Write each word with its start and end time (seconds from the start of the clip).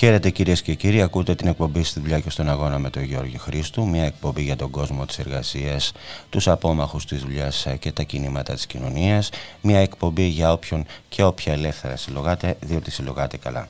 Χαίρετε 0.00 0.30
κυρίες 0.30 0.62
και 0.62 0.74
κύριοι, 0.74 1.02
ακούτε 1.02 1.34
την 1.34 1.46
εκπομπή 1.46 1.82
στη 1.82 2.00
δουλειά 2.00 2.20
και 2.20 2.30
στον 2.30 2.48
αγώνα 2.48 2.78
με 2.78 2.90
τον 2.90 3.02
Γιώργο 3.02 3.38
Χρήστου. 3.38 3.88
Μια 3.88 4.04
εκπομπή 4.04 4.42
για 4.42 4.56
τον 4.56 4.70
κόσμο 4.70 5.06
της 5.06 5.18
εργασίας, 5.18 5.92
τους 6.30 6.48
απόμαχους 6.48 7.04
της 7.04 7.20
δουλειάς 7.20 7.66
και 7.78 7.92
τα 7.92 8.02
κινήματα 8.02 8.54
της 8.54 8.66
κοινωνίας. 8.66 9.30
Μια 9.60 9.78
εκπομπή 9.78 10.22
για 10.22 10.52
όποιον 10.52 10.84
και 11.08 11.22
όποια 11.22 11.52
ελεύθερα 11.52 11.96
συλλογάτε, 11.96 12.56
διότι 12.60 12.90
συλλογάτε 12.90 13.36
καλά. 13.36 13.68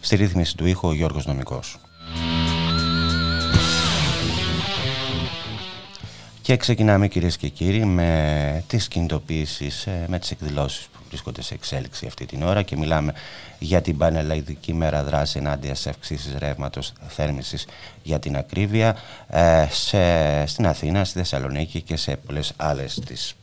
Στη 0.00 0.16
ρύθμιση 0.16 0.56
του 0.56 0.66
ήχου 0.66 0.88
ο 0.88 0.92
Γιώργος 0.92 1.26
Νομικός. 1.26 1.78
Και 6.46 6.56
ξεκινάμε 6.56 7.08
κυρίες 7.08 7.36
και 7.36 7.48
κύριοι 7.48 7.84
με 7.84 8.64
τις 8.66 8.88
κινητοποιήσεις, 8.88 9.86
ε, 9.86 10.04
με 10.08 10.18
τις 10.18 10.30
εκδηλώσεις 10.30 10.88
βρίσκονται 11.08 11.42
σε 11.42 11.54
εξέλιξη 11.54 12.06
αυτή 12.06 12.26
την 12.26 12.42
ώρα 12.42 12.62
και 12.62 12.76
μιλάμε 12.76 13.14
για 13.58 13.80
την 13.80 13.96
Πανελλαδική 13.96 14.74
Μέρα 14.74 15.04
Δράση 15.04 15.38
ενάντια 15.38 15.74
σε 15.74 15.88
αυξήσεις 15.88 16.34
ρεύματος 16.38 16.92
θέρμηση 17.08 17.58
για 18.02 18.18
την 18.18 18.36
ακρίβεια 18.36 18.96
ε, 19.28 19.66
σε, 19.70 20.46
στην 20.46 20.66
Αθήνα, 20.66 21.04
στη 21.04 21.18
Θεσσαλονίκη 21.18 21.82
και 21.82 21.96
σε 21.96 22.16
πολλές 22.16 22.52
άλλες 22.56 23.00
τις 23.06 23.34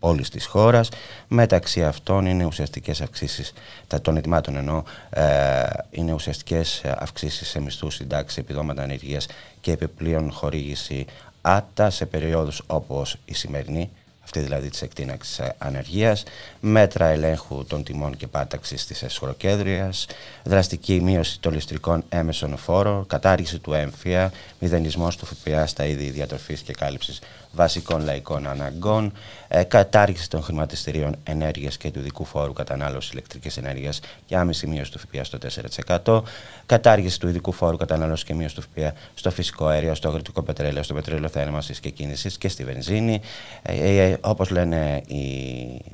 όλη 0.00 0.22
της 0.22 0.46
χώρας. 0.46 0.88
Μεταξύ 1.28 1.84
αυτών 1.84 2.26
είναι 2.26 2.44
ουσιαστικές 2.44 3.00
αυξήσεις, 3.00 3.52
τα 3.86 4.00
των 4.00 4.16
ετοιμάτων 4.16 4.56
ενώ 4.56 4.84
ε, 5.10 5.62
είναι 5.90 6.12
ουσιαστικές 6.12 6.82
αυξήσεις 6.84 7.48
σε 7.48 7.60
μισθούς, 7.60 7.94
συντάξεις, 7.94 8.38
επιδόματα 8.38 8.82
ανεργίας 8.82 9.26
και 9.60 9.72
επιπλέον 9.72 10.32
χορήγηση 10.32 11.06
άτα 11.42 11.90
σε 11.90 12.06
περιόδους 12.06 12.62
όπως 12.66 13.16
η 13.24 13.34
σημερινή 13.34 13.90
αυτή 14.30 14.40
δηλαδή 14.40 14.68
της 14.68 14.82
εκτείναξης 14.82 15.40
ανεργίας, 15.58 16.22
μέτρα 16.60 17.06
ελέγχου 17.06 17.64
των 17.64 17.84
τιμών 17.84 18.16
και 18.16 18.26
πάταξης 18.26 18.86
της 18.86 19.02
εσχροκέδριας, 19.02 20.06
δραστική 20.44 21.00
μείωση 21.00 21.40
των 21.40 21.52
ληστρικών 21.52 22.04
έμεσων 22.08 22.56
φόρων, 22.56 23.06
κατάργηση 23.06 23.58
του 23.58 23.72
έμφυα, 23.72 24.32
μηδενισμός 24.58 25.16
του 25.16 25.26
ΦΠΑ 25.26 25.66
στα 25.66 25.86
είδη 25.86 26.10
διατροφής 26.10 26.60
και 26.60 26.72
κάλυψης 26.72 27.18
βασικών 27.52 28.04
λαϊκών 28.04 28.46
αναγκών, 28.46 29.12
ε, 29.48 29.62
κατάργηση 29.62 30.30
των 30.30 30.42
χρηματιστηρίων 30.42 31.16
ενέργειας 31.22 31.76
και 31.76 31.90
του 31.90 31.98
ειδικού 31.98 32.24
φόρου 32.24 32.52
κατανάλωσης 32.52 33.10
ηλεκτρικής 33.10 33.56
ενέργειας 33.56 34.00
και 34.26 34.36
άμεση 34.36 34.66
μείωση 34.66 34.92
του 34.92 34.98
ΦΠΑ 34.98 35.24
στο 35.24 35.38
4%, 35.38 36.22
κατάργηση 36.66 37.20
του 37.20 37.28
ειδικού 37.28 37.52
φόρου 37.52 37.76
κατανάλωσης 37.76 38.24
και 38.24 38.34
μείωση 38.34 38.54
του 38.54 38.62
ΦΠΑ 38.62 38.94
στο 39.14 39.30
φυσικό 39.30 39.66
αέριο, 39.66 39.94
στο 39.94 40.08
αγροτικό 40.08 40.42
πετρέλαιο, 40.42 40.82
στο 40.82 40.94
πετρέλαιο 40.94 41.28
θέρμανσης 41.28 41.80
και 41.80 41.90
κίνησης 41.90 42.38
και 42.38 42.48
στη 42.48 42.64
βενζίνη. 42.64 43.20
Ε, 43.62 44.02
ε, 44.02 44.16
όπως 44.20 44.50
λένε 44.50 45.02
οι 45.06 45.24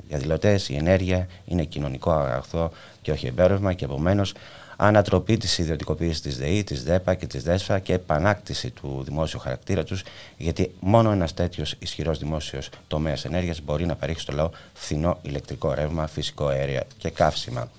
διαδηλωτές, 0.07 0.69
η 0.69 0.75
ενέργεια 0.75 1.27
είναι 1.45 1.63
κοινωνικό 1.63 2.11
αγαθό 2.11 2.71
και 3.07 3.13
όχι 3.13 3.27
εμπέρευμα 3.27 3.73
και 3.73 3.85
επομένως 3.85 4.33
ανατροπή 4.75 5.37
της 5.37 5.57
ιδιωτικοποίησης 5.57 6.21
της 6.21 6.37
ΔΕΗ, 6.37 6.63
της 6.63 6.83
ΔΕΠΑ 6.83 7.15
και 7.15 7.27
της 7.27 7.43
ΔΕΣΦΑ 7.43 7.79
και 7.79 7.93
επανάκτηση 7.93 8.69
του 8.69 9.01
δημόσιου 9.05 9.39
χαρακτήρα 9.39 9.83
τους 9.83 10.03
γιατί 10.37 10.71
μόνο 10.79 11.11
ένας 11.11 11.33
τέτοιος 11.33 11.75
ισχυρός 11.79 12.19
δημόσιος 12.19 12.69
τομέας 12.87 13.25
ενέργειας 13.25 13.61
μπορεί 13.61 13.85
να 13.85 13.95
παρέχει 13.95 14.19
στο 14.19 14.33
λαό 14.33 14.49
φθηνό 14.73 15.17
ηλεκτρικό 15.21 15.73
ρεύμα, 15.73 16.07
φυσικό 16.07 16.47
αέριο 16.47 16.81
και 16.97 17.09
καύσιμα. 17.09 17.69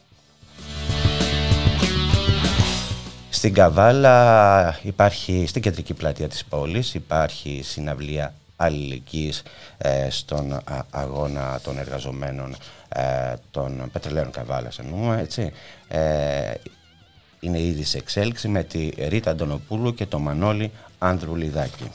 Στην 3.31 3.55
Καβάλα 3.55 4.79
υπάρχει, 4.83 5.45
στην 5.47 5.63
κεντρική 5.63 5.95
πλατεία 5.95 6.29
της 6.29 6.45
πόλης 6.45 6.95
υπάρχει 6.95 7.61
συναυλία 7.65 8.35
αλληλεγγύης 8.61 9.43
ε, 9.79 10.11
στον 10.11 10.61
αγώνα 10.91 11.61
των 11.63 11.79
εργαζομένων 11.79 12.57
ε, 12.89 13.35
των 13.51 13.89
πετρελαίων 13.93 14.31
Καβάλας 14.31 14.79
εννοούμε, 14.79 15.21
έτσι. 15.21 15.53
Ε, 15.89 16.53
είναι 17.41 17.61
ήδη 17.61 17.85
σε 17.85 17.99
εξέλιξη 17.99 18.49
με 18.49 18.63
τη 18.63 18.89
Ρίτα 19.09 19.31
Αντωνοπούλου 19.31 19.95
και 19.95 20.07
το 20.07 20.19
Μανώλη 20.19 20.71
Άνδρου 20.99 21.37
Λιδάκη. 21.37 21.91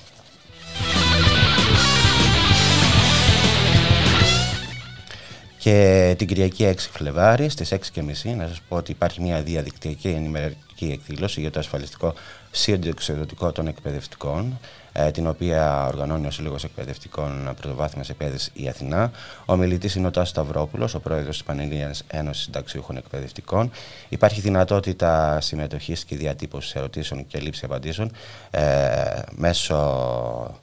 Και 5.57 6.15
την 6.17 6.27
Κυριακή 6.27 6.73
6 6.75 6.75
Φλεβάρι 6.77 7.49
στις 7.49 7.73
6.30 7.73 8.35
να 8.37 8.47
σας 8.47 8.61
πω 8.67 8.75
ότι 8.75 8.91
υπάρχει 8.91 9.21
μια 9.21 9.41
διαδικτυακή 9.41 10.07
ενημερωτική 10.07 10.91
εκδήλωση 10.91 11.41
για 11.41 11.51
το 11.51 11.59
ασφαλιστικό 11.59 12.13
σύντοξο 12.51 13.25
των 13.53 13.67
εκπαιδευτικών 13.67 14.59
ε, 14.61 14.82
την 15.11 15.27
οποία 15.27 15.85
οργανώνει 15.85 16.27
ο 16.27 16.31
Σύλλογος 16.31 16.63
Εκπαιδευτικών 16.63 17.53
Πρωτοβάθμιας 17.61 18.09
Εκπαίδευσης 18.09 18.51
η 18.53 18.67
Αθηνά. 18.67 19.11
Ο 19.45 19.55
μιλητής 19.55 19.95
είναι 19.95 20.07
ο 20.07 20.11
Τάσος 20.11 20.29
Σταυρόπουλος, 20.29 20.93
ο 20.93 20.99
πρόεδρος 20.99 21.35
της 21.35 21.43
Πανελλήνιας 21.43 22.03
Ένωσης 22.07 22.43
Συνταξιούχων 22.43 22.97
Εκπαιδευτικών. 22.97 23.71
Υπάρχει 24.09 24.41
δυνατότητα 24.41 25.41
συμμετοχής 25.41 26.03
και 26.03 26.15
διατύπωσης 26.15 26.75
ερωτήσεων 26.75 27.27
και 27.27 27.39
λήψης 27.39 27.63
απαντήσεων 27.63 28.11
ε, 28.51 29.21
μέσω 29.31 30.61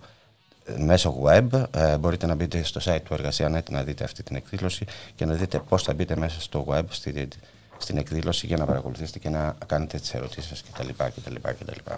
μέσω 0.79 1.23
web. 1.25 1.47
Ε, 1.71 1.97
μπορείτε 1.97 2.27
να 2.27 2.35
μπείτε 2.35 2.63
στο 2.63 2.81
site 2.85 3.01
του 3.05 3.15
Εργασία.net 3.15 3.71
να 3.71 3.83
δείτε 3.83 4.05
αυτή 4.05 4.23
την 4.23 4.37
εκδήλωση 4.37 4.85
και 5.15 5.25
να 5.25 5.35
δείτε 5.35 5.59
πώς 5.69 5.83
θα 5.83 5.95
μπείτε 5.95 6.17
μέσα 6.17 6.41
στο 6.41 6.67
web 6.69 6.83
στη, 6.89 7.29
στην 7.79 7.97
εκδήλωση 7.97 8.47
για 8.47 8.57
να 8.57 8.65
παρακολουθήσετε 8.65 9.19
και 9.19 9.29
να 9.29 9.57
κάνετε 9.67 9.99
τις 9.99 10.15
ερωτήσεις 10.15 10.63
κτλ. 10.63 10.89
κτλ, 10.97 11.35
κτλ. 11.43 11.93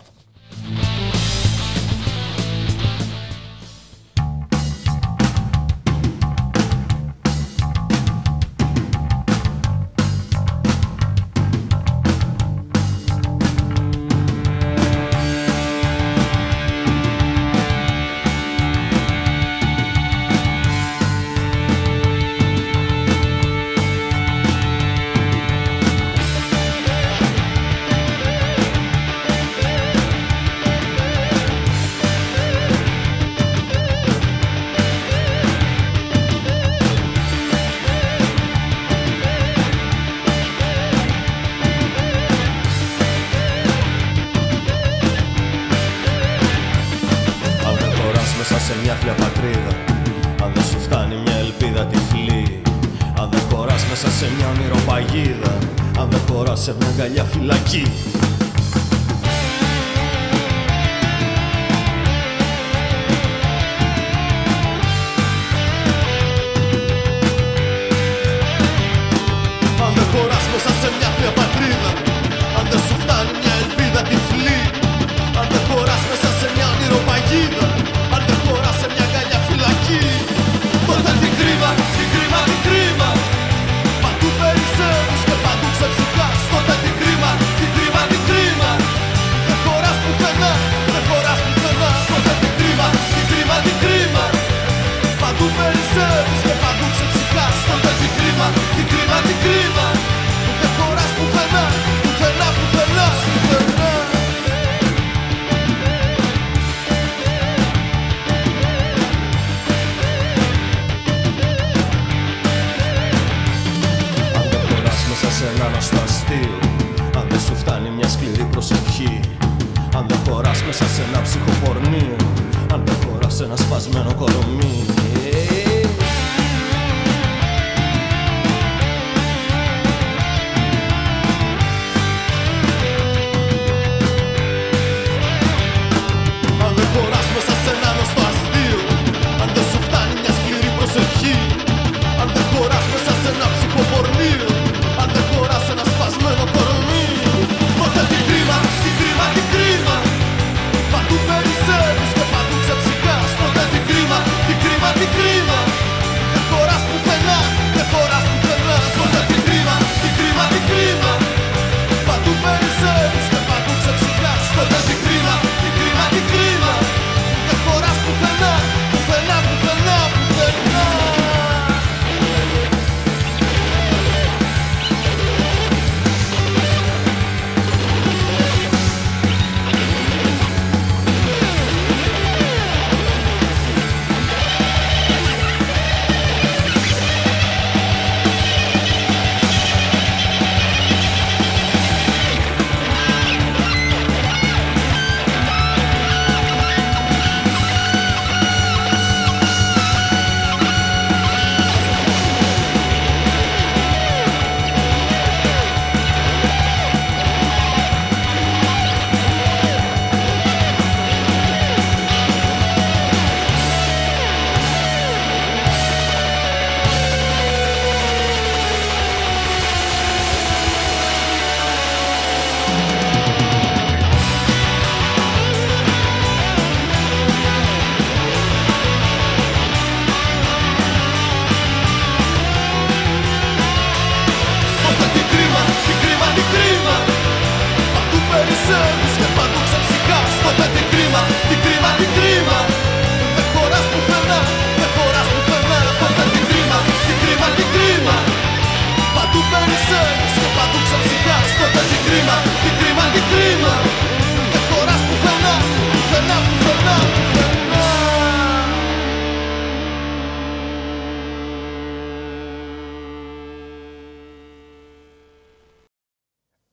αγκαλιά 56.92 57.24
φυλακή. 57.24 57.91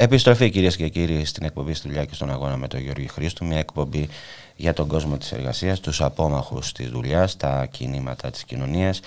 Επιστροφή 0.02 0.50
κυρίες 0.50 0.76
και 0.76 0.90
κύριοι 0.90 1.26
στην 1.26 1.46
εκπομπή 1.46 1.74
στη 1.74 1.88
δουλειά 1.88 2.06
και 2.06 2.14
στον 2.14 2.32
αγώνα 2.32 2.58
με 2.58 2.68
τον 2.68 2.80
Γιώργη 2.80 3.08
Χρήστου. 3.08 3.46
Μια 3.46 3.58
εκπομπή 3.58 4.10
για 4.56 4.74
τον 4.74 4.88
κόσμο 4.88 5.18
της 5.18 5.32
εργασίας, 5.32 5.80
τους 5.80 6.02
απόμαχους 6.02 6.72
της 6.72 6.90
δουλειάς, 6.90 7.38
τα 7.38 7.66
κινήματα 7.72 8.30
της 8.30 8.44
κοινωνίας, 8.44 9.00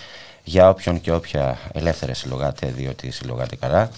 για 0.44 0.68
όποιον 0.68 1.00
και 1.00 1.12
όποια 1.12 1.58
ελεύθερη 1.72 2.14
συλλογάτε, 2.14 2.66
διότι 2.66 3.10
συλλογάτε 3.10 3.56
καλά. 3.56 3.90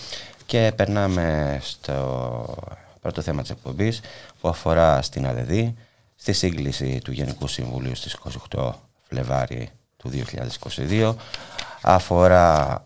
Και 0.46 0.73
περνάμε 0.76 1.58
στο 1.62 2.55
πρώτο 3.00 3.23
θέμα 3.23 3.43
της 3.43 3.50
εκπομπής 3.50 4.00
που 4.41 4.49
αφορά 4.49 5.02
στην 5.02 5.26
ΑΔΔ, 5.26 5.50
στη 6.17 6.32
σύγκληση 6.32 7.00
του 7.05 7.12
Γενικού 7.12 7.46
Συμβουλίου 7.46 7.94
στις 7.94 8.17
28 8.50 8.70
Φλεβάρι 9.08 9.70
του 9.96 10.11
2022 10.91 11.14
αφορά 11.81 12.82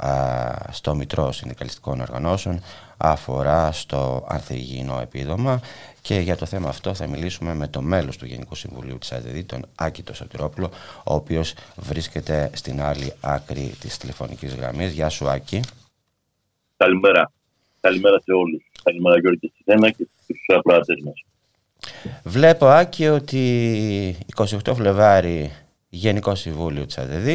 στο 0.70 0.94
Μητρό 0.94 1.32
Συνδικαλιστικών 1.32 2.00
Οργανώσεων, 2.00 2.62
αφορά 2.98 3.72
στο 3.72 4.26
ανθυγιεινό 4.28 5.00
επίδομα 5.00 5.60
και 6.00 6.14
για 6.14 6.36
το 6.36 6.46
θέμα 6.46 6.68
αυτό 6.68 6.94
θα 6.94 7.06
μιλήσουμε 7.06 7.54
με 7.54 7.68
το 7.68 7.82
μέλος 7.82 8.16
του 8.16 8.26
Γενικού 8.26 8.54
Συμβουλίου 8.54 8.98
της 8.98 9.12
ΑΔΔ, 9.12 9.38
τον 9.46 9.66
Άκητο 9.74 10.14
Σωτηρόπουλο, 10.14 10.70
ο 11.04 11.14
οποίος 11.14 11.54
βρίσκεται 11.76 12.50
στην 12.54 12.80
άλλη 12.80 13.12
άκρη 13.20 13.74
της 13.80 13.96
τηλεφωνικής 13.96 14.54
γραμμής. 14.54 14.92
Γεια 14.92 15.08
σου 15.08 15.28
Άκη. 15.28 15.60
Καλημέρα. 16.76 17.32
Καλημέρα 17.80 18.20
σε 18.20 18.32
όλους. 18.32 18.62
Καλημέρα 18.82 19.18
Γιώργη 19.18 19.38
και 19.38 19.50
στη 19.60 19.92
και 19.92 20.08
στους 20.22 20.56
ακροατές 20.56 21.02
μας. 21.04 21.24
Βλέπω 22.22 22.66
Άκη 22.66 23.08
ότι 23.08 24.16
28 24.36 24.74
Φλεβάρι 24.74 25.52
Γενικό 25.88 26.34
Συμβούλιο 26.34 26.86
της 26.86 26.98
ΑΔΔ 26.98 27.28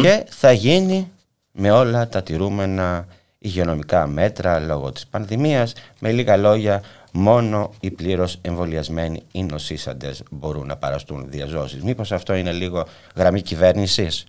και 0.00 0.24
θα 0.28 0.52
γίνει 0.52 1.10
με 1.52 1.70
όλα 1.70 2.08
τα 2.08 2.22
τηρούμενα 2.22 3.06
υγειονομικά 3.38 4.06
μέτρα 4.06 4.60
λόγω 4.60 4.92
της 4.92 5.06
πανδημίας. 5.06 5.74
Με 6.00 6.12
λίγα 6.12 6.36
λόγια, 6.36 6.82
μόνο 7.12 7.70
οι 7.80 7.90
πλήρως 7.90 8.38
εμβολιασμένοι 8.42 9.22
ή 9.32 9.42
νοσήσαντες 9.42 10.22
μπορούν 10.30 10.66
να 10.66 10.76
παραστούν 10.76 11.30
διαζώσεις. 11.30 11.82
Μήπως 11.82 12.12
αυτό 12.12 12.34
είναι 12.34 12.52
λίγο 12.52 12.86
γραμμή 13.16 13.42
κυβέρνησης; 13.42 14.26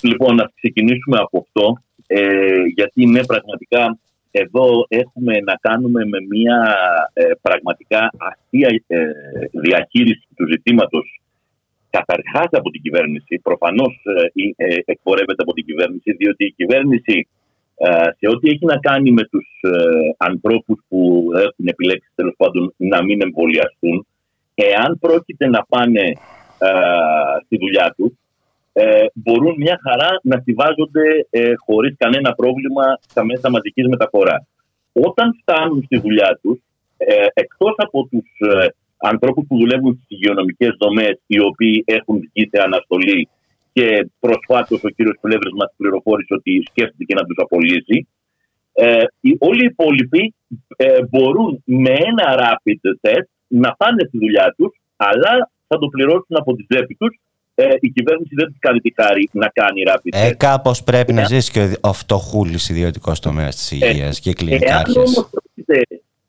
Λοιπόν, 0.00 0.34
να 0.34 0.50
ξεκινήσουμε 0.54 1.18
από 1.18 1.38
αυτό, 1.38 1.82
ε, 2.06 2.62
γιατί 2.74 3.02
είναι 3.02 3.24
πραγματικά 3.24 3.98
εδώ 4.30 4.86
έχουμε 4.88 5.40
να 5.40 5.54
κάνουμε 5.60 6.04
με 6.04 6.18
μια 6.28 6.76
ε, 7.12 7.24
πραγματικά 7.42 8.10
αστεία 8.16 8.68
ε, 8.86 8.98
διαχείριση 9.52 10.26
του 10.36 10.46
ζητήματος 10.50 11.20
καταρχάς 11.90 12.48
από 12.50 12.70
την 12.70 12.82
κυβέρνηση. 12.82 13.40
Προφανώς 13.42 13.94
ε, 14.56 14.64
ε, 14.64 14.78
εκπορεύεται 14.84 15.42
από 15.42 15.52
την 15.52 15.64
κυβέρνηση, 15.64 16.12
διότι 16.12 16.44
η 16.44 16.52
κυβέρνηση 16.52 17.16
ε, 17.16 17.41
σε 18.18 18.26
ό,τι 18.28 18.50
έχει 18.50 18.64
να 18.64 18.76
κάνει 18.78 19.10
με 19.10 19.24
τους 19.24 19.46
ε, 19.60 19.70
ανθρώπους 20.16 20.80
που 20.88 21.28
έχουν 21.34 21.66
επιλέξει 21.66 22.08
τέλος 22.14 22.34
πάντων 22.36 22.74
να 22.76 23.02
μην 23.04 23.22
εμβολιαστούν, 23.22 24.06
εάν 24.54 24.98
πρόκειται 24.98 25.46
να 25.48 25.64
πάνε 25.68 26.00
ε, 26.58 26.70
στη 27.44 27.56
δουλειά 27.58 27.94
τους, 27.96 28.12
ε, 28.72 29.04
μπορούν 29.14 29.54
μια 29.58 29.80
χαρά 29.82 30.20
να 30.22 30.40
συμβάζονται 30.44 31.26
ε, 31.30 31.52
χωρίς 31.56 31.94
κανένα 31.98 32.32
πρόβλημα 32.32 32.98
στα 33.00 33.24
μέσα 33.24 33.50
μαζικής 33.50 33.86
μεταφοράς. 33.86 34.46
Όταν 34.92 35.38
φτάνουν 35.40 35.82
στη 35.84 35.98
δουλειά 35.98 36.38
τους, 36.42 36.58
ε, 36.96 37.26
εκτός 37.34 37.74
από 37.76 38.08
τους 38.10 38.26
ανθρώπους 38.96 39.44
που 39.48 39.56
δουλεύουν 39.58 39.92
στις 39.94 40.06
υγειονομικές 40.08 40.76
δομές, 40.78 41.20
οι 41.26 41.40
οποίοι 41.40 41.84
έχουν 41.86 42.18
βγει 42.18 42.48
σε 42.52 42.62
αναστολή 42.62 43.28
και 43.72 44.10
προσφάτως 44.20 44.80
ο 44.84 44.88
κύριος 44.88 45.16
Πλεύρης 45.20 45.52
μας 45.60 45.70
πληροφόρησε 45.76 46.34
ότι 46.34 46.62
σκέφτηκε 46.70 47.14
να 47.14 47.24
τους 47.24 47.36
απολύσει. 47.44 48.08
Ε, 48.72 49.04
όλοι 49.38 49.62
οι 49.62 49.70
υπόλοιποι 49.70 50.34
ε, 50.76 51.04
μπορούν 51.10 51.62
με 51.64 51.92
ένα 52.10 52.26
rapid 52.42 52.80
test 53.00 53.28
να 53.46 53.74
πάνε 53.76 54.04
στη 54.08 54.18
δουλειά 54.18 54.54
τους, 54.56 54.80
αλλά 54.96 55.50
θα 55.66 55.78
το 55.78 55.86
πληρώσουν 55.86 56.36
από 56.36 56.54
τη 56.54 56.66
τσέπη 56.66 56.94
τους. 56.94 57.20
Ε, 57.54 57.68
η 57.80 57.88
κυβέρνηση 57.88 58.34
δεν 58.34 58.46
τους 58.46 58.58
κάνει 58.58 58.80
τη 58.80 58.92
χάρη 58.94 59.28
να 59.32 59.48
κάνει 59.48 59.82
rapid 59.86 60.10
ε, 60.12 60.26
test. 60.26 60.30
Ε, 60.30 60.34
Κάπως 60.34 60.82
πρέπει 60.82 61.12
να 61.12 61.24
ζήσει 61.24 61.50
και 61.52 61.76
ο 61.80 61.92
φτωχούλης 61.92 62.68
ιδιωτικός 62.68 63.20
τομέας 63.20 63.56
της 63.56 63.70
υγείας 63.70 64.20
και 64.20 64.30
οι 64.30 64.32
κλινικά 64.32 64.82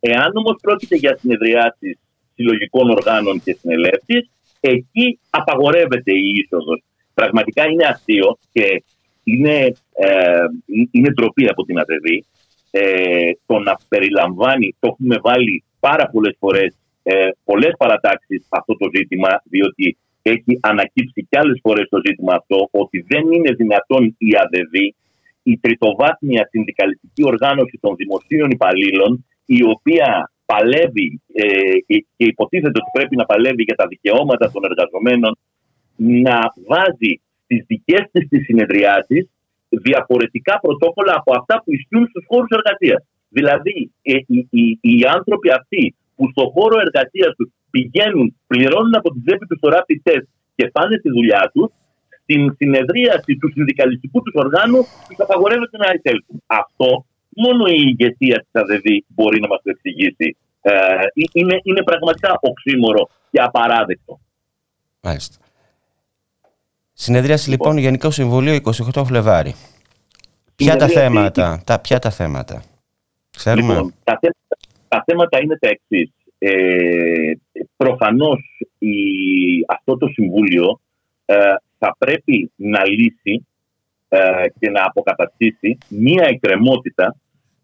Εάν 0.06 0.32
όμως 0.36 0.56
πρόκειται 0.62 0.96
για 0.96 1.18
συνεδριάσεις 1.20 1.98
συλλογικών 2.36 2.90
οργάνων 2.90 3.42
και 3.44 3.58
συνελεύσεις, 3.60 4.30
εκεί 4.60 5.20
απαγορεύεται 5.30 6.12
η 6.12 6.30
είσοδος. 6.36 6.84
Πραγματικά 7.14 7.66
είναι 7.68 7.86
αστείο 7.86 8.38
και 8.52 8.84
είναι, 9.24 9.74
ε, 9.94 10.46
είναι 10.92 11.10
ντροπή 11.10 11.48
από 11.48 11.64
την 11.64 11.80
ΑΔΔ 11.80 12.06
ε, 12.72 13.32
το 13.46 13.60
να 13.60 13.78
περιλαμβάνει, 13.88 14.76
το 14.80 14.88
έχουμε 14.88 15.18
βάλει 15.22 15.64
πάρα 15.80 16.10
πολλές 16.10 16.36
φορές, 16.40 16.76
ε, 17.04 17.30
πολλές 17.44 17.74
παρατάξεις 17.78 18.48
αυτό 18.50 18.78
το 18.78 18.90
ζήτημα, 18.96 19.42
διότι 19.44 19.98
έχει 20.22 20.60
ανακύψει 20.62 21.28
κι 21.30 21.38
άλλες 21.38 21.60
φορές 21.62 21.90
το 21.90 22.00
ζήτημα 22.06 22.34
αυτό, 22.34 22.68
ότι 22.72 23.06
δεν 23.08 23.32
είναι 23.32 23.52
δυνατόν 23.52 24.16
η 24.18 24.30
ΑΔΔ, 24.38 24.74
η 25.44 25.58
τριτοβάθμια 25.58 26.48
συνδικαλιστική 26.50 27.24
οργάνωση 27.26 27.78
των 27.82 27.96
δημοσίων 27.96 28.50
υπαλλήλων, 28.50 29.26
η 29.46 29.64
οποία 29.64 30.32
παλεύει 30.46 31.22
ε, 31.34 31.78
και 32.16 32.26
υποτίθεται 32.26 32.80
ότι 32.82 32.92
πρέπει 32.94 33.16
να 33.16 33.26
παλεύει 33.26 33.64
για 33.64 33.76
τα 33.76 33.88
δικαιώματα 33.88 34.52
των 34.52 34.64
εργαζομένων 34.64 35.38
να 35.96 36.40
βάζει 36.68 37.22
στις 37.44 37.66
δικές 37.68 38.04
της 38.12 38.28
τις 38.30 38.44
συνεδριάσεις 38.44 39.30
διαφορετικά 39.70 40.60
πρωτόκολλα 40.60 41.14
από 41.16 41.32
αυτά 41.40 41.56
που 41.64 41.74
ισχύουν 41.74 42.08
στους 42.08 42.26
χώρους 42.28 42.50
εργασίας. 42.58 43.02
Δηλαδή, 43.30 43.92
ε, 44.02 44.14
οι, 44.28 44.48
οι, 44.50 44.64
οι, 44.82 44.98
άνθρωποι 45.16 45.50
αυτοί 45.60 45.96
που 46.16 46.30
στο 46.32 46.44
χώρο 46.56 46.76
εργασίας 46.86 47.36
τους 47.38 47.50
πηγαίνουν, 47.72 48.36
πληρώνουν 48.48 48.96
από 48.96 49.10
τη 49.14 49.20
τσέπη 49.26 49.46
τους 49.46 49.60
το 49.60 49.70
rapid 49.76 50.00
test 50.08 50.28
και 50.56 50.68
πάνε 50.76 50.96
στη 50.98 51.10
δουλειά 51.10 51.52
τους, 51.54 51.70
στην 52.22 52.56
συνεδρίαση 52.60 53.38
του 53.40 53.52
συνδικαλιστικού 53.52 54.22
τους 54.22 54.34
οργάνου 54.44 54.82
τους 55.08 55.20
απαγορεύεται 55.20 55.78
να 55.78 55.88
εισέλθουν. 55.94 56.38
Αυτό 56.46 57.06
μόνο 57.36 57.66
η 57.66 57.82
ηγεσία 57.90 58.38
της 58.44 58.62
ΑΔΔ 58.62 58.86
μπορεί 59.08 59.40
να 59.40 59.48
μας 59.48 59.62
το 59.64 59.70
εξηγήσει. 59.70 60.38
Ε, 60.62 60.72
είναι, 61.34 61.60
είναι 61.64 61.84
πραγματικά 61.84 62.38
οξύμορο 62.42 63.10
και 63.32 63.42
απαράδεκτο. 63.42 64.20
Μάλιστα. 65.02 65.43
Συνεδρίαση 67.04 67.50
λοιπόν, 67.50 67.68
λοιπόν 67.68 67.84
Γενικό 67.84 68.12
Συμβουλίο 68.12 68.60
28 68.94 69.04
Φλεβάρι. 69.06 69.54
Ποια 70.56 70.76
τα 70.76 70.88
θέματα, 70.88 71.62
τα, 71.66 71.80
ποια 71.80 72.00
τα 72.00 72.10
θέματα, 72.10 72.64
ξέρουμε. 73.38 73.74
Λοιπόν, 73.74 73.94
τα, 74.04 74.20
τα 74.88 75.04
θέματα 75.06 75.42
είναι 75.42 75.58
τα 75.58 75.68
εξής. 75.68 76.12
Ε, 76.38 77.34
προφανώς 77.76 78.40
η, 78.78 78.96
αυτό 79.68 79.98
το 79.98 80.08
Συμβούλιο 80.08 80.80
ε, 81.26 81.36
θα 81.78 81.96
πρέπει 81.98 82.52
να 82.56 82.86
λύσει 82.86 83.48
ε, 84.10 84.20
και 84.60 84.70
να 84.70 84.84
αποκαταστήσει 84.86 85.78
μία 85.88 86.26
εκκρεμότητα 86.28 87.16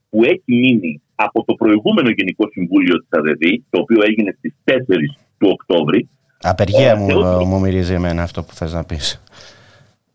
που 0.09 0.23
έχει 0.23 0.43
μείνει 0.45 1.01
από 1.15 1.43
το 1.43 1.53
προηγούμενο 1.53 2.09
Γενικό 2.09 2.49
Συμβούλιο 2.51 2.95
της 2.97 3.07
ΑΔΔ, 3.09 3.43
το 3.69 3.79
οποίο 3.79 4.01
έγινε 4.03 4.35
στις 4.37 4.53
4 4.63 4.75
του 5.37 5.49
Οκτώβρη. 5.49 6.09
Απεργία 6.41 6.91
ε, 6.91 6.95
μου, 6.95 7.07
ότι... 7.09 7.45
μου 7.45 7.59
μυρίζει 7.59 7.93
εμένα 7.93 8.23
αυτό 8.23 8.43
που 8.43 8.53
θες 8.53 8.73
να 8.73 8.83
πεις. 8.83 9.21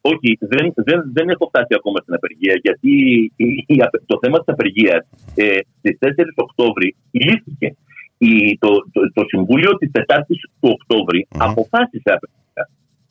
Όχι, 0.01 0.39
δεν, 0.41 0.73
δεν, 0.75 0.99
δεν 1.13 1.29
έχω 1.29 1.47
φτάσει 1.47 1.75
ακόμα 1.79 1.99
στην 2.03 2.15
απεργία, 2.15 2.55
γιατί 2.63 2.93
το 4.07 4.19
θέμα 4.23 4.39
της 4.39 4.49
απεργίας 4.55 5.03
ε, 5.35 5.59
στις 5.79 5.99
4 6.01 6.09
Οκτώβρη 6.35 6.97
λύθηκε. 7.11 7.77
Η, 8.19 8.59
το, 8.59 8.69
το, 8.93 9.01
το, 9.13 9.23
Συμβούλιο 9.29 9.77
της 9.77 9.91
4ης 9.93 10.41
του 10.61 10.71
Οκτώβρη 10.77 11.27
mm-hmm. 11.29 11.47
αποφάσισε 11.49 12.11
απεργία. 12.17 12.65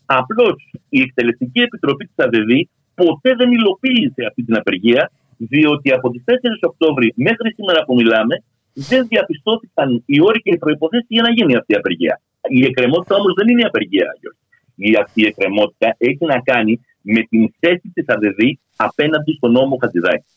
Απλώς 0.05 0.55
η 0.89 1.00
Εκτελεστική 1.01 1.60
Επιτροπή 1.60 2.05
της 2.05 2.25
ΑΔΔ 2.25 2.51
ποτέ 2.96 3.36
δεν 3.36 3.51
υλοποίησε 3.51 4.22
αυτή 4.27 4.43
την 4.43 4.55
απεργία 4.58 5.12
διότι 5.38 5.91
από 5.93 6.10
τις 6.10 6.24
4 6.25 6.32
Οκτώβρη 6.62 7.13
μέχρι 7.15 7.53
σήμερα 7.53 7.86
που 7.86 7.93
μιλάμε 7.93 8.36
δεν 8.74 9.08
διαπιστώθηκαν 9.08 10.03
οι 10.05 10.22
όροι 10.22 10.39
και 10.41 10.51
οι 10.53 10.58
προποθέσει 10.58 11.05
για 11.08 11.22
να 11.22 11.32
γίνει 11.32 11.55
αυτή 11.55 11.74
η 11.74 11.75
απεργία. 11.75 12.22
Η 12.50 12.65
εκκρεμότητα 12.65 13.15
όμως 13.15 13.33
δεν 13.33 13.47
είναι 13.47 13.62
η 13.62 13.65
απεργία, 13.65 14.07
Γιώργη. 14.19 15.12
Η 15.13 15.25
εκκρεμότητα 15.25 15.95
έχει 15.97 16.25
να 16.25 16.39
κάνει 16.39 16.81
με 17.01 17.21
την 17.29 17.53
θέση 17.59 17.91
της 17.93 18.05
ΑΔΔ 18.07 18.39
απέναντι 18.75 19.33
στον 19.33 19.51
νόμο 19.51 19.77
Χατζηδάκη. 19.81 20.31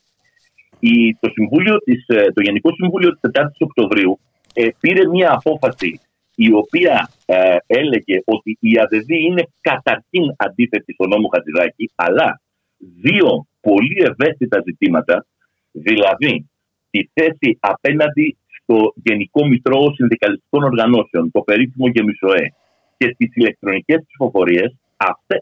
Το, 1.20 1.30
συμβούλιο 1.32 1.78
της, 1.78 2.04
ε, 2.06 2.32
το 2.32 2.40
Γενικό 2.42 2.75
Συμβούλιο 2.75 3.10
της 3.10 3.30
4 3.32 3.50
η 3.58 3.64
Οκτωβρίου 3.64 4.18
ε, 4.54 4.68
πήρε 4.80 5.08
μια 5.08 5.32
απόφαση 5.32 6.00
η 6.34 6.52
οποία 6.52 7.10
ε, 7.25 7.56
έλεγε 7.66 8.22
ότι 8.25 8.56
η 8.60 8.78
ΑΔΔ 8.78 9.10
είναι 9.10 9.48
καταρχήν 9.60 10.34
αντίθετη 10.36 10.92
στον 10.92 11.08
νόμο 11.08 11.28
Χατζηδάκη, 11.28 11.90
αλλά 11.94 12.40
δύο 13.02 13.46
πολύ 13.60 13.96
ευαίσθητα 13.98 14.62
ζητήματα, 14.66 15.26
δηλαδή 15.72 16.50
τη 16.90 17.08
θέση 17.12 17.58
απέναντι 17.60 18.36
στο 18.66 18.92
Γενικό 19.04 19.46
Μητρό 19.46 19.92
Συνδικαλιστικών 19.94 20.62
Οργανώσεων, 20.62 21.30
το 21.30 21.40
περίφημο 21.40 21.88
Γεμισοέ 21.88 22.44
και 22.96 23.14
τι 23.16 23.28
ηλεκτρονικές 23.35 24.00
ψηφοφορίες, 24.06 24.76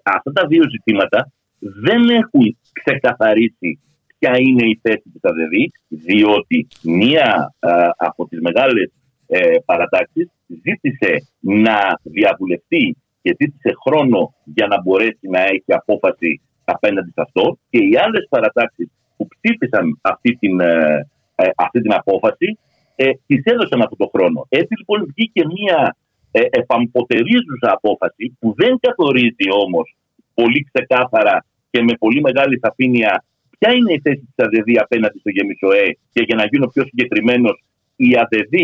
αυτά 0.03 0.33
τα 0.33 0.47
δύο 0.47 0.63
ζητήματα 0.71 1.33
δεν 1.59 2.09
έχουν 2.09 2.59
ξεκαθαρίσει 2.73 3.81
ποια 4.19 4.33
είναι 4.39 4.67
η 4.69 4.79
θέση 4.83 5.03
της 5.13 5.23
ΑΔΔ, 5.23 5.55
διότι 5.89 6.67
μία 6.83 7.55
από 7.97 8.29
τις 8.29 8.41
μεγάλες 8.41 8.93
ε, 9.27 9.57
παρατάξεις 9.65 10.31
ζήτησε 10.49 11.29
να 11.41 11.79
διαβουλευτεί 12.03 12.97
και 13.23 13.37
ζήτησε 13.41 13.75
χρόνο 13.87 14.35
για 14.45 14.67
να 14.67 14.81
μπορέσει 14.83 15.29
να 15.29 15.41
έχει 15.41 15.73
απόφαση 15.81 16.41
απέναντι 16.65 17.11
σε 17.11 17.21
αυτό. 17.21 17.59
Και 17.71 17.79
οι 17.79 17.97
άλλες 18.05 18.27
παρατάξεις 18.29 18.89
που 19.17 19.29
ψήφισαν 19.29 19.99
αυτή 20.03 20.37
την, 20.37 20.61
ε, 20.61 21.09
ε, 21.35 21.51
αυτή 21.57 21.81
την 21.81 21.93
απόφαση 21.93 22.59
ε, 22.97 23.11
τις 23.27 23.43
έδωσαν 23.45 23.81
αυτό 23.83 23.97
το 23.97 24.09
χρόνο. 24.15 24.47
Έτσι 24.49 24.75
λοιπόν 24.79 24.99
βγήκε 25.11 25.43
μια 25.47 25.97
ε, 26.31 26.41
επαμποτερίζουσα 26.51 27.69
απόφαση 27.79 28.37
που 28.41 28.55
δεν 28.57 28.79
καθορίζει 28.81 29.49
όμως 29.65 29.97
πολύ 30.35 30.61
ξεκάθαρα 30.73 31.47
και 31.71 31.83
με 31.83 31.95
πολύ 31.99 32.21
μεγάλη 32.21 32.59
σαφήνεια 32.59 33.25
ποια 33.59 33.73
είναι 33.73 33.93
η 33.93 34.01
θέση 34.05 34.25
της 34.29 34.45
ΑΔΔ 34.45 34.69
απέναντι 34.81 35.19
στο 35.19 35.31
ΓΕΜΙΣΟΕ 35.31 35.99
και 36.13 36.23
για 36.27 36.37
να 36.37 36.45
γίνω 36.51 36.67
πιο 36.67 36.85
συγκεκριμένος, 36.85 37.65
η 37.97 38.09
ΑΔΔ 38.23 38.55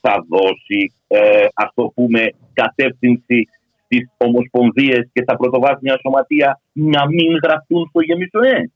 θα 0.00 0.14
δώσει 0.28 0.92
ε, 1.06 1.46
ας 1.54 1.70
το 1.74 1.92
πούμε 1.94 2.22
κατεύθυνση 2.52 3.38
στις 3.84 4.04
ομοσπονδίες 4.16 5.10
και 5.12 5.22
στα 5.22 5.36
πρωτοβάθμια 5.36 5.98
σωματεία 6.02 6.60
να 6.72 7.06
μην 7.06 7.30
γραφτούν 7.44 7.86
στο 7.88 8.00
ΓΕΜΙΣΟΕ. 8.00 8.70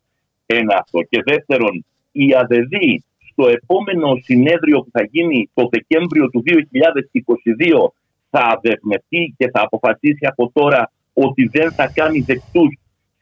Ένα 0.47 0.75
αυτό. 0.82 0.99
Και 1.11 1.23
δεύτερον, 1.25 1.85
η 2.12 2.26
ΑΔΔ 2.35 2.75
στο 3.32 3.48
επόμενο 3.48 4.08
συνέδριο 4.22 4.78
που 4.80 4.90
θα 4.92 5.02
γίνει 5.10 5.50
το 5.54 5.68
Δεκέμβριο 5.70 6.28
του 6.28 6.42
2022 6.46 7.88
θα 8.30 8.60
δεσμευτεί 8.62 9.34
και 9.36 9.50
θα 9.50 9.60
αποφασίσει 9.60 10.26
από 10.26 10.50
τώρα 10.54 10.92
ότι 11.12 11.48
δεν 11.52 11.72
θα 11.72 11.86
κάνει 11.94 12.20
δεκτούς 12.20 12.78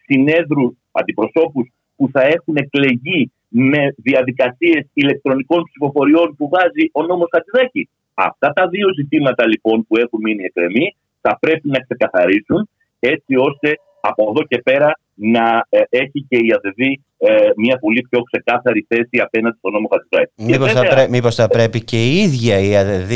συνέδρους 0.07 0.73
αντιπροσώπους 0.93 1.67
που 1.97 2.09
θα 2.13 2.23
έχουν 2.23 2.57
εκλεγεί 2.57 3.33
με 3.49 3.95
διαδικασίες 3.97 4.87
ηλεκτρονικών 4.93 5.63
ψηφοφοριών 5.65 6.37
που 6.37 6.49
βάζει 6.49 6.85
ο 6.93 7.03
νόμος 7.03 7.29
Χατζηδάκη. 7.33 7.89
Αυτά 8.15 8.53
τα 8.53 8.69
δύο 8.69 8.89
ζητήματα 8.99 9.47
λοιπόν 9.47 9.87
που 9.87 9.97
έχουν 9.97 10.21
μείνει 10.23 10.45
εκκρεμή 10.45 10.97
θα 11.21 11.39
πρέπει 11.41 11.69
να 11.69 11.79
ξεκαθαρίσουν 11.81 12.69
έτσι 12.99 13.35
ώστε 13.37 13.75
από 14.01 14.23
εδώ 14.31 14.43
και 14.49 14.59
πέρα 14.59 14.91
να 15.21 15.67
ε, 15.69 15.81
έχει 15.89 16.27
και 16.29 16.37
η 16.37 16.53
ΑΔΔ 16.53 16.81
ε, 17.19 17.51
μια 17.57 17.79
πολύ 17.79 18.07
πιο 18.11 18.23
ξεκάθαρη 18.23 18.87
θέση 18.89 19.21
απέναντι 19.23 19.57
στον 19.59 19.73
νόμο 19.73 19.89
Χατζηδάκη. 19.93 20.33
Μήπως, 20.37 20.73
θα, 20.73 20.95
πρέ, 20.95 21.09
μήπως 21.09 21.35
θα 21.35 21.49
πρέπει 21.49 21.85
και 21.85 22.05
η 22.05 22.17
ίδια 22.17 22.59
η 22.59 22.77
ΑΔΔ 22.77 23.13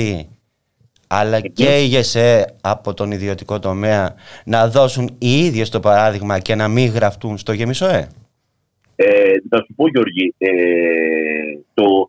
αλλά 1.09 1.41
και 1.41 1.79
οι 1.79 1.87
ΓΕΣΕ 1.87 2.57
από 2.61 2.95
τον 2.95 3.11
ιδιωτικό 3.11 3.59
τομέα 3.59 4.15
να 4.45 4.69
δώσουν 4.69 5.17
οι 5.19 5.39
ίδιες 5.39 5.71
το 5.71 5.81
παράδειγμα 5.81 6.39
και 6.39 6.55
να 6.55 6.69
μην 6.69 6.91
γραφτούν 6.91 7.39
στο 7.39 7.53
ΓΕΜΙΣΟΕ. 7.53 8.09
Ε, 8.97 9.33
θα 9.49 9.57
σου 9.57 9.75
πω 9.77 9.89
Γιώργη, 9.89 10.35
ε, 10.39 10.51
το, 11.75 12.09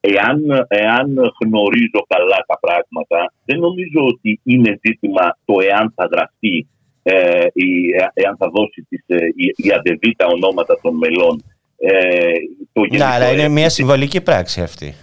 εάν, 0.00 0.66
εάν 0.68 1.06
γνωρίζω 1.44 2.00
καλά 2.06 2.44
τα 2.46 2.58
πράγματα, 2.60 3.32
δεν 3.44 3.58
νομίζω 3.58 4.00
ότι 4.12 4.40
είναι 4.44 4.78
ζήτημα 4.84 5.38
το 5.44 5.54
εάν 5.70 5.92
θα 5.96 6.08
γραφτεί, 6.12 6.68
ε, 7.02 7.46
η, 7.52 7.68
εάν 8.14 8.36
θα 8.36 8.50
δώσει 8.54 8.86
τις, 8.88 9.02
ε, 9.06 9.16
η, 9.16 9.46
η 10.00 10.14
τα 10.16 10.26
ονόματα 10.26 10.78
των 10.82 10.96
μελών. 10.96 11.42
Ε, 11.76 11.90
το 12.72 12.80
ναι, 12.90 13.04
αλλά 13.04 13.32
είναι 13.32 13.48
μια 13.48 13.68
συμβολική 13.68 14.20
πράξη 14.20 14.60
αυτή. 14.60 14.94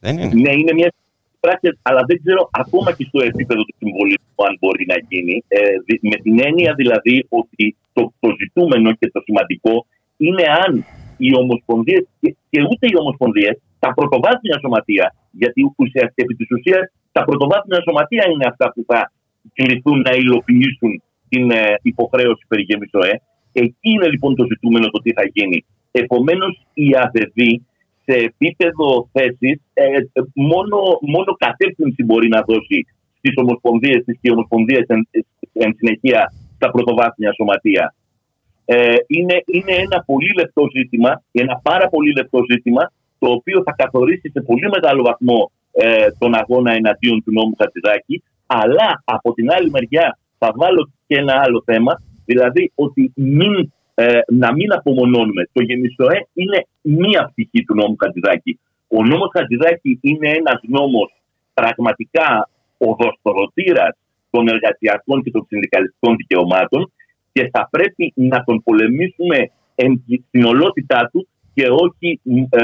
Δεν 0.00 0.18
είναι. 0.18 0.34
Ναι, 0.34 0.52
είναι 0.52 0.72
μια 0.72 0.92
πράξη, 1.40 1.78
αλλά 1.82 2.02
δεν 2.08 2.20
ξέρω 2.24 2.48
ακόμα 2.52 2.92
και 2.92 3.04
στο 3.08 3.20
επίπεδο 3.30 3.62
του 3.64 3.74
συμβολισμού 3.78 4.40
αν 4.48 4.56
μπορεί 4.60 4.84
να 4.92 4.96
γίνει. 5.08 5.44
Ε, 5.48 5.58
με 6.00 6.16
την 6.24 6.36
έννοια 6.48 6.74
δηλαδή 6.74 7.26
ότι 7.28 7.76
το, 7.92 8.12
το 8.20 8.28
ζητούμενο 8.40 8.92
και 8.92 9.10
το 9.10 9.20
σημαντικό 9.24 9.86
είναι 10.16 10.44
αν 10.64 10.84
οι 11.16 11.36
ομοσπονδίες 11.36 12.02
και, 12.50 12.60
ούτε 12.70 12.84
οι 12.90 12.96
ομοσπονδίες, 13.02 13.54
τα 13.78 13.94
πρωτοβάθμια 13.94 14.58
σωματεία, 14.60 15.14
γιατί 15.30 15.60
επί 16.14 16.34
της 16.34 16.48
ουσίας 16.50 16.84
τα 17.12 17.24
πρωτοβάθμια 17.24 17.80
σωματεία 17.86 18.24
είναι 18.32 18.46
αυτά 18.52 18.72
που 18.72 18.84
θα 18.86 19.12
κληθούν 19.52 20.00
να 20.00 20.12
υλοποιήσουν 20.14 21.02
την 21.34 21.50
ε, 21.50 21.74
υποχρέωση 21.82 22.44
περί 22.48 22.62
γεμισοέ. 22.62 23.20
Εκεί 23.52 23.88
είναι 23.94 24.08
λοιπόν 24.08 24.34
το 24.34 24.44
ζητούμενο 24.50 24.86
το 24.88 24.98
τι 25.02 25.12
θα 25.12 25.24
γίνει. 25.32 25.64
Επομένως, 25.90 26.52
η 26.74 26.86
ΑΔΔ 27.02 27.38
σε 28.06 28.14
επίπεδο 28.28 29.08
θέσης, 29.12 29.60
ε, 29.72 29.84
μόνο, 30.34 30.78
μόνο 31.14 31.30
κατεύθυνση 31.46 32.04
μπορεί 32.04 32.28
να 32.28 32.40
δώσει 32.48 32.78
στις 33.18 33.34
ομοσπονδίες 33.36 34.04
της 34.04 34.14
και 34.20 34.28
οι 34.28 34.30
ομοσπονδίες 34.30 34.84
εν, 34.86 35.08
εν, 35.52 35.74
συνεχεία 35.78 36.32
στα 36.56 36.70
πρωτοβάθμια 36.70 37.32
σωματεία. 37.32 37.94
Ε, 38.64 38.94
είναι, 39.06 39.36
είναι 39.46 39.74
ένα 39.86 39.98
πολύ 40.06 40.32
λεπτό 40.40 40.62
ζήτημα, 40.76 41.22
ένα 41.32 41.60
πάρα 41.62 41.88
πολύ 41.88 42.12
λεπτό 42.12 42.38
ζήτημα, 42.50 42.92
το 43.18 43.28
οποίο 43.30 43.62
θα 43.66 43.72
καθορίσει 43.80 44.30
σε 44.34 44.40
πολύ 44.40 44.68
μεγάλο 44.68 45.02
βαθμό 45.02 45.50
ε, 45.72 46.06
τον 46.18 46.34
αγώνα 46.34 46.72
εναντίον 46.72 47.22
του 47.24 47.32
νόμου 47.32 47.54
Χατζηδάκη. 47.58 48.22
Αλλά 48.46 49.02
από 49.04 49.32
την 49.32 49.50
άλλη 49.50 49.70
μεριά 49.70 50.18
θα 50.38 50.52
βάλω 50.54 50.90
και 51.06 51.16
ένα 51.16 51.40
άλλο 51.44 51.62
θέμα, 51.64 52.02
δηλαδή 52.24 52.72
ότι 52.74 53.12
μην 53.14 53.72
ε, 53.94 54.20
να 54.32 54.52
μην 54.52 54.72
απομονώνουμε. 54.72 55.48
Το 55.52 55.62
Γεμισοέ 55.62 56.26
είναι 56.32 56.66
μία 56.82 57.24
πτυχή 57.30 57.64
του 57.64 57.74
νόμου 57.74 57.96
Χατζηδάκη. 58.02 58.60
Ο 58.88 59.04
νόμος 59.04 59.30
Χατζηδάκη 59.32 59.98
είναι 60.02 60.28
ένας 60.30 60.60
νόμος 60.62 61.10
πραγματικά 61.54 62.48
οδοστοροτήρας 62.78 63.96
των 64.30 64.48
εργασιακών 64.48 65.22
και 65.22 65.30
των 65.30 65.46
συνδικαλιστικών 65.48 66.16
δικαιωμάτων 66.16 66.92
και 67.32 67.48
θα 67.52 67.68
πρέπει 67.70 68.12
να 68.14 68.44
τον 68.44 68.62
πολεμήσουμε 68.62 69.50
στην 70.28 70.44
ολότητά 70.44 71.08
του 71.12 71.28
και 71.54 71.66
όχι 71.68 72.20
ε, 72.48 72.60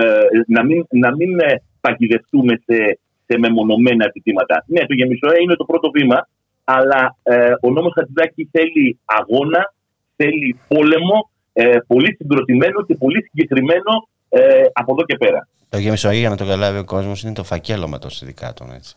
να 0.47 0.65
μην, 0.65 0.87
να 0.91 1.17
μην 1.17 1.39
ε, 1.39 1.63
παγιδευτούμε 1.81 2.61
σε, 2.65 2.99
σε 3.27 3.39
μεμονωμένα 3.39 4.11
ζητήματα. 4.15 4.65
Ναι, 4.67 4.81
το 4.87 4.95
Γεμισοέ 4.95 5.41
είναι 5.43 5.55
το 5.55 5.65
πρώτο 5.65 5.91
βήμα, 5.91 6.29
αλλά 6.77 7.17
ε, 7.23 7.53
ο 7.61 7.71
νόμος 7.71 7.93
Χατζηδάκη 7.95 8.49
θέλει 8.53 8.99
αγώνα, 9.05 9.73
θέλει 10.17 10.59
πόλεμο, 10.69 11.31
ε, 11.53 11.77
πολύ 11.87 12.15
συγκροτημένο 12.19 12.85
και 12.87 12.95
πολύ 12.95 13.23
συγκεκριμένο 13.23 14.09
ε, 14.29 14.41
από 14.73 14.93
εδώ 14.93 15.05
και 15.05 15.17
πέρα. 15.17 15.49
Το 15.69 15.79
γεμισοή, 15.79 16.19
για 16.19 16.29
να 16.29 16.37
το 16.37 16.45
καταλάβει 16.45 16.79
ο 16.79 16.85
κόσμος, 16.85 17.23
είναι 17.23 17.33
το 17.33 17.45
φακέλωμα 17.45 17.99
των 17.99 18.11
συνδικάτων. 18.11 18.73
Έτσι. 18.73 18.95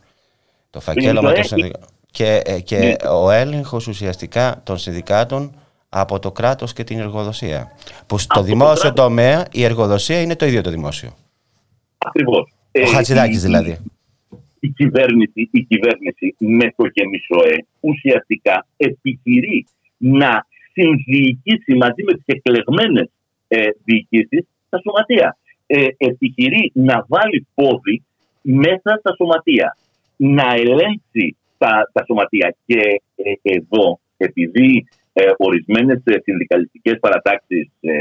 Το 0.69 0.79
φακέλωμα 0.79 1.33
των 1.33 1.43
συνδικάτων. 1.43 1.89
Και, 2.11 2.41
ε, 2.45 2.59
και 2.59 2.77
ναι. 2.77 3.09
ο 3.09 3.31
έλεγχος 3.31 3.87
ουσιαστικά 3.87 4.61
των 4.63 4.77
συνδικάτων 4.77 5.55
από 5.89 6.19
το 6.19 6.31
κράτος 6.31 6.73
και 6.73 6.83
την 6.83 6.99
εργοδοσία. 6.99 7.71
Που 8.07 8.17
στο 8.17 8.41
δημόσιο 8.41 8.93
τομέα 8.93 9.45
η 9.51 9.63
εργοδοσία 9.63 10.21
είναι 10.21 10.35
το 10.35 10.45
ίδιο 10.45 10.61
το 10.61 10.69
δημόσιο. 10.69 11.09
Ακριβώς. 11.97 12.53
Ο 12.61 12.79
ε, 12.79 12.85
Χατζηδάκης 12.85 13.41
δηλαδή. 13.41 13.79
Η 14.65 14.69
κυβέρνηση, 14.69 15.49
η 15.51 15.61
κυβέρνηση 15.63 16.35
με 16.37 16.73
το 16.75 16.83
Γεμισοέ 16.93 17.55
ουσιαστικά 17.79 18.65
επιχειρεί 18.77 19.65
να 19.97 20.45
συνδιοικήσει 20.73 21.73
μαζί 21.83 22.03
με 22.03 22.13
τις 22.13 22.23
εκλεγμένες 22.25 23.09
ε, 23.47 23.67
διοικήσεις 23.83 24.45
τα 24.69 24.79
σωματεία. 24.83 25.37
Ε, 25.67 25.87
επιχειρεί 25.97 26.71
να 26.73 27.05
βάλει 27.07 27.47
πόδι 27.53 28.03
μέσα 28.41 28.97
στα 28.99 29.15
σωματεία, 29.15 29.77
να 30.15 30.53
ελέγξει 30.53 31.35
τα, 31.57 31.89
τα 31.93 32.03
σωματεία. 32.05 32.55
Και 32.65 33.01
ε, 33.15 33.33
εδώ, 33.41 33.99
επειδή 34.17 34.87
ε, 35.13 35.31
ορισμένες 35.37 36.01
συνδικαλιστικές 36.23 36.99
παρατάξεις 36.99 37.69
ε, 37.81 37.91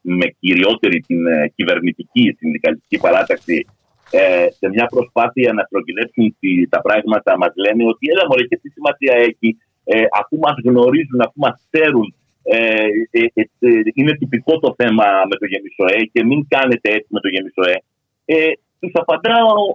με 0.00 0.26
κυριότερη 0.40 1.00
την 1.00 1.26
ε, 1.26 1.52
κυβερνητική 1.54 2.36
συνδικαλιστική 2.38 2.98
παράταξη 2.98 3.66
ε, 4.10 4.46
σε 4.58 4.68
μια 4.68 4.86
προσπάθεια 4.86 5.52
να 5.52 5.62
στρογγυλέψουν 5.62 6.36
τα 6.68 6.80
πράγματα 6.80 7.38
μας 7.38 7.52
λένε 7.64 7.84
ότι 7.92 8.04
έλα 8.12 8.24
μωρέ 8.28 8.44
και 8.50 8.58
τι 8.62 8.68
σημασία 8.68 9.14
έχει 9.28 9.56
ε, 9.84 10.04
αφού 10.20 10.36
μας 10.38 10.56
γνωρίζουν, 10.64 11.20
αφού 11.20 11.38
μας 11.44 11.54
ξέρουν 11.70 12.14
ε, 12.42 12.86
ε, 13.10 13.24
ε, 13.34 13.42
ε, 13.58 13.80
είναι 13.94 14.12
τυπικό 14.12 14.58
το 14.58 14.74
θέμα 14.78 15.04
με 15.30 15.36
το 15.40 15.46
γεμισοέ 15.46 16.00
και 16.12 16.24
μην 16.24 16.46
κάνετε 16.48 16.88
έτσι 16.96 17.08
με 17.08 17.20
το 17.20 17.28
γεμισοέ. 17.28 17.76
Ε, 18.24 18.50
τους, 18.80 18.92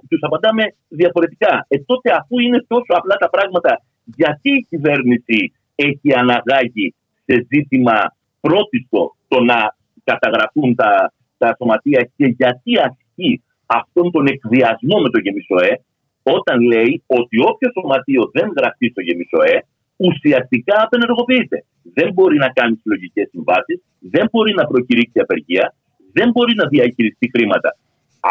τους 0.09 0.19
απαντάμε 0.21 0.63
διαφορετικά. 0.88 1.65
Ε, 1.67 1.77
τότε 1.79 2.12
αφού 2.19 2.39
είναι 2.39 2.65
τόσο 2.67 2.91
απλά 3.00 3.15
τα 3.15 3.29
πράγματα, 3.29 3.81
γιατί 4.15 4.50
η 4.50 4.65
κυβέρνηση 4.69 5.53
έχει 5.75 6.13
αναγάγει 6.15 6.95
σε 7.25 7.48
ζήτημα 7.50 8.15
πρώτιστο 8.39 9.15
το 9.27 9.39
να 9.39 9.75
καταγραφούν 10.03 10.75
τα, 10.75 11.13
τα 11.37 11.55
σωματεία 11.57 12.09
και 12.18 12.25
γιατί 12.25 12.72
ασκεί 12.87 13.44
αυτόν 13.77 14.12
τον 14.12 14.25
εκβιασμό 14.34 14.98
με 15.03 15.10
το 15.14 15.20
γεμισοέ 15.20 15.72
όταν 16.36 16.58
λέει 16.72 16.92
ότι 17.20 17.36
όποιο 17.50 17.70
σωματείο 17.75 18.24
δεν 18.36 18.48
γραφτεί 18.58 18.86
στο 18.94 19.01
γεμισοέ 19.08 19.55
ουσιαστικά 20.08 20.75
απενεργοποιείται. 20.86 21.58
Δεν 21.98 22.08
μπορεί 22.14 22.38
να 22.38 22.50
κάνει 22.58 22.75
συλλογικές 22.82 23.27
συμβάσεις, 23.34 23.77
δεν 24.00 24.25
μπορεί 24.32 24.53
να 24.53 24.66
προκηρύξει 24.72 25.20
απεργία, 25.20 25.66
δεν 26.18 26.27
μπορεί 26.34 26.53
να 26.55 26.66
διαχειριστεί 26.68 27.29
χρήματα. 27.34 27.70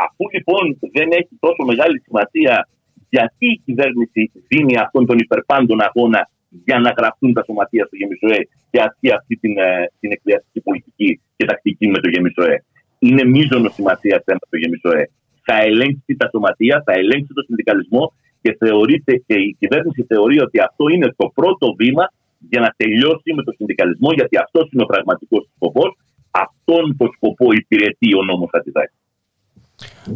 Αφού 0.05 0.25
λοιπόν 0.35 0.65
δεν 0.97 1.09
έχει 1.21 1.35
τόσο 1.41 1.63
μεγάλη 1.71 2.01
σημασία 2.07 2.69
γιατί 3.09 3.47
η 3.57 3.61
κυβέρνηση 3.65 4.31
δίνει 4.49 4.75
αυτόν 4.85 5.07
τον 5.07 5.19
υπερπάντων 5.19 5.79
αγώνα 5.89 6.31
για 6.67 6.79
να 6.79 6.91
γραφτούν 6.99 7.33
τα 7.33 7.43
σωματεία 7.47 7.85
στο 7.87 7.97
Γεμισοέ 7.97 8.41
και 8.71 8.81
ασκεί 8.87 9.09
αυτή 9.19 9.35
την, 9.37 9.59
ε, 9.59 9.91
την 10.01 10.11
εκβιαστική 10.13 10.61
πολιτική 10.61 11.21
και 11.37 11.45
τακτική 11.45 11.87
με 11.87 11.99
το 12.01 12.09
Γεμισοέ. 12.09 12.57
είναι 12.99 13.25
μείζονο 13.25 13.69
σημασία 13.69 14.23
θέμα 14.25 14.39
το 14.51 14.57
ΓΕΜΙΣΟΕ. 14.57 15.11
Θα 15.49 15.57
ελέγξει 15.69 16.13
τα 16.21 16.27
σωματεία, 16.33 16.83
θα 16.87 16.93
ελέγξει 16.93 17.33
το 17.39 17.43
συνδικαλισμό 17.47 18.13
και, 18.43 18.57
θεωρείται, 18.61 19.13
και 19.27 19.37
η 19.49 19.57
κυβέρνηση 19.61 20.03
θεωρεί 20.11 20.41
ότι 20.47 20.57
αυτό 20.69 20.85
είναι 20.95 21.09
το 21.17 21.27
πρώτο 21.35 21.67
βήμα 21.81 22.05
για 22.51 22.61
να 22.61 22.75
τελειώσει 22.77 23.29
με 23.35 23.43
το 23.43 23.53
συνδικαλισμό, 23.57 24.11
γιατί 24.13 24.37
αυτός 24.45 24.65
είναι 24.73 24.83
ο 24.83 24.87
πραγματικός 24.87 25.49
σκοπός. 25.55 25.91
Αυτόν 26.31 26.97
τον 26.97 27.09
σκοπό 27.17 27.47
υπηρετεί 27.53 28.15
ο 28.15 28.23
νόμος 28.23 28.49
Χατζηδάκης. 28.53 28.97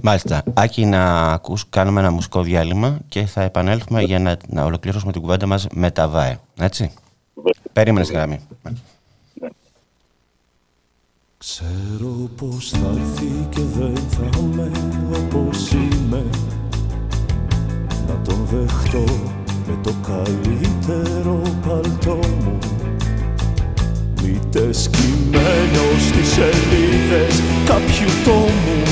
Μάλιστα. 0.03 0.43
Άκη, 0.55 0.85
να 0.85 1.33
ακούς, 1.33 1.69
κάνουμε 1.69 2.01
ένα 2.01 2.11
μουσικό 2.11 2.43
διάλειμμα 2.43 3.01
και 3.09 3.21
θα 3.21 3.43
επανέλθουμε 3.43 4.03
για 4.03 4.19
να, 4.19 4.37
να 4.49 4.65
ολοκληρώσουμε 4.65 5.13
την 5.13 5.21
κουβέντα 5.21 5.47
μας 5.47 5.67
με 5.75 5.91
τα 5.91 6.09
ΒΑΕ. 6.09 6.39
Έτσι. 6.61 6.93
Περίμενες 7.73 8.11
γραμμή. 8.11 8.41
Ξέρω 11.45 12.31
πως 12.37 12.71
θα 12.71 12.95
έρθει 12.99 13.47
και 13.49 13.61
δεν 13.79 13.97
θα 14.11 14.39
είμαι 14.39 14.71
όπως 15.15 15.71
είμαι. 15.71 16.25
Να 18.09 18.15
τον 18.25 18.47
δεχτώ 18.51 19.05
με 19.67 19.79
το 19.83 19.95
καλύτερο 20.07 21.43
παλτό 21.67 22.19
μου. 22.45 22.59
Μήτε 24.23 24.73
σκυμμένο 24.73 25.85
στις 26.09 26.29
σελίδες 26.33 27.43
κάποιου 27.65 28.09
τόμου. 28.25 28.83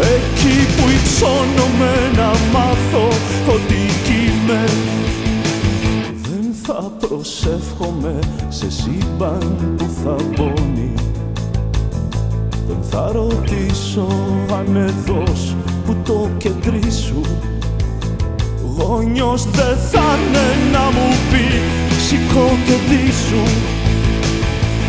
Εκεί 0.00 0.56
που 0.76 0.88
υψώνομαι 0.88 2.10
να 2.16 2.30
μάθω 2.52 3.08
ότι 3.54 3.74
είμαι. 3.74 4.64
Δεν 4.64 5.01
θα 6.62 6.92
προσεύχομαι 6.98 8.18
σε 8.48 8.70
σύμπαν 8.70 9.74
που 9.76 9.90
θα 10.04 10.14
πόνει 10.36 10.92
Δεν 12.66 12.82
θα 12.90 13.12
ρωτήσω 13.12 14.06
αν 14.58 14.76
εδώς 14.76 15.56
που 15.86 15.96
το 16.04 16.28
κεντρί 16.38 16.90
σου. 16.90 17.20
Γόνιος 18.76 19.44
δεν 19.50 19.76
θα 19.76 20.16
είναι 20.18 20.72
να 20.72 20.80
μου 20.80 21.08
πει 21.30 21.44
σηκώ 22.06 22.48
και 22.66 23.12
σου 23.12 23.42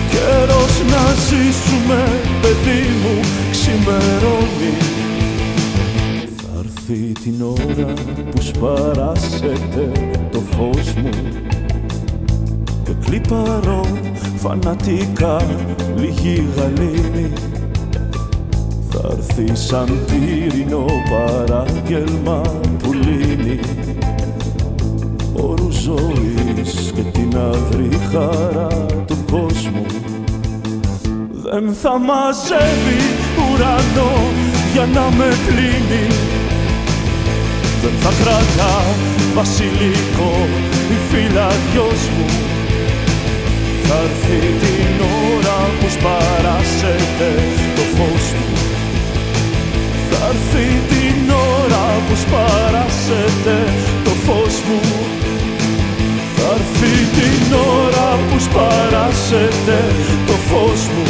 Καιρός 0.09 0.81
να 0.91 1.13
ζήσουμε 1.13 2.03
παιδί 2.41 2.87
μου 3.03 3.19
ξημερώνει. 3.51 4.73
Θα 6.37 6.59
έρθει 6.59 7.11
την 7.23 7.41
ώρα 7.41 7.93
που 8.31 8.41
σπαράσετε 8.41 9.91
το 10.31 10.39
φως 10.39 10.93
μου 10.93 11.09
Και 12.93 13.09
κλιπαρώ 13.09 13.85
φανατικά 14.37 15.41
λίγη 15.95 16.47
γαλήνη. 16.57 17.33
Θα 18.89 19.09
έρθει 19.11 19.55
σαν 19.55 19.99
πύρινο 20.05 20.85
παράγγελμα 21.09 22.41
που 22.83 22.93
λύνει 22.93 23.59
όρους 25.33 25.75
ζωής 25.75 26.91
και 26.95 27.01
την 27.01 27.37
αδρή 27.37 27.89
χαρά 28.11 28.67
του 29.07 29.17
κόσμου. 29.31 29.85
Δεν 31.31 31.73
θα 31.73 31.99
μαζεύει 31.99 32.99
ουρανό 33.37 34.11
για 34.73 34.85
να 34.85 35.15
με 35.17 35.27
πλύνει 35.47 36.07
δεν 37.81 37.91
θα 37.99 38.23
κρατά 38.23 38.83
βασιλικό 39.35 40.47
η 40.91 41.11
φυλαδιος 41.11 42.09
μου 42.17 42.52
θα 43.93 44.01
έρθει 44.01 44.39
την 44.63 44.95
ώρα 45.33 45.59
που 45.79 45.87
σπαράσετε 45.95 47.29
το 47.75 47.83
φως. 47.95 48.25
Μου 48.37 48.53
θα 50.09 50.25
έρθει 50.33 50.67
την 50.91 51.31
ώρα 51.59 51.85
που 52.05 52.15
σπαράσετε 52.23 53.55
το 54.03 54.13
φως 54.25 54.55
μου. 54.67 54.79
Θα 56.35 56.47
έρθει 56.57 56.93
την 57.17 57.53
ώρα 57.79 58.09
που 58.27 58.37
σπαράσετε 58.47 59.77
το 60.27 60.35
φως 60.49 60.81
μου. 60.93 61.07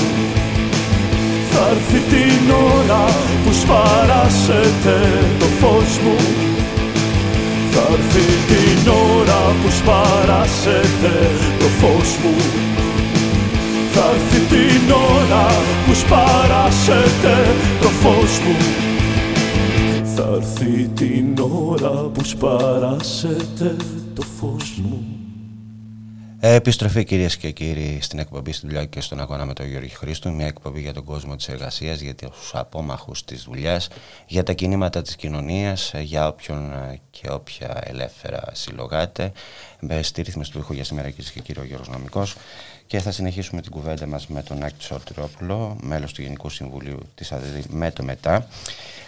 Θα 1.51 1.63
έρθει 1.73 1.99
την 2.13 2.43
ώρα 2.75 3.03
που 3.43 3.51
σπαράσετε 3.61 4.97
το 5.39 5.47
φως 5.59 5.91
μου. 6.03 6.17
Θα 7.71 7.83
έρθει 7.95 8.27
την 8.51 8.91
ώρα 9.17 9.41
που 9.59 9.69
σπαράσετε 9.79 11.13
το 11.59 11.67
φως 11.79 12.11
μου 12.23 12.35
θα 13.95 14.09
έρθει 14.09 14.39
την 14.39 14.91
ώρα 14.91 15.47
που 15.85 15.93
σπαράσετε 15.93 17.35
το 17.81 17.87
φως 17.87 18.39
μου 18.39 18.55
θα 20.15 20.29
έρθει 20.35 20.87
την 20.87 21.39
ώρα 21.39 21.89
που 21.89 22.23
σπαράσετε 22.23 23.75
το 24.13 24.21
φως 24.21 24.79
μου 24.83 25.13
Επιστροφή 26.45 27.03
κυρίες 27.03 27.37
και 27.37 27.51
κύριοι 27.51 27.99
στην 28.01 28.19
εκπομπή 28.19 28.51
στη 28.51 28.67
δουλειά 28.67 28.85
και 28.85 29.01
στον 29.01 29.19
αγώνα 29.19 29.45
με 29.45 29.53
τον 29.53 29.67
Γιώργη 29.67 29.89
Χρήστο. 29.89 30.31
Μια 30.31 30.45
εκπομπή 30.45 30.81
για 30.81 30.93
τον 30.93 31.03
κόσμο 31.03 31.35
της 31.35 31.47
εργασίας, 31.47 31.99
για 31.99 32.15
τους 32.15 32.51
απόμαχους 32.53 33.23
της 33.23 33.43
δουλειάς, 33.43 33.87
για 34.27 34.43
τα 34.43 34.53
κινήματα 34.53 35.01
της 35.01 35.15
κοινωνίας, 35.15 35.93
για 36.01 36.27
όποιον 36.27 36.71
και 37.11 37.29
όποια 37.31 37.81
ελεύθερα 37.83 38.43
συλλογάτε. 38.51 39.31
Στη 40.01 40.21
ρύθμιση 40.21 40.51
του 40.51 40.59
ήχου 40.59 40.73
για 40.73 40.83
σήμερα, 40.83 41.09
κυρίες 41.09 41.31
και 41.31 41.39
κύριοι, 41.39 41.59
ο 41.59 41.63
Γιώργος 41.63 41.89
Νομικός. 41.89 42.35
Και 42.93 42.99
θα 42.99 43.11
συνεχίσουμε 43.11 43.61
την 43.61 43.71
κουβέντα 43.71 44.05
μας 44.07 44.27
με 44.27 44.43
τον 44.43 44.63
Άκη 44.63 44.83
Σορτρόπουλο, 44.83 45.77
μέλος 45.81 46.13
του 46.13 46.21
Γενικού 46.21 46.49
Συμβουλίου 46.49 46.99
της 47.15 47.31
ΑΔΔ 47.31 47.65
με 47.69 47.91
το 47.91 48.03
ΜΕΤΑ. 48.03 48.47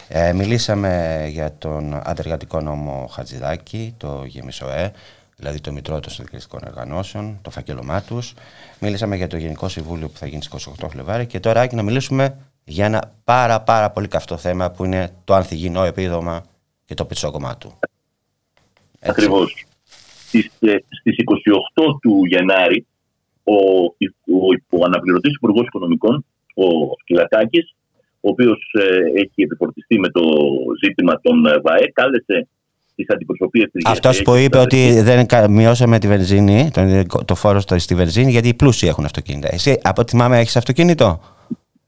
Ε, 0.08 0.34
μιλήσαμε 0.34 1.24
για 1.30 1.56
τον 1.58 2.00
αντεργατικό 2.04 2.62
νόμο 2.62 3.08
Χατζηδάκη, 3.12 3.94
το 3.98 4.24
ΓΕΜΙΣΟΕ, 4.28 4.92
δηλαδή 5.36 5.62
το 5.62 5.72
Μητρό 5.72 6.00
των 6.00 6.12
Συνδικαλιστικών 6.12 6.62
Οργανώσεων, 6.68 7.40
το 7.42 7.50
φάκελωμά 7.50 8.02
τους. 8.02 8.34
Μίλησαμε 8.80 9.16
για 9.16 9.28
το 9.28 9.38
Γενικό 9.38 9.68
Συμβούλιο 9.68 10.08
που 10.08 10.18
θα 10.18 10.28
γίνει 10.28 10.44
στις 10.44 10.68
28 10.82 10.88
Φλεβάρι 10.90 11.26
και 11.26 11.40
τώρα 11.40 11.68
να 11.72 11.84
μιλήσουμε 11.84 12.38
για 12.64 12.86
ένα 12.86 13.14
πάρα 13.24 13.62
πάρα 13.62 13.90
πολύ 13.90 14.08
καυτό 14.08 14.38
θέμα 14.38 14.72
που 14.72 14.86
είναι 14.86 15.10
το 15.24 15.34
ανθυγινό 15.34 15.84
επίδομα 15.84 16.44
και 16.86 16.94
το 16.94 17.06
πετσόκομμα 17.06 17.58
του. 17.58 17.80
Ακριβώς. 19.00 19.66
Στις 20.28 21.16
28 21.74 22.00
του 22.02 22.26
Γενάρη, 22.26 22.86
ο, 23.46 23.56
ο, 24.38 24.78
ο 24.80 24.86
αναπληρωτής 24.86 25.34
Υπουργός 25.36 25.66
Οικονομικών, 25.66 26.26
ο 26.56 26.66
Σκυλακάκης, 27.02 27.76
ο 28.22 28.30
οποίος 28.30 28.60
ε, 28.74 29.22
έχει 29.22 29.42
επιφορτιστεί 29.42 30.00
με 30.00 30.10
το 30.10 30.22
ζήτημα 30.84 31.20
των 31.22 31.46
ε, 31.46 31.60
ΒΑΕ, 31.64 31.92
κάλεσε 31.94 32.48
τις 32.96 33.10
αντιπροσωπείες 33.10 33.70
της 33.72 33.86
Αυτός 33.86 34.22
που 34.22 34.36
είπε 34.36 34.58
ότι 34.58 35.02
δεν 35.02 35.26
μειώσαμε 35.50 36.00
τη 36.00 36.08
βενζίνη, 36.08 36.70
το, 36.74 37.26
το 37.26 37.36
φόρο 37.36 37.60
στη 37.60 37.96
βενζίνη, 37.96 38.32
γιατί 38.32 38.48
οι 38.48 38.54
πλούσιοι 38.54 38.88
έχουν 38.88 39.06
αυτοκίνητα. 39.06 39.54
Εσύ, 39.54 39.80
από 39.84 40.02
ό,τι 40.02 40.12
θυμάμαι, 40.12 40.40
έχεις 40.40 40.56
αυτοκίνητο; 40.56 41.22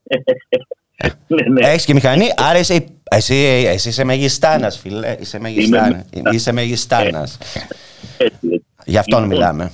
ναι, 1.26 1.48
ναι. 1.48 1.66
Έχεις 1.66 1.84
και 1.84 1.94
μηχανή, 1.94 2.26
άρα 2.36 2.58
εσύ, 2.58 2.86
εσύ, 3.10 3.34
εσύ 3.66 3.88
είσαι 3.88 4.04
μεγιστάνας, 4.04 4.78
φίλε. 4.78 5.16
Είσαι 5.20 5.38
μεγιστάνα. 5.38 6.04
Είσαι 6.32 6.52
μεγιστάνας. 6.52 7.38
Γι' 8.84 8.98
αυτόν 8.98 9.24
μιλάμε. 9.24 9.72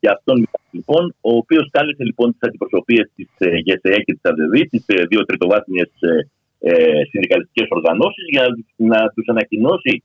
Γι' 0.00 0.10
αυτόν 0.16 0.34
μιλάμε 0.34 0.70
λοιπόν, 0.78 1.14
ο 1.20 1.32
οποίος 1.42 1.66
κάλεσε 1.70 2.04
λοιπόν 2.04 2.26
τις 2.32 2.42
αντιπροσωπείες 2.48 3.06
της 3.16 3.28
ε, 3.38 3.48
ΓΕΣΕΕ 3.64 3.98
και 4.04 4.12
της 4.16 4.24
ΑΔΔ, 4.30 4.54
τις 4.70 4.84
ε, 4.86 5.04
δύο 5.10 5.22
τριτοβάθμιες 5.24 5.90
ε, 6.58 7.04
συνδικαλιστικές 7.10 7.68
οργανώσεις, 7.70 8.24
για 8.34 8.44
να 8.76 8.98
τους 9.14 9.26
ανακοινώσει 9.28 10.02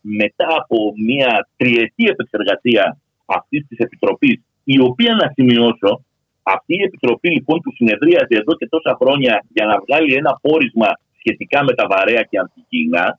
μετά 0.00 0.48
από 0.62 0.78
μια 1.06 1.48
τριετή 1.56 2.04
επεξεργασία 2.14 3.00
αυτής 3.26 3.66
της 3.68 3.78
επιτροπής, 3.78 4.40
η 4.64 4.80
οποία 4.80 5.14
να 5.14 5.32
σημειώσω, 5.34 6.04
αυτή 6.42 6.74
η 6.74 6.82
επιτροπή 6.82 7.28
λοιπόν 7.30 7.60
που 7.60 7.72
συνεδρίαζε 7.74 8.34
εδώ 8.42 8.52
και 8.58 8.68
τόσα 8.68 8.96
χρόνια 9.00 9.44
για 9.54 9.66
να 9.66 9.74
βγάλει 9.84 10.14
ένα 10.14 10.38
πόρισμα 10.42 10.90
σχετικά 11.18 11.64
με 11.64 11.72
τα 11.74 11.86
βαρέα 11.90 12.22
και 12.30 12.38
αντικείμενα, 12.38 13.18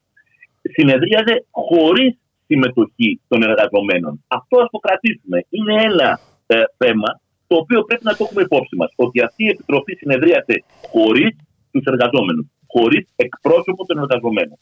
συνεδρίαζε 0.62 1.46
χωρίς 1.52 2.14
συμμετοχή 2.52 3.10
των 3.30 3.40
εργαζομένων. 3.50 4.14
Αυτό 4.38 4.56
ας 4.64 4.70
το 4.74 4.80
κρατήσουμε. 4.86 5.38
Είναι 5.56 5.76
ένα 5.90 6.10
ε, 6.54 6.56
θέμα 6.82 7.10
το 7.50 7.56
οποίο 7.62 7.80
πρέπει 7.88 8.06
να 8.10 8.16
το 8.16 8.24
έχουμε 8.26 8.42
υπόψη 8.48 8.76
μας. 8.82 8.92
Ότι 8.96 9.18
αυτή 9.28 9.44
η 9.44 9.52
επιτροπή 9.56 9.94
συνεδρίασε 9.96 10.56
χωρίς 10.92 11.32
τους 11.72 11.84
εργαζόμενους, 11.92 12.46
χωρίς 12.68 13.04
εκπρόσωπο 13.16 13.82
των 13.86 13.98
εργαζομένων. 14.04 14.58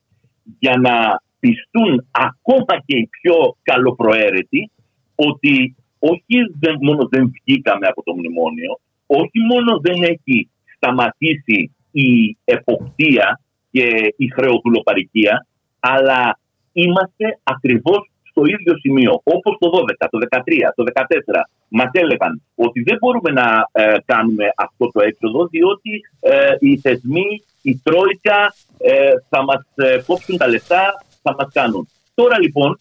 για 0.58 0.76
να 0.76 1.22
πιστούν 1.40 2.06
ακόμα 2.10 2.74
και 2.86 2.96
οι 2.96 3.08
πιο 3.20 3.56
καλοπροαίρετοι 3.62 4.70
ότι 5.14 5.76
όχι 5.98 6.36
μόνο 6.80 7.08
δεν 7.10 7.32
βγήκαμε 7.34 7.86
από 7.86 8.02
το 8.02 8.14
μνημόνιο, 8.14 8.80
όχι 9.06 9.38
μόνο 9.50 9.80
δεν 9.80 10.02
έχει 10.02 10.48
σταματήσει 10.76 11.76
η 11.90 12.36
εποπτεία 12.44 13.40
και 13.70 14.14
η 14.16 14.28
χρεοδουλοπαρικία, 14.28 15.46
αλλά 15.80 16.38
είμαστε 16.72 17.38
ακριβώς 17.42 18.10
στο 18.30 18.42
ίδιο 18.44 18.78
σημείο. 18.78 19.20
Όπως 19.24 19.56
το 19.58 19.70
12, 20.00 20.06
το 20.10 20.18
13, 20.30 20.40
το 20.74 20.84
14 20.92 21.42
μας 21.68 21.90
έλεγαν 21.92 22.42
ότι 22.54 22.82
δεν 22.82 22.96
μπορούμε 23.00 23.30
να 23.30 23.68
ε, 23.72 23.96
κάνουμε 24.04 24.44
αυτό 24.56 24.90
το 24.90 25.00
έξοδο 25.00 25.46
διότι 25.46 25.90
ε, 26.20 26.54
οι 26.58 26.78
θεσμοί, 26.78 27.42
η 27.70 27.80
Τρόικα 27.84 28.54
ε, 28.78 29.12
θα 29.28 29.42
μας 29.44 29.62
κόψουν 30.06 30.36
τα 30.36 30.48
λεφτά, 30.48 30.82
θα 31.22 31.34
μας 31.38 31.48
κάνουν. 31.52 31.88
Τώρα 32.14 32.40
λοιπόν 32.40 32.78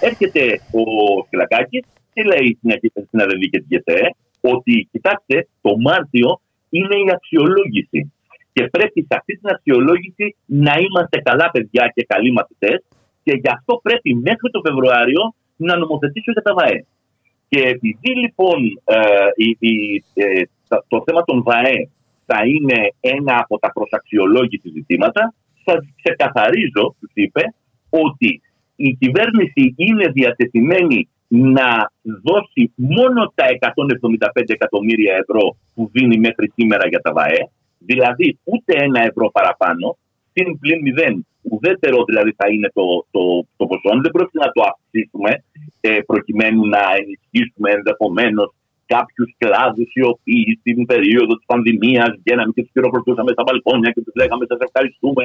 έρχεται 0.00 0.60
ο 0.80 0.82
Σκυλακάκης 1.26 1.84
και 2.12 2.22
λέει 2.22 2.58
στην 3.06 3.20
ΑΔΕΒΗ 3.20 3.48
και 3.50 3.58
την 3.58 3.68
ΚΕΤΕ 3.68 4.14
ότι 4.40 4.88
κοιτάξτε 4.92 5.48
το 5.60 5.76
Μάρτιο 5.78 6.40
είναι 6.70 6.96
η 7.06 7.08
αξιολόγηση 7.16 8.12
και 8.52 8.62
πρέπει 8.74 9.00
σε 9.00 9.14
αυτή 9.18 9.32
την 9.38 9.48
αξιολόγηση 9.54 10.36
να 10.46 10.74
είμαστε 10.84 11.18
καλά 11.28 11.50
παιδιά 11.52 11.92
και 11.94 12.04
καλοί 12.04 12.32
μαθητές 12.32 12.78
και 13.22 13.32
γι' 13.42 13.52
αυτό 13.56 13.80
πρέπει 13.82 14.14
μέχρι 14.14 14.50
το 14.50 14.60
Φεβρουάριο 14.66 15.34
να 15.56 15.76
νομοθετήσω 15.76 16.32
για 16.32 16.42
τα 16.42 16.54
ΒΑΕ. 16.54 16.84
Και 17.48 17.60
επειδή 17.60 18.10
λοιπόν 18.22 18.58
ε, 18.84 18.98
ε, 20.14 20.42
το 20.88 21.02
θέμα 21.06 21.24
των 21.24 21.42
ΒΑΕ 21.42 21.88
θα 22.32 22.40
είναι 22.52 22.78
ένα 23.00 23.34
από 23.38 23.58
τα 23.58 23.72
προσαξιολόγηση 23.72 24.68
ζητήματα, 24.76 25.34
θα 25.64 25.74
ξεκαθαρίζω, 26.02 26.84
τους 27.00 27.10
είπε, 27.14 27.42
ότι 27.90 28.30
η 28.76 28.90
κυβέρνηση 29.00 29.74
είναι 29.76 30.06
διατεθειμένη 30.08 31.08
να 31.28 31.68
δώσει 32.28 32.72
μόνο 32.76 33.32
τα 33.34 33.44
175 33.58 34.42
εκατομμύρια 34.46 35.14
ευρώ 35.22 35.56
που 35.74 35.90
δίνει 35.92 36.18
μέχρι 36.18 36.52
σήμερα 36.56 36.88
για 36.88 37.00
τα 37.00 37.12
ΒΑΕ, 37.12 37.42
δηλαδή 37.78 38.38
ούτε 38.44 38.72
ένα 38.86 39.00
ευρώ 39.08 39.30
παραπάνω, 39.30 39.98
συν 40.32 40.58
πλην 40.58 40.80
μηδέν 40.80 41.26
ουδέτερο 41.42 42.04
δηλαδή 42.04 42.32
θα 42.36 42.46
είναι 42.52 42.68
το, 42.74 42.84
το, 43.10 43.22
το 43.56 43.66
ποσό. 43.66 43.90
Δεν 44.02 44.10
πρόκειται 44.10 44.44
να 44.46 44.52
το 44.52 44.62
αυξήσουμε 44.70 45.44
ε, 45.80 45.98
προκειμένου 46.06 46.66
να 46.66 46.82
ενισχύσουμε 47.00 47.70
ενδεχομένως 47.70 48.54
κάποιους 48.94 49.30
κλάδους 49.42 49.88
οι 49.98 50.02
οποίοι 50.12 50.46
στην 50.60 50.78
περίοδο 50.90 51.32
της 51.38 51.46
πανδημίας 51.50 52.10
βγαίναμε 52.22 52.52
και 52.54 52.62
τους 52.64 52.72
χειροκροτούσαμε 52.74 53.30
στα 53.36 53.42
μπαλκόνια 53.46 53.90
και 53.94 54.02
τους 54.04 54.14
λέγαμε 54.20 54.44
Σας 54.52 54.60
ευχαριστούμε. 54.66 55.24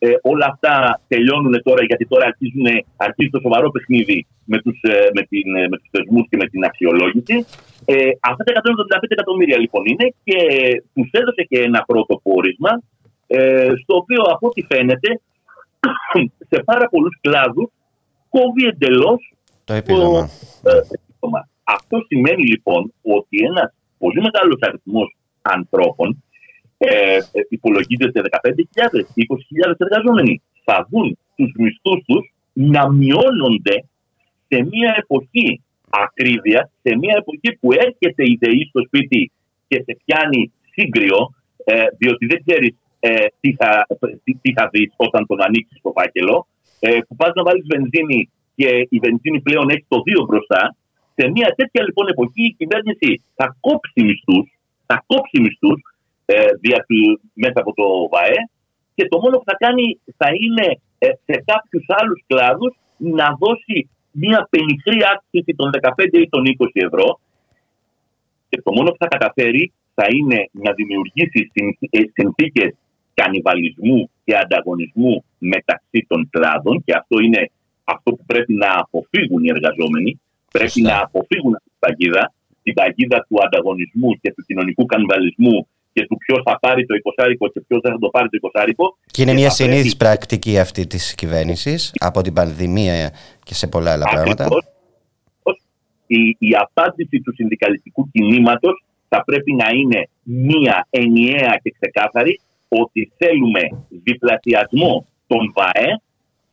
Ε, 0.00 0.08
όλα 0.32 0.46
αυτά 0.52 0.74
τελειώνουν 1.12 1.54
τώρα 1.68 1.82
γιατί 1.88 2.04
τώρα 2.12 2.24
αρχίζουν, 2.30 2.66
αρχίζει 3.06 3.30
το 3.36 3.40
σοβαρό 3.44 3.68
παιχνίδι 3.74 4.18
με 4.52 4.58
τους 4.64 4.78
ε, 4.82 4.92
με 5.14 5.22
ε, 5.62 5.68
με 5.72 5.76
τους 5.80 5.88
θεσμούς 5.94 6.24
και 6.30 6.36
με 6.42 6.46
την 6.52 6.60
αξιολόγηση. 6.68 7.36
Ε, 7.84 8.10
αυτά 8.30 8.42
τα 8.44 8.52
175 8.52 9.16
εκατομμύρια 9.16 9.58
λοιπόν 9.58 9.82
είναι 9.90 10.06
και 10.26 10.38
τους 10.94 11.08
έδωσε 11.20 11.42
και 11.50 11.58
ένα 11.68 11.80
πρώτο 11.90 12.14
πόρισμα 12.26 12.72
ε, 13.26 13.72
στο 13.82 13.92
οποίο 14.00 14.22
από 14.34 14.46
ό,τι 14.48 14.62
φαίνεται 14.70 15.20
σε 16.50 16.62
πάρα 16.64 16.86
πολλούς 16.92 17.14
κλάδους 17.20 17.68
κόβει 18.28 18.64
εντελώς 18.72 19.20
το 19.64 19.74
επίδομα. 19.74 20.30
Αυτό 21.76 21.96
σημαίνει 22.06 22.44
λοιπόν 22.52 22.92
ότι 23.02 23.36
ένας 23.50 23.74
πολύ 23.98 24.20
μεγάλος 24.20 24.58
αριθμός 24.60 25.16
ανθρώπων 25.42 26.22
ε, 26.78 27.18
υπολογίζεται 27.48 28.20
15.000, 28.42 28.52
20.000 29.68 29.74
εργαζόμενοι 29.78 30.42
θα 30.64 30.86
δουν 30.90 31.18
τους 31.36 31.52
μισθούς 31.56 32.04
τους 32.06 32.32
να 32.52 32.92
μειώνονται 32.92 33.76
σε 34.48 34.58
μια 34.70 34.94
εποχή 34.98 35.62
ακρίβεια, 35.90 36.70
σε 36.82 36.96
μια 36.96 37.14
εποχή 37.18 37.58
που 37.60 37.72
έρχεται 37.72 38.22
η 38.32 38.38
ΔΕΗ 38.40 38.66
στο 38.68 38.80
σπίτι 38.86 39.32
και 39.68 39.82
σε 39.86 39.96
πιάνει 40.04 40.52
σύγκριο, 40.72 41.16
ε, 41.64 41.84
διότι 41.98 42.26
δεν 42.26 42.42
ξέρεις 42.46 42.74
ε, 43.00 43.26
τι, 43.40 43.54
θα, 43.54 43.86
τι, 44.42 44.52
θα 44.52 44.68
δεις 44.72 44.92
όταν 44.96 45.26
τον 45.26 45.42
ανοίξεις 45.42 45.80
το 45.82 45.92
φάκελο, 45.96 46.46
ε, 46.80 46.98
που 47.08 47.16
πας 47.16 47.30
να 47.34 47.42
βάλεις 47.42 47.66
βενζίνη 47.66 48.30
και 48.54 48.86
η 48.88 48.98
βενζίνη 48.98 49.40
πλέον 49.40 49.68
έχει 49.68 49.84
το 49.88 50.02
2 50.22 50.26
μπροστά. 50.26 50.76
Σε 51.18 51.24
μια 51.34 51.48
τέτοια 51.58 51.82
λοιπόν 51.84 52.06
εποχή 52.08 52.44
η 52.50 52.54
κυβέρνηση 52.58 53.10
θα 53.38 53.56
κόψει 53.60 54.00
μισθούς, 54.08 54.46
θα 54.86 54.96
κόψει 55.06 55.36
μισθούς 55.44 55.80
ε, 56.24 56.34
μέσα 57.44 57.58
από 57.62 57.72
το 57.74 57.86
ΒΑΕ 58.12 58.38
και 58.94 59.08
το 59.08 59.16
μόνο 59.22 59.34
που 59.38 59.48
θα 59.50 59.56
κάνει 59.64 59.86
θα 60.20 60.28
είναι 60.44 60.66
ε, 60.98 61.08
σε 61.26 61.34
κάποιους 61.50 61.84
άλλους 61.98 62.20
κλάδους 62.26 62.72
να 62.96 63.26
δώσει 63.42 63.78
μια 64.10 64.48
πενιχρή 64.50 64.98
αύξηση 65.12 65.52
των 65.60 65.68
15 65.96 66.22
ή 66.24 66.28
των 66.28 66.42
20 66.58 66.66
ευρώ 66.72 67.20
και 68.48 68.62
το 68.64 68.70
μόνο 68.72 68.88
που 68.90 69.00
θα 69.04 69.08
καταφέρει 69.14 69.72
θα 69.94 70.06
είναι 70.16 70.38
να 70.52 70.72
δημιουργήσει 70.72 71.40
ε, 71.90 72.00
συνθήκες 72.16 72.70
κανιβαλισμού 73.14 74.10
και 74.24 74.36
ανταγωνισμού 74.36 75.24
μεταξύ 75.38 76.00
των 76.08 76.28
κλάδων 76.30 76.82
και 76.84 76.92
αυτό 77.00 77.18
είναι 77.18 77.50
αυτό 77.84 78.08
που 78.16 78.24
πρέπει 78.26 78.54
να 78.54 78.70
αποφύγουν 78.84 79.44
οι 79.44 79.50
εργαζόμενοι. 79.56 80.20
Πρέπει 80.50 80.80
να 80.80 81.00
αποφύγουν 81.02 81.54
αυτή 81.54 81.68
την 81.70 81.78
παγίδα, 81.78 82.32
την 82.62 82.74
παγίδα 82.74 83.26
του 83.28 83.36
ανταγωνισμού 83.44 84.10
και 84.20 84.32
του 84.34 84.42
κοινωνικού 84.46 84.86
κανιβαλισμού 84.86 85.68
και 85.92 86.06
του 86.06 86.16
ποιος 86.16 86.40
θα 86.44 86.58
πάρει 86.58 86.86
το 86.86 86.94
20 87.16 87.48
και 87.52 87.60
ποιος 87.66 87.80
δεν 87.82 87.92
θα 87.92 87.98
το 87.98 88.08
πάρει 88.08 88.28
το 88.28 88.38
20 88.52 88.72
Και 89.06 89.22
είναι 89.22 89.32
μια 89.32 89.50
συνήθις 89.50 89.96
πρακτική 89.96 90.58
αυτή 90.58 90.86
της 90.86 91.14
κυβέρνησης 91.14 91.92
από 91.98 92.20
την 92.20 92.32
πανδημία 92.32 93.12
και 93.42 93.54
σε 93.54 93.66
πολλά 93.66 93.92
άλλα 93.92 94.04
πράγματα. 94.04 94.48
Η, 96.06 96.36
η 96.38 96.50
απάντηση 96.58 97.20
του 97.20 97.34
συνδικαλιστικού 97.34 98.10
κινήματος 98.12 98.84
θα 99.08 99.24
πρέπει 99.24 99.54
να 99.54 99.68
είναι 99.70 100.08
μία 100.22 100.86
ενιαία 100.90 101.60
και 101.62 101.74
ξεκάθαρη 101.80 102.40
ότι 102.68 103.12
θέλουμε 103.16 103.60
διπλασιασμό 103.88 105.06
των 105.26 105.52
ΒΑΕ 105.54 106.00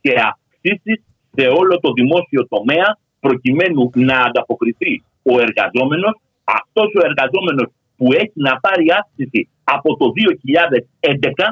και 0.00 0.12
αυξήσεις 0.30 1.02
σε 1.34 1.46
όλο 1.46 1.80
το 1.80 1.92
δημόσιο 1.92 2.46
τομέα 2.48 2.98
προκειμένου 3.26 3.82
να 4.08 4.16
ανταποκριθεί 4.28 4.92
ο 5.32 5.34
εργαζόμενος, 5.46 6.14
αυτός 6.58 6.88
ο 6.98 7.00
εργαζόμενος 7.08 7.68
που 7.96 8.06
έχει 8.22 8.38
να 8.48 8.52
πάρει 8.64 8.86
αύξηση 9.00 9.40
από 9.64 9.96
το 10.00 10.06
2011 10.16 11.46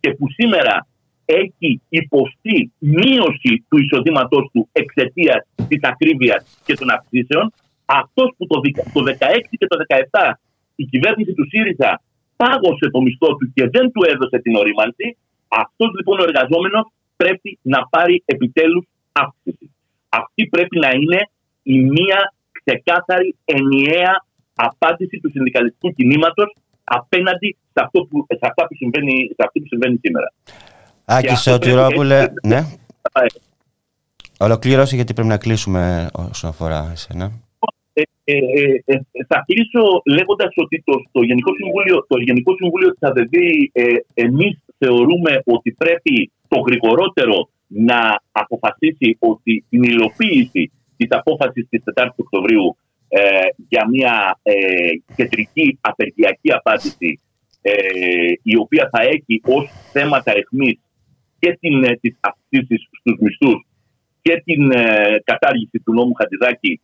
και 0.00 0.10
που 0.16 0.26
σήμερα 0.38 0.86
έχει 1.24 1.70
υποστεί 1.88 2.72
μείωση 2.78 3.52
του 3.68 3.78
εισοδήματός 3.82 4.44
του 4.52 4.68
εξαιτίας 4.72 5.40
της 5.68 5.80
ακρίβειας 5.82 6.40
και 6.66 6.74
των 6.74 6.90
αυξήσεων, 6.96 7.52
αυτός 7.84 8.28
που 8.36 8.46
το 8.46 8.56
2016 8.60 9.56
και 9.60 9.66
το 9.66 9.76
2017 10.20 10.40
η 10.74 10.84
κυβέρνηση 10.84 11.32
του 11.34 11.46
ΣΥΡΙΖΑ 11.50 11.90
πάγωσε 12.36 12.86
το 12.94 13.00
μισθό 13.00 13.30
του 13.36 13.46
και 13.54 13.64
δεν 13.74 13.86
του 13.92 14.02
έδωσε 14.12 14.38
την 14.44 14.54
ορίμανση, 14.56 15.06
αυτός 15.48 15.90
λοιπόν 15.96 16.16
ο 16.20 16.24
εργαζόμενος 16.28 16.84
πρέπει 17.16 17.58
να 17.62 17.78
πάρει 17.92 18.22
επιτέλους 18.24 18.84
αύξηση. 19.12 19.66
Αυτή 20.20 20.46
πρέπει 20.46 20.78
να 20.78 20.90
είναι 20.90 21.20
η 21.62 21.80
μία 21.80 22.34
ξεκάθαρη 22.64 23.36
ενιαία 23.44 24.24
απάντηση 24.54 25.20
του 25.20 25.30
συνδικαλιστικού 25.30 25.92
κινήματος 25.92 26.56
απέναντι 26.84 27.56
σε, 27.72 27.80
αυτό 27.84 28.04
που, 28.04 28.26
σε, 28.28 28.38
αυτά 28.40 28.66
που 28.66 28.74
συμβαίνει, 28.74 29.26
σε 29.26 29.42
αυτό 29.46 29.60
που 29.60 29.66
συμβαίνει 29.66 29.98
σήμερα. 30.02 30.32
Άκη 31.04 31.36
Σωτηρόπουλε, 31.36 32.26
ναι. 32.42 32.60
Ολοκλήρωση 34.38 34.94
γιατί 34.94 35.12
πρέπει 35.14 35.28
να 35.28 35.38
κλείσουμε 35.38 36.10
όσον 36.30 36.50
αφορά 36.50 36.88
εσένα. 36.92 37.32
Ε, 37.92 38.02
ε, 38.24 38.34
ε, 38.34 38.80
ε 38.84 39.24
θα 39.26 39.44
κλείσω 39.46 40.02
λέγοντας 40.06 40.52
ότι 40.54 40.82
το, 40.86 40.92
το, 41.12 41.22
Γενικό 41.22 41.50
Συμβούλιο, 41.54 42.06
το 42.08 42.18
Γενικό 42.18 42.54
Συμβούλιο 42.56 42.90
της 42.90 43.02
ΑΔΔ 43.08 43.34
ε, 43.72 43.84
εμείς 44.14 44.58
θεωρούμε 44.78 45.42
ότι 45.44 45.70
πρέπει 45.72 46.32
το 46.48 46.60
γρηγορότερο 46.60 47.48
να 47.74 48.22
αποφασίσει 48.32 49.16
ότι 49.18 49.64
την 49.68 49.82
υλοποίηση 49.82 50.72
της 50.96 51.08
απόφασης 51.10 51.66
της 51.68 51.82
4 51.94 52.08
Οκτωβρίου 52.16 52.76
ε, 53.08 53.20
για 53.68 53.88
μια 53.88 54.38
ε, 54.42 54.54
κεντρική 55.16 55.78
απεργιακή 55.80 56.52
απάντηση 56.52 57.20
ε, 57.62 57.72
η 58.42 58.56
οποία 58.56 58.88
θα 58.92 59.02
έχει 59.02 59.40
ως 59.44 59.70
θέματα 59.92 60.32
εχμής 60.36 60.78
και 61.38 61.56
την, 61.60 61.84
ε, 61.84 61.98
τις 62.00 62.18
αυξήσεις 62.20 62.88
στους 62.98 63.16
μισθούς 63.20 63.66
και 64.22 64.42
την 64.44 64.68
κατάργηση 65.24 65.78
του 65.84 65.92
νόμου 65.92 66.14
Χατζηδάκη 66.14 66.80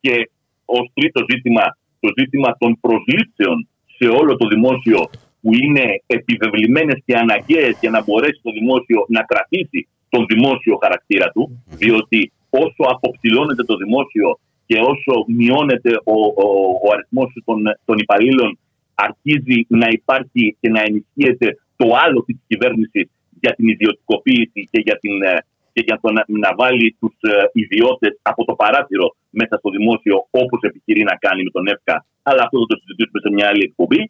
και 0.00 0.30
ως 0.64 0.90
τρίτο 0.94 1.24
ζήτημα 1.30 1.76
το 2.00 2.08
ζήτημα 2.18 2.56
των 2.58 2.80
προσλήψεων 2.80 3.68
σε 3.96 4.06
όλο 4.08 4.36
το 4.36 4.46
δημόσιο 4.48 5.10
που 5.40 5.50
είναι 5.54 6.02
επιβεβλημένες 6.06 7.02
και 7.04 7.14
αναγκαίες 7.16 7.78
για 7.80 7.90
να 7.90 8.02
μπορέσει 8.02 8.40
το 8.42 8.50
δημόσιο 8.58 9.04
να 9.08 9.22
κρατήσει 9.22 9.88
τον 10.12 10.22
δημόσιο 10.32 10.74
χαρακτήρα 10.82 11.28
του, 11.34 11.42
διότι 11.80 12.20
όσο 12.50 12.82
αποψηλώνεται 12.94 13.64
το 13.70 13.76
δημόσιο 13.82 14.28
και 14.66 14.76
όσο 14.92 15.12
μειώνεται 15.38 15.92
ο, 16.14 16.18
ο, 16.44 16.48
ο 16.84 16.88
αριθμός 16.94 17.28
των, 17.44 17.58
των 17.84 17.96
υπαλλήλων 18.04 18.58
αρχίζει 18.94 19.58
να 19.68 19.88
υπάρχει 19.98 20.56
και 20.60 20.68
να 20.76 20.80
ενισχύεται 20.88 21.48
το 21.76 21.86
άλλο 22.04 22.18
της 22.26 22.36
κυβέρνησης 22.46 23.06
για 23.40 23.52
την 23.56 23.66
ιδιωτικοποίηση 23.68 24.60
και 24.70 24.80
για 24.86 24.96
την 25.02 25.14
ε, 25.22 25.36
και 25.74 25.82
για 25.86 25.96
να, 26.16 26.22
να 26.44 26.50
βάλει 26.60 26.96
τους 27.00 27.14
ε, 27.20 27.32
ιδιώτες 27.62 28.12
από 28.22 28.44
το 28.44 28.54
παράθυρο 28.54 29.06
μέσα 29.30 29.54
στο 29.60 29.70
δημόσιο, 29.76 30.16
όπως 30.30 30.60
επιχειρεί 30.68 31.02
να 31.10 31.16
κάνει 31.24 31.42
με 31.46 31.50
τον 31.50 31.66
ΕΦΚΑ, 31.72 31.96
αλλά 32.22 32.40
αυτό 32.44 32.56
θα 32.62 32.66
το 32.70 32.76
συζητήσουμε 32.80 33.18
σε 33.24 33.30
μια 33.36 33.46
άλλη 33.50 33.62
εκπομπή. 33.68 34.02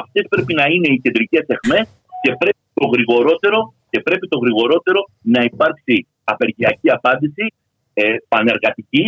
Αυτές 0.00 0.24
πρέπει 0.32 0.54
να 0.60 0.64
είναι 0.72 0.88
οι 0.92 0.98
κεντρικές 1.04 1.44
αιχμές 1.54 1.86
και 2.22 2.30
πρέπει 2.40 2.62
το 2.78 2.86
γρηγορότερο, 2.94 3.58
και 3.96 4.02
πρέπει 4.02 4.28
το 4.28 4.38
γρηγορότερο 4.38 5.00
να 5.34 5.40
υπάρξει 5.50 6.06
απεργιακή 6.24 6.88
απάντηση 6.98 7.44
ε, 7.94 8.02
πανεργατική 8.28 9.04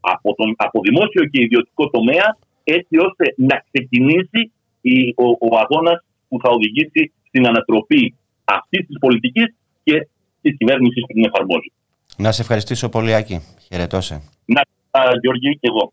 από, 0.00 0.34
τον, 0.34 0.54
από 0.56 0.80
δημόσιο 0.80 1.22
και 1.30 1.42
ιδιωτικό 1.42 1.90
τομέα 1.90 2.36
έτσι 2.64 2.96
ώστε 3.06 3.24
να 3.36 3.56
ξεκινήσει 3.68 4.40
η, 4.80 4.96
ο, 5.24 5.26
ο 5.48 5.50
αγώνας 5.62 5.98
που 6.28 6.36
θα 6.42 6.50
οδηγήσει 6.50 7.12
στην 7.28 7.46
ανατροπή 7.46 8.14
αυτής 8.44 8.86
της 8.86 8.98
πολιτικής 8.98 9.54
και 9.84 10.08
της 10.42 10.56
κυβέρνησης 10.58 11.02
που 11.06 11.12
την 11.12 11.24
εφαρμόζει. 11.24 11.72
Να 12.16 12.32
σε 12.32 12.42
ευχαριστήσω 12.42 12.88
πολύ, 12.88 13.14
Άκη. 13.14 13.36
Χαιρετώ 13.68 14.00
σε. 14.00 14.14
Να, 14.44 14.60
Γιώργη, 15.20 15.50
και 15.60 15.68
εγώ. 15.72 15.92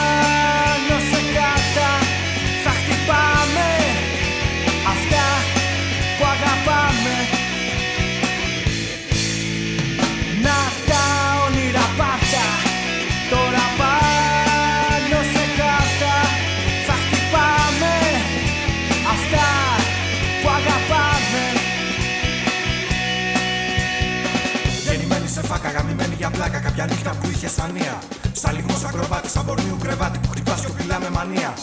τέτοια 27.41 27.63
σανία. 27.63 27.99
Σαν 28.31 28.55
λιγμό 28.55 28.75
ακροβάτης, 28.87 29.31
σαν 29.31 29.45
πορνίου 29.45 29.77
κρεβάτι 29.81 30.19
που 30.19 30.29
χτυπάς 30.29 30.61
και 30.61 30.83
με 30.99 31.09
μανία. 31.09 31.53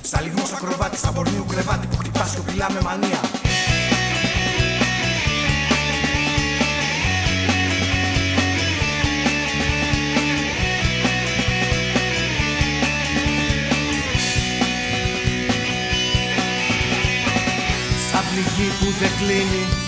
Σαν 0.00 0.22
λιγμό 0.24 0.42
ακροβάτης, 0.56 1.00
σαν 1.00 1.14
πορνίου 1.14 1.44
κρεβάτι 1.48 1.86
που 1.86 1.96
χτυπάς 1.96 2.34
και 2.34 2.66
με 2.74 2.80
μανία. 2.80 3.20
Σαν 18.10 18.24
πληγή 18.30 18.68
που 18.78 18.86
δεν 19.00 19.10
κλείνει 19.18 19.87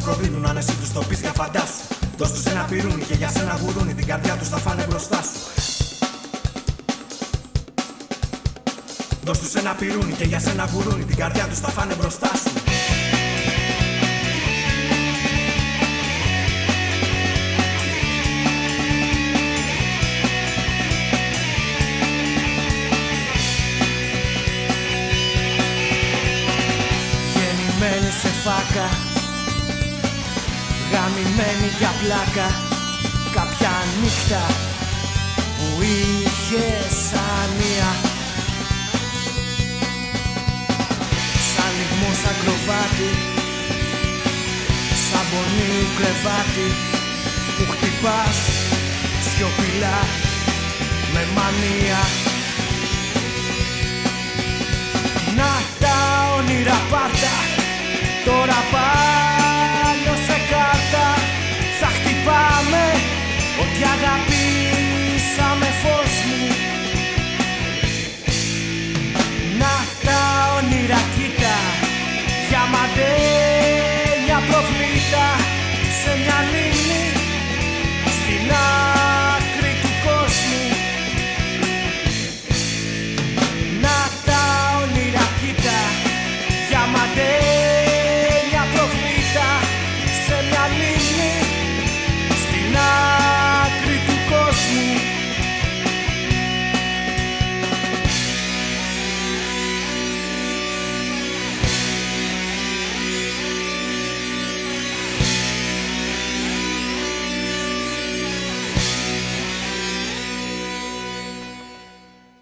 σου 0.00 0.06
προδίδουν, 0.06 0.46
αν 0.46 0.56
εσύ 0.56 0.72
τους 0.80 0.92
το 0.92 1.00
πεις 1.08 1.20
για 1.20 1.32
φαντάσου. 1.32 1.82
Δώσ' 2.16 2.32
τους 2.32 2.44
ένα 2.44 2.64
πυρούνι 2.64 3.02
και 3.02 3.14
για 3.14 3.28
σένα 3.28 3.58
γουρούνι, 3.62 3.94
την 3.94 4.06
καρδιά 4.06 4.36
τους 4.36 4.48
θα 4.48 4.56
φάνε 4.56 4.86
μπροστά 4.88 5.22
σου. 5.22 5.38
Δώσ' 9.24 9.38
τους 9.38 9.54
ένα 9.54 9.74
πυρούνι 9.74 10.12
και 10.12 10.24
για 10.24 10.40
σένα 10.40 10.68
γουρούνι, 10.72 11.04
την 11.04 11.16
καρδιά 11.16 11.46
τους 11.48 11.58
θα 11.58 11.68
φάνε 11.68 11.94
μπροστά 11.94 12.26
σου. 12.26 12.49
Πλάκα 32.00 32.48
Κάποια 33.36 33.72
νύχτα 34.00 34.42
που 35.56 35.82
είχε 35.82 36.66
σανία 37.06 37.90
Σαν 41.50 41.70
λιγμό 41.78 42.10
σαν 42.22 42.34
κροβάτι 42.40 43.10
Σαν 45.06 45.24
πονή 45.30 45.72
κρεβάτι 45.96 46.68
Που 47.56 47.64
χτυπάς 47.72 48.38
σιωπηλά 49.28 49.98
με 51.12 51.26
μανία. 51.34 52.00
Να 55.36 55.50
τα 55.80 55.96
όνειρα 56.38 56.80
πάρτα 56.90 57.34
Τώρα 58.24 58.64
πάνω 58.72 59.39
Ό,τι 63.82 64.29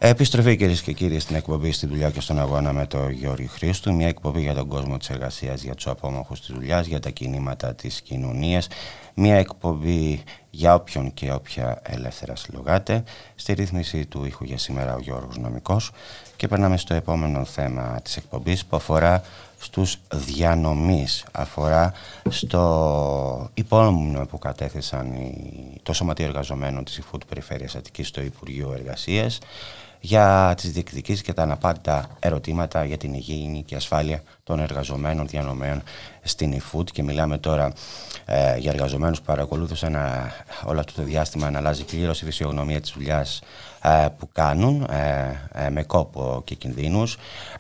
Επιστροφή 0.09 0.57
κυρίες 0.57 0.83
και 0.83 0.93
κύριοι 0.93 1.19
στην 1.19 1.37
εκπομπή 1.37 1.73
στη 1.73 1.87
δουλειά 1.87 2.11
και 2.11 2.21
στον 2.21 2.39
αγώνα 2.39 2.73
με 2.73 2.87
τον 2.87 3.11
Γιώργη 3.11 3.47
Χρήστου. 3.47 3.95
Μια 3.95 4.09
εκπομπή 4.09 4.41
για 4.41 4.55
τον 4.55 4.69
κόσμο 4.69 4.97
της 4.97 5.11
εργασίας, 5.11 5.63
για 5.63 5.75
τους 5.75 5.87
απόμαχους 5.87 6.41
της 6.41 6.55
δουλειάς, 6.55 6.87
για 6.87 7.01
τα 7.01 7.11
κινήματα 7.11 7.75
της 7.75 8.01
κοινωνίας. 8.01 8.69
Μια 9.15 9.37
εκπομπή 9.37 10.23
για 10.51 10.75
όποιον 10.75 11.15
και 11.15 11.33
όποια 11.33 11.81
ελεύθερα 11.83 12.37
συλλογάτε. 12.37 13.05
Στη 13.35 13.53
ρύθμιση 13.53 14.07
του 14.07 14.25
ήχου 14.25 14.45
για 14.45 14.59
σήμερα 14.59 14.95
ο 14.95 14.99
Γιώργος 14.99 15.39
Νομικός. 15.39 15.91
Και 16.37 16.49
περνάμε 16.49 16.77
στο 16.77 16.95
επόμενο 16.95 17.45
θέμα 17.45 18.01
της 18.03 18.17
εκπομπής 18.17 18.65
που 18.65 18.77
αφορά 18.77 19.23
στους 19.59 19.97
διανομείς, 20.15 21.25
αφορά 21.33 21.93
στο 22.29 23.51
υπόμνημα 23.55 24.27
που 24.27 24.39
κατέθεσαν 24.39 25.13
το 25.83 25.93
Σωματείο 25.93 26.27
Εργαζομένων 26.27 26.85
της 26.85 26.97
ΥΦΟΥ 26.97 27.19
του 27.19 27.27
Περιφέρειας 27.27 27.75
Αττικής 27.75 28.09
στο 28.09 28.21
Υπουργείο 28.21 28.73
Εργασίας 28.73 29.39
για 30.01 30.55
τις 30.57 30.73
διεκδικήσεις 30.73 31.23
και 31.23 31.33
τα 31.33 31.43
αναπάντητα 31.43 32.09
ερωτήματα 32.19 32.85
για 32.85 32.97
την 32.97 33.15
υγιεινή 33.15 33.63
και 33.63 33.75
ασφάλεια 33.75 34.23
των 34.45 34.61
εργαζομένων 34.61 35.27
διανομέων 35.27 35.83
στην 36.23 36.63
eFood. 36.63 36.91
Και 36.91 37.03
μιλάμε 37.03 37.39
τώρα 37.39 37.73
ε, 38.25 38.57
για 38.57 38.71
εργαζομένους 38.71 39.19
που 39.19 39.25
παρακολούθησαν 39.25 39.97
όλο 40.65 40.79
αυτό 40.79 40.93
το 40.93 41.03
διάστημα 41.03 41.51
να 41.51 41.59
αλλάζει 41.59 41.85
πλήρως 41.85 42.23
η 42.23 42.25
φυσιογνωμία 42.25 42.81
της 42.81 42.91
δουλειάς 42.91 43.39
ε, 43.39 43.45
που 44.19 44.29
κάνουν 44.33 44.83
ε, 44.83 45.69
με 45.71 45.83
κόπο 45.83 46.43
και 46.45 46.55
κινδύνους 46.55 47.17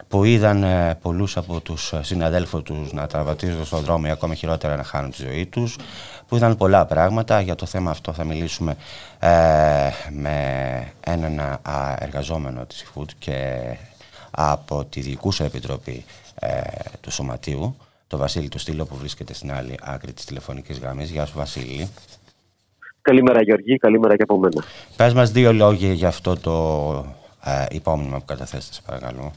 που 0.09 0.25
είδαν 0.25 0.64
πολλούς 1.03 1.37
από 1.37 1.61
τους 1.61 1.95
συναδέλφους 2.01 2.62
τους 2.62 2.93
να 2.93 3.07
τραυματίζονται 3.07 3.64
στον 3.64 3.81
δρόμο 3.81 4.05
ή 4.07 4.11
ακόμα 4.11 4.35
χειρότερα 4.35 4.77
να 4.77 4.83
χάνουν 4.83 5.11
τη 5.11 5.23
ζωή 5.23 5.47
τους 5.47 5.77
που 6.29 6.37
είδαν 6.37 6.57
πολλά 6.57 6.87
πράγματα. 6.87 7.41
Για 7.41 7.55
το 7.55 7.66
θέμα 7.66 7.91
αυτό 7.91 8.12
θα 8.12 8.25
μιλήσουμε 8.25 8.77
με 10.11 10.93
έναν 11.01 11.59
εργαζόμενο 11.99 12.64
της 12.64 12.85
eFood 12.85 13.09
και 13.19 13.61
από 14.31 14.85
τη 14.85 15.01
Διοικούσα 15.01 15.45
Επιτροπή 15.45 16.05
του 17.01 17.11
Σωματείου 17.11 17.77
το 18.09 18.16
Βασίλη 18.16 18.49
του 18.49 18.59
Στήλο 18.59 18.85
που 18.85 18.97
βρίσκεται 18.97 19.35
στην 19.35 19.53
άλλη 19.53 19.75
άκρη 19.83 20.12
της 20.12 20.25
τηλεφωνικής 20.25 20.79
γραμμής. 20.79 21.11
Γεια 21.11 21.27
σου 21.27 21.37
Βασίλη. 21.37 21.89
Καλημέρα 23.09 23.43
Γιώργη, 23.43 23.77
καλημέρα 23.77 24.17
και 24.17 24.23
από 24.23 24.39
μένα. 24.39 24.63
Πες 24.97 25.15
μας 25.15 25.31
δύο 25.31 25.53
λόγια 25.53 25.93
για 25.93 26.09
αυτό 26.09 26.33
το 26.41 26.55
ε, 27.45 27.67
υπόμνημα 27.71 28.19
που 28.19 28.25
καταθέσατε, 28.25 28.79
παρακαλώ. 28.87 29.33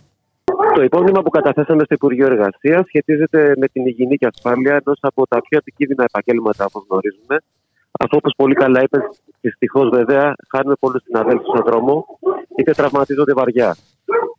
Το 0.76 0.84
υπόμνημα 0.84 1.22
που 1.22 1.30
καταθέσαμε 1.30 1.84
στο 1.84 1.93
Υπουργείο 1.93 2.26
Εργασίας 2.26 2.86
σχετίζεται 2.86 3.53
με 3.57 3.67
την 3.67 3.86
υγιεινή 3.86 4.15
και 4.17 4.28
ασφάλεια 4.34 4.72
ενός 4.72 4.99
από 5.01 5.28
τα 5.28 5.41
πιο 5.41 5.57
επικίνδυνα 5.57 6.03
επαγγέλματα 6.03 6.69
που 6.72 6.86
γνωρίζουμε. 6.89 7.36
Αυτό, 7.99 8.17
όπως 8.17 8.34
πολύ 8.38 8.53
καλά 8.53 8.82
είπες, 8.82 9.01
δυστυχώς 9.41 9.89
βέβαια 9.89 10.36
χάνουμε 10.51 10.76
πολλούς 10.80 11.01
συναδέλφους 11.03 11.47
στον 11.47 11.63
δρόμο 11.65 12.05
είτε 12.57 12.72
τραυματίζονται 12.72 13.34
βαριά. 13.34 13.76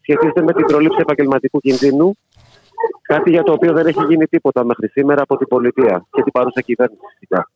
Σχετίζεται 0.00 0.42
με 0.42 0.52
την 0.52 0.64
προλήψη 0.64 0.98
επαγγελματικού 1.00 1.60
κινδύνου 1.60 2.16
Κάτι 3.02 3.30
για 3.30 3.42
το 3.42 3.52
οποίο 3.52 3.72
δεν 3.72 3.86
έχει 3.86 4.04
γίνει 4.08 4.26
τίποτα 4.26 4.64
μέχρι 4.64 4.88
σήμερα 4.88 5.22
από 5.22 5.36
την 5.36 5.46
πολιτεία 5.46 6.06
και 6.10 6.22
την 6.22 6.32
παρούσα 6.32 6.60
κυβέρνηση 6.60 7.02
φυσικά. 7.12 7.50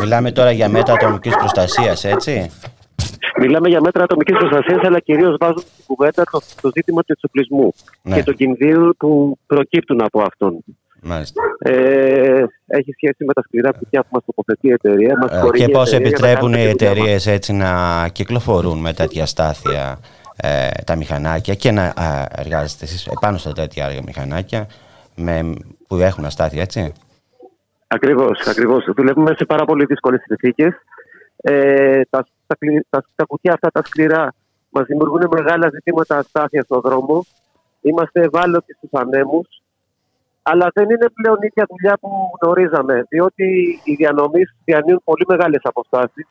Μιλάμε 0.00 0.32
τώρα 0.32 0.50
για 0.50 0.68
μέτρα 0.68 0.94
ατομικής 0.94 1.36
προστασίας, 1.36 2.04
έτσι; 2.04 2.50
Μιλάμε 3.38 3.68
για 3.68 3.80
μέτρα 3.80 4.02
ατομικής 4.02 4.36
προστασίας, 4.36 4.82
αλλά 4.82 5.00
κυρίως 5.00 5.36
βάζουν 5.40 5.58
στην 5.58 5.84
κουβέντα 5.86 6.24
το, 6.30 6.40
το 6.60 6.70
ζήτημα 6.74 7.00
του 7.00 7.12
εξοπλισμού 7.12 7.72
ναι. 8.02 8.14
και 8.14 8.22
των 8.22 8.34
κινδύνων 8.34 8.94
που 8.98 9.38
προκύπτουν 9.46 10.02
από 10.02 10.20
αυτόν. 10.20 10.64
Μάλιστα. 11.02 11.42
Ε, 11.58 12.44
έχει 12.66 12.92
σχέση 12.92 13.24
με 13.24 13.32
τα 13.32 13.42
σκληρά 13.42 13.70
κουτιά 13.72 14.00
που 14.00 14.08
μας 14.10 14.22
τοποθετεί 14.26 14.68
η 14.68 14.72
εταιρεία. 14.72 15.18
Μας 15.18 15.30
ε, 15.30 15.58
και 15.58 15.68
πώς 15.68 15.92
επιτρέπουν 15.92 16.52
οι 16.54 16.62
εταιρείες 16.62 17.26
έτσι 17.26 17.52
να 17.52 17.72
κυκλοφορούν 18.12 18.78
με 18.78 18.92
τέτοια 18.92 19.26
στάθεια 19.26 19.98
ε, 20.36 20.68
τα 20.86 20.96
μηχανάκια 20.96 21.54
και 21.54 21.70
να 21.70 21.92
εργάζεστε 22.30 22.84
εσείς 22.84 23.06
επάνω 23.06 23.38
στα 23.38 23.52
τέτοια 23.52 23.92
μηχανάκια 24.06 24.66
με, 25.14 25.54
που 25.86 25.96
έχουν 25.96 26.24
αστάθεια, 26.24 26.62
έτσι; 26.62 26.92
Ακριβώς, 27.86 28.40
ακριβώς. 28.46 28.84
Δουλεύουμε 28.96 29.34
σε 29.36 29.44
πάρα 29.44 29.64
πολύ 29.64 29.84
δύσκολες 29.84 30.22
συνθήκες. 30.26 30.74
Ε, 31.36 32.00
τα, 32.10 32.26
τα, 32.46 32.56
τα, 32.90 33.04
τα, 33.14 33.24
κουτιά 33.24 33.52
αυτά 33.52 33.70
τα 33.70 33.82
σκληρά 33.84 34.34
μας 34.70 34.86
δημιουργούν 34.86 35.28
μεγάλα 35.30 35.68
ζητήματα 35.72 36.18
αστάθεια 36.18 36.62
στον 36.62 36.80
δρόμο. 36.80 37.24
Είμαστε 37.80 38.20
ευάλωτοι 38.20 38.74
στους 38.74 38.90
ανέμους. 38.92 39.62
Αλλά 40.42 40.70
δεν 40.74 40.84
είναι 40.84 41.08
πλέον 41.14 41.36
η 41.40 41.46
ίδια 41.46 41.66
δουλειά 41.68 41.98
που 42.00 42.30
γνωρίζαμε, 42.40 43.06
διότι 43.08 43.78
οι 43.84 43.94
διανομείς 43.94 44.54
διανύουν 44.64 45.00
πολύ 45.04 45.24
μεγάλες 45.28 45.60
αποστάσεις 45.62 46.26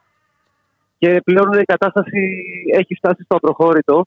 και 1.03 1.21
πλέον 1.23 1.53
η 1.53 1.63
κατάσταση 1.63 2.43
έχει 2.73 2.95
φτάσει 2.95 3.23
στο 3.23 3.35
προχώρητο, 3.35 4.05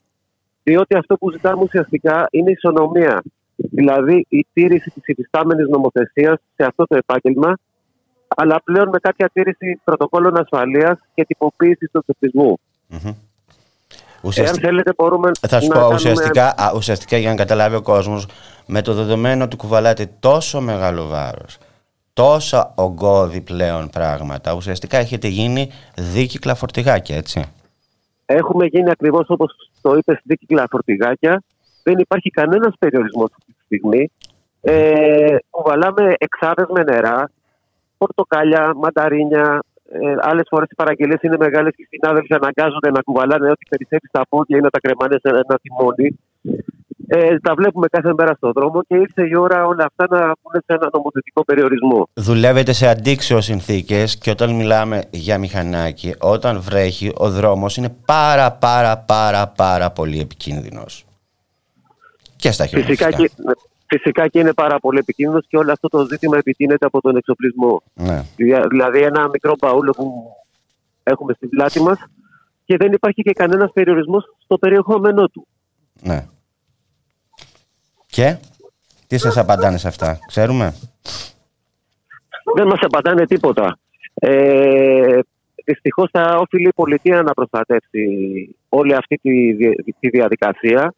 διότι 0.62 0.96
αυτό 0.96 1.16
που 1.16 1.30
ζητάμε 1.30 1.62
ουσιαστικά 1.62 2.26
είναι 2.30 2.50
ισονομία. 2.50 3.22
Δηλαδή 3.56 4.26
η 4.28 4.46
τήρηση 4.52 4.90
της 4.90 5.06
υφιστάμενης 5.06 5.68
νομοθεσίας 5.68 6.38
σε 6.56 6.64
αυτό 6.64 6.86
το 6.86 6.96
επάγγελμα, 6.96 7.58
αλλά 8.36 8.60
πλέον 8.64 8.88
με 8.88 8.98
κάποια 8.98 9.30
τήρηση 9.32 9.80
πρωτοκόλων 9.84 10.36
ασφαλείας 10.36 10.98
και 11.14 11.24
τυποποίησης 11.24 11.90
του 11.90 11.98
εξοπλισμού. 11.98 12.58
Mm-hmm. 12.90 13.14
Ουσιαστικά... 14.22 14.66
θέλετε 14.66 14.92
μπορούμε 14.96 15.30
Θα 15.48 15.60
σου 15.60 15.68
πω 15.68 15.90
ουσιαστικά, 15.92 16.54
ουσιαστικά 16.74 17.16
για 17.16 17.28
να 17.30 17.36
καταλάβει 17.36 17.76
ο 17.76 17.82
κόσμος 17.82 18.26
με 18.66 18.82
το 18.82 18.94
δεδομένο 18.94 19.44
ότι 19.44 19.56
κουβαλάτε 19.56 20.10
τόσο 20.20 20.60
μεγάλο 20.60 21.06
βάρος 21.06 21.58
τόσα 22.16 22.72
ογκώδη 22.76 23.40
πλέον 23.40 23.90
πράγματα. 23.90 24.54
Ουσιαστικά 24.54 24.98
έχετε 24.98 25.28
γίνει 25.28 25.70
δίκυκλα 25.96 26.54
φορτηγάκια, 26.54 27.16
έτσι. 27.16 27.44
Έχουμε 28.26 28.66
γίνει 28.66 28.90
ακριβώς 28.90 29.26
όπως 29.28 29.70
το 29.80 29.96
είπε, 29.96 30.20
δίκυκλα 30.24 30.66
φορτηγάκια. 30.70 31.42
Δεν 31.88 31.98
υπάρχει 31.98 32.30
κανένας 32.30 32.74
περιορισμός 32.78 33.28
αυτή 33.38 33.52
τη 33.56 33.62
στιγμή. 33.64 34.10
Ε, 34.60 35.36
κουβαλάμε 35.50 36.14
εξάδες 36.18 36.66
με 36.74 36.82
νερά, 36.82 37.30
πορτοκάλια, 37.98 38.72
μανταρίνια. 38.74 39.62
Ε, 39.90 40.14
Άλλες 40.20 40.46
φορές 40.50 40.68
οι 40.70 40.74
παραγγελίες 40.74 41.22
είναι 41.22 41.36
μεγάλες 41.36 41.72
και 41.76 41.82
οι 41.82 41.88
συνάδελφοι 41.90 42.34
αναγκάζονται 42.34 42.90
να 42.90 43.00
κουβαλάνε 43.02 43.50
ό,τι 43.50 43.64
περισσεύει 43.70 44.06
στα 44.08 44.22
πόδια 44.28 44.56
ή 44.58 44.60
να 44.60 44.70
τα 44.70 44.80
κρεμάνε 44.80 45.16
σε 45.22 45.28
ένα 45.28 45.58
τιμόνι. 45.62 46.08
Ε, 47.08 47.38
τα 47.38 47.54
βλέπουμε 47.54 47.86
κάθε 47.86 48.12
μέρα 48.18 48.34
στον 48.34 48.52
δρόμο 48.52 48.82
και 48.82 48.96
ήρθε 48.96 49.22
η 49.28 49.36
ώρα 49.36 49.66
όλα 49.66 49.84
αυτά 49.90 50.16
να 50.16 50.32
πούνε 50.42 50.58
σε 50.66 50.72
ένα 50.78 50.88
νομοθετικό 50.92 51.44
περιορισμό. 51.44 52.08
Δουλεύετε 52.14 52.72
σε 52.72 52.86
αντίξεω 52.88 53.40
συνθήκες 53.40 54.18
και 54.18 54.30
όταν 54.30 54.54
μιλάμε 54.54 55.02
για 55.10 55.38
μηχανάκι, 55.38 56.14
όταν 56.20 56.60
βρέχει, 56.60 57.12
ο 57.16 57.30
δρόμος 57.30 57.76
είναι 57.76 57.96
πάρα 58.06 58.52
πάρα 58.52 58.98
πάρα 58.98 59.52
πάρα 59.56 59.90
πολύ 59.90 60.20
επικίνδυνος. 60.20 61.06
Και 62.36 62.50
στα 62.50 62.66
χέρια. 62.66 62.84
Φυσικά, 62.84 63.10
και, 63.12 63.30
φυσικά 63.86 64.28
και 64.28 64.38
είναι 64.38 64.52
πάρα 64.52 64.78
πολύ 64.78 64.98
επικίνδυνος 64.98 65.44
και 65.48 65.56
όλο 65.56 65.72
αυτό 65.72 65.88
το 65.88 66.06
ζήτημα 66.10 66.36
επιτείνεται 66.36 66.86
από 66.86 67.00
τον 67.00 67.16
εξοπλισμό. 67.16 67.82
Ναι. 67.94 68.22
Δια- 68.36 68.66
Δηλαδή 68.68 68.98
ένα 69.02 69.28
μικρό 69.32 69.52
μπαούλο 69.58 69.90
που 69.92 70.32
έχουμε 71.02 71.32
στην 71.34 71.48
πλάτη 71.48 71.80
μας 71.80 71.98
και 72.64 72.76
δεν 72.76 72.92
υπάρχει 72.92 73.22
και 73.22 73.32
κανένας 73.32 73.70
περιορισμός 73.72 74.24
στο 74.44 74.58
περιεχόμενό 74.58 75.28
του. 75.28 75.46
ναι. 76.02 76.26
Και; 78.06 78.36
Τι 79.06 79.18
σας 79.18 79.36
απαντάνε 79.36 79.76
σε 79.78 79.88
αυτά, 79.88 80.18
ξέρουμε; 80.26 80.74
Δεν 82.54 82.66
μας 82.66 82.78
απαντάνε 82.80 83.26
τίποτα. 83.26 83.78
Ε, 84.14 85.18
Δυστυχώς 85.64 86.08
θα 86.12 86.36
οφείλει 86.38 86.68
η 86.68 86.72
πολιτεία 86.74 87.22
να 87.22 87.32
προστατεύσει 87.34 88.04
όλη 88.68 88.94
αυτή 88.94 89.16
τη, 89.16 89.52
δι- 89.52 89.94
τη 90.00 90.08
διαδικασία. 90.08 90.94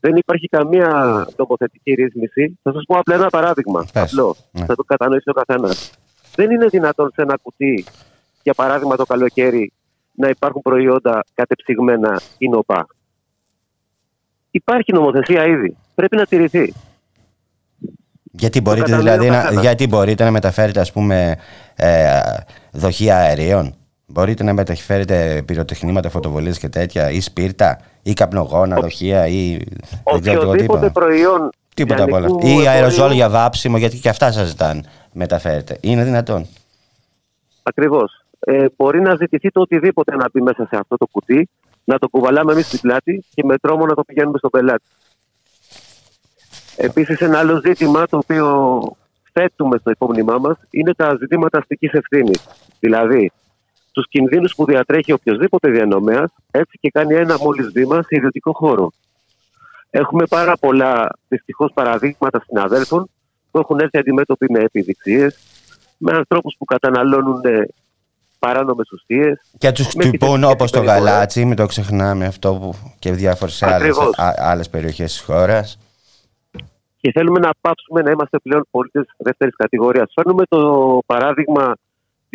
Δεν 0.00 0.16
υπάρχει 0.16 0.48
καμία 0.48 0.88
νομοθετική 1.36 1.92
ρύθμιση. 1.92 2.58
Θα 2.62 2.72
σας 2.72 2.82
πω 2.86 2.98
απλά 2.98 3.14
ένα 3.14 3.28
παράδειγμα. 3.28 3.86
Πες. 3.92 4.02
Απλό. 4.02 4.36
Ναι. 4.50 4.64
Θα 4.64 4.74
το 4.74 4.82
κατανοήσει 4.82 5.30
ο 5.30 5.32
καθένας. 5.32 5.92
Δεν 6.34 6.50
είναι 6.50 6.66
δυνατόν 6.66 7.10
σε 7.14 7.22
ένα 7.22 7.36
κουτί, 7.42 7.84
για 8.42 8.54
παράδειγμα 8.54 8.96
το 8.96 9.04
καλοκαίρι, 9.04 9.72
να 10.12 10.28
υπάρχουν 10.28 10.62
προϊόντα 10.62 11.24
κατεψυγμένα 11.34 12.20
ή 12.38 12.48
νοπά. 12.48 12.86
Υπάρχει 14.50 14.92
νομοθεσία 14.92 15.46
ήδη. 15.46 15.76
Πρέπει 15.94 16.16
να 16.16 16.26
τηρηθεί. 16.26 16.74
Γιατί 18.38 18.60
μπορείτε, 18.60 18.90
καταλαβαίνει 18.90 19.18
δηλαδή, 19.18 19.28
ο 19.28 19.32
να, 19.32 19.42
καθένας. 19.42 19.62
γιατί 19.62 19.86
μπορείτε 19.86 20.24
να 20.24 20.30
μεταφέρετε 20.30 20.80
ας 20.80 20.92
πούμε 20.92 21.38
ε, 21.76 22.20
δοχεία 22.72 23.16
αερίων; 23.16 23.74
Μπορείτε 24.08 24.44
να 24.44 24.52
μεταφέρετε 24.52 25.42
πυροτεχνήματα, 25.46 26.08
φωτοβολίες 26.10 26.58
και 26.58 26.68
τέτοια 26.68 27.10
ή 27.10 27.20
σπίρτα 27.20 27.80
ή 28.02 28.12
καπνογόνα, 28.12 28.80
δοχεία 28.80 29.26
ή 29.26 29.50
δεν 30.04 30.20
ξέρω 30.20 30.40
εγώ 30.40 30.50
Οποιοδήποτε 30.50 30.58
τίποτα. 30.60 30.90
προϊόν 30.90 31.50
Τίποτα 31.74 32.02
από 32.02 32.16
όλα. 32.16 32.26
λιανικού 32.26 32.46
Ή 32.46 32.50
εμπορίου- 32.50 32.68
αεροζόλ 32.68 33.10
για 33.12 33.28
βάψιμο, 33.30 33.76
γιατί 33.78 33.98
και 33.98 34.08
αυτά 34.08 34.32
σας 34.32 34.48
ζητάνε 34.48 34.80
μεταφέρετε. 35.12 35.78
Είναι 35.80 36.04
δυνατόν. 36.04 36.46
Ακριβώς. 37.62 38.24
Ε, 38.38 38.66
μπορεί 38.76 39.00
να 39.00 39.14
ζητηθεί 39.16 39.50
το 39.50 39.60
οτιδήποτε 39.60 40.16
να 40.16 40.26
μπει 40.32 40.40
μέσα 40.40 40.66
σε 40.66 40.76
αυτό 40.76 40.96
το 40.96 41.06
κουτί, 41.06 41.48
να 41.84 41.98
το 41.98 42.08
κουβαλάμε 42.08 42.52
εμείς 42.52 42.66
στην 42.66 42.80
πλάτη 42.80 43.24
και 43.34 43.44
με 43.44 43.58
τρόμο 43.58 43.86
να 43.86 43.94
το 43.94 44.02
πηγαίνουμε 44.04 44.38
στον 44.38 44.50
πελάτη. 44.50 44.84
Επίσης, 46.76 47.18
ένα 47.20 47.38
άλλο 47.38 47.60
ζήτημα 47.64 48.06
το 48.06 48.16
οποίο 48.16 48.80
θέτουμε 49.32 49.78
στο 49.78 49.90
υπόμνημά 49.90 50.38
μας 50.38 50.56
είναι 50.70 50.94
τα 50.94 51.16
ζητήματα 51.20 51.58
αστικής 51.58 51.92
ευθύνης. 51.92 52.46
Δηλαδή, 52.80 53.32
τους 53.96 54.08
κινδύνους 54.08 54.54
που 54.54 54.64
διατρέχει 54.64 55.12
οποιοδήποτε 55.12 55.70
διανομέας, 55.70 56.30
έτσι 56.50 56.78
και 56.80 56.90
κάνει 56.90 57.14
ένα 57.14 57.38
μόλις 57.38 57.70
βήμα 57.72 58.02
σε 58.02 58.08
ιδιωτικό 58.08 58.52
χώρο. 58.52 58.92
Έχουμε 59.90 60.26
πάρα 60.26 60.56
πολλά 60.60 61.08
δυστυχώς 61.28 61.72
παραδείγματα 61.74 62.42
συναδέλφων 62.46 63.10
που 63.50 63.58
έχουν 63.58 63.78
έρθει 63.78 63.98
αντιμέτωποι 63.98 64.46
με 64.50 64.58
επιδειξίες, 64.58 65.38
με 65.98 66.12
ανθρώπους 66.12 66.54
που 66.58 66.64
καταναλώνουν 66.64 67.40
παράνομες 68.38 68.90
ουσίες. 68.92 69.40
Και 69.58 69.72
τους 69.72 69.94
Με 69.94 70.04
χτυπούν 70.04 70.34
την 70.34 70.44
όπως 70.44 70.70
το 70.70 70.78
περιφορά. 70.80 70.98
γαλάτσι, 71.10 71.44
μην 71.44 71.56
το 71.56 71.66
ξεχνάμε 71.66 72.26
αυτό 72.26 72.54
που 72.54 72.74
και 72.98 73.12
διάφορες 73.12 73.62
άλλες, 73.62 73.74
Ακριβώς. 73.76 74.18
α- 74.18 74.34
άλλες 74.38 74.70
περιοχές 74.70 75.12
της 75.12 75.20
χώρας. 75.20 75.78
Και 77.00 77.12
θέλουμε 77.12 77.38
να 77.38 77.50
πάψουμε 77.60 78.02
να 78.02 78.10
είμαστε 78.10 78.38
πλέον 78.38 78.66
πολίτες 78.70 79.04
δεύτερης 79.16 79.56
κατηγορίας. 79.56 80.12
Φέρνουμε 80.14 80.44
το 80.48 80.98
παράδειγμα 81.06 81.74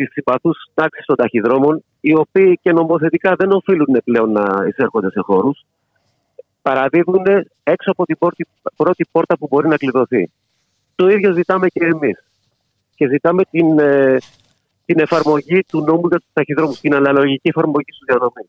της 0.04 0.12
συμπαθού 0.12 0.50
τάξης 0.74 1.04
των 1.06 1.16
ταχυδρόμων, 1.16 1.84
οι 2.00 2.14
οποίοι 2.14 2.58
και 2.62 2.72
νομοθετικά 2.72 3.34
δεν 3.34 3.52
οφείλουν 3.52 4.00
πλέον 4.04 4.32
να 4.32 4.66
εισέρχονται 4.68 5.10
σε 5.10 5.20
χώρους. 5.20 5.64
Παραδίδουν 6.62 7.24
έξω 7.62 7.90
από 7.90 8.04
την 8.04 8.18
πρώτη, 8.18 8.46
πρώτη 8.76 9.06
πόρτα 9.12 9.38
που 9.38 9.46
μπορεί 9.50 9.68
να 9.68 9.76
κλειδωθεί. 9.76 10.30
Το 10.94 11.08
ίδιο 11.08 11.32
ζητάμε 11.32 11.68
και 11.68 11.84
εμείς. 11.84 12.24
Και 12.94 13.08
ζητάμε 13.08 13.42
την, 13.50 13.78
ε, 13.78 14.16
την 14.84 14.98
εφαρμογή 15.00 15.64
του 15.68 15.80
νόμου 15.80 16.08
για 16.08 16.18
τους 16.18 16.28
ταχυδρόμους, 16.32 16.80
την 16.80 16.94
αναλογική 16.94 17.48
εφαρμογή 17.48 17.92
στους 17.92 18.06
διανομή. 18.06 18.48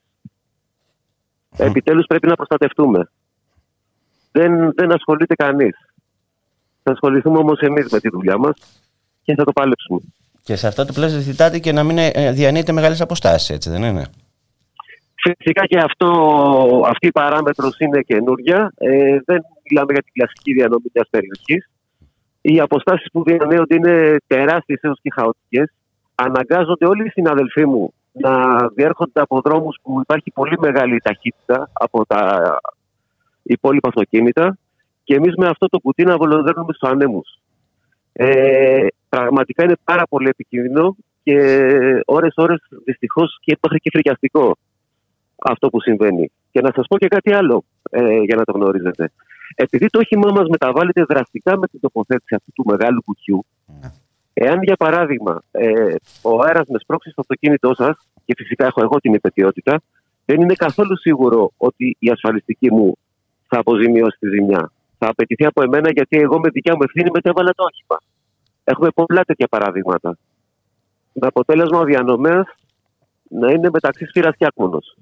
Επιτέλους 1.57 2.05
πρέπει 2.05 2.27
να 2.27 2.35
προστατευτούμε. 2.35 3.09
Δεν, 4.31 4.73
δεν 4.73 4.93
ασχολείται 4.93 5.35
κανείς. 5.35 5.75
Θα 6.83 6.91
ασχοληθούμε 6.91 7.37
όμως 7.37 7.59
εμείς 7.59 7.91
με 7.91 7.99
τη 7.99 8.09
δουλειά 8.09 8.37
μας 8.37 8.55
και 9.23 9.35
θα 9.35 9.43
το 9.43 9.51
παλέψουμε. 9.51 9.99
Και 10.43 10.55
σε 10.55 10.67
αυτό 10.67 10.85
το 10.85 10.93
πλαίσιο 10.93 11.19
ζητάτε 11.19 11.59
και 11.59 11.71
να 11.71 11.83
μην 11.83 11.97
ε, 11.97 12.31
διανύετε 12.31 12.71
μεγάλες 12.71 13.01
αποστάσεις, 13.01 13.49
έτσι 13.49 13.69
δεν 13.69 13.83
είναι; 13.83 14.05
Φυσικά 15.37 15.65
και 15.65 15.77
αυτό, 15.77 16.09
αυτή 16.85 17.07
η 17.07 17.11
παράμετρος 17.11 17.79
είναι 17.79 18.01
καινούρια. 18.01 18.73
Ε, 18.77 19.19
δεν 19.25 19.41
μιλάμε 19.69 19.93
για 19.93 20.01
την 20.01 20.13
κλασική 20.13 20.53
διανομή 20.53 20.85
μιας 20.93 21.07
περιοχής. 21.09 21.69
Οι 22.41 22.59
αποστάσεις 22.59 23.07
που 23.11 23.23
διανύονται 23.23 23.75
είναι 23.75 24.17
τεράστιες 24.27 24.79
έως 24.81 24.99
και 25.01 25.09
χαοτικές. 25.13 25.73
Αναγκάζονται 26.15 26.85
όλοι 26.87 27.05
οι 27.05 27.09
συναδελφοί 27.09 27.65
μου 27.65 27.93
να 28.11 28.31
διέρχονται 28.75 29.21
από 29.21 29.41
δρόμους 29.41 29.77
που 29.81 29.99
υπάρχει 30.01 30.31
πολύ 30.31 30.55
μεγάλη 30.59 30.99
ταχύτητα 30.99 31.69
από 31.73 32.05
τα 32.05 32.41
υπόλοιπα 33.43 33.87
αυτοκίνητα 33.87 34.57
και 35.03 35.15
εμείς 35.15 35.33
με 35.35 35.47
αυτό 35.47 35.67
το 35.67 35.79
κουτί 35.79 36.03
να 36.03 36.17
βολοδέρνουμε 36.17 36.73
στους 36.73 36.89
ανέμους. 36.89 37.37
Ε, 38.13 38.72
πραγματικά 39.23 39.63
είναι 39.63 39.77
πάρα 39.83 40.05
πολύ 40.09 40.27
επικίνδυνο 40.27 40.95
και 41.23 41.37
ώρες-ώρες 42.05 42.59
δυστυχώς 42.85 43.37
και 43.41 43.57
μέχρι 43.61 43.79
και 43.79 43.89
φρικιαστικό 43.93 44.57
αυτό 45.37 45.69
που 45.69 45.81
συμβαίνει. 45.81 46.31
Και 46.51 46.61
να 46.61 46.71
σας 46.75 46.87
πω 46.87 46.97
και 46.97 47.07
κάτι 47.07 47.33
άλλο 47.33 47.63
ε, 47.89 48.19
για 48.19 48.35
να 48.35 48.43
το 48.43 48.51
γνωρίζετε. 48.51 49.11
Επειδή 49.55 49.87
το 49.87 49.99
όχημά 49.99 50.31
μας 50.31 50.47
μεταβάλλεται 50.49 51.03
δραστικά 51.03 51.57
με 51.57 51.67
την 51.67 51.79
τοποθέτηση 51.79 52.35
αυτού 52.35 52.51
του 52.51 52.63
μεγάλου 52.65 53.01
κουτιού, 53.05 53.45
εάν 54.33 54.63
για 54.63 54.75
παράδειγμα 54.75 55.43
ε, 55.51 55.95
ο 56.21 56.41
αέρας 56.43 56.67
με 56.67 56.79
σπρώξει 56.79 57.09
στο 57.09 57.21
αυτοκίνητό 57.21 57.73
σας, 57.75 57.95
και 58.25 58.33
φυσικά 58.37 58.65
έχω 58.65 58.81
εγώ 58.81 58.99
την 58.99 59.13
υπετιότητα, 59.13 59.81
δεν 60.25 60.41
είναι 60.41 60.53
καθόλου 60.53 60.97
σίγουρο 60.97 61.51
ότι 61.57 61.95
η 61.99 62.09
ασφαλιστική 62.09 62.71
μου 62.71 62.97
θα 63.47 63.59
αποζημιώσει 63.59 64.17
τη 64.19 64.27
ζημιά. 64.27 64.71
Θα 64.97 65.07
απαιτηθεί 65.07 65.45
από 65.45 65.61
εμένα 65.63 65.89
γιατί 65.91 66.17
εγώ 66.17 66.39
με 66.39 66.49
δικιά 66.49 66.73
μου 66.75 66.83
ευθύνη 66.83 67.09
μετέβαλα 67.13 67.51
το 67.55 67.63
όχημα. 67.63 67.97
Έχουμε 68.63 68.89
πολλά 68.95 69.21
τέτοια 69.23 69.47
παραδείγματα. 69.47 70.17
Με 71.13 71.27
αποτέλεσμα 71.27 71.79
ο 71.79 71.83
διανομέας 71.83 72.45
να 73.29 73.51
είναι 73.51 73.69
μεταξύ 73.73 74.05
σφύρας 74.05 74.35
και 74.37 74.45
άκμονος. 74.45 74.97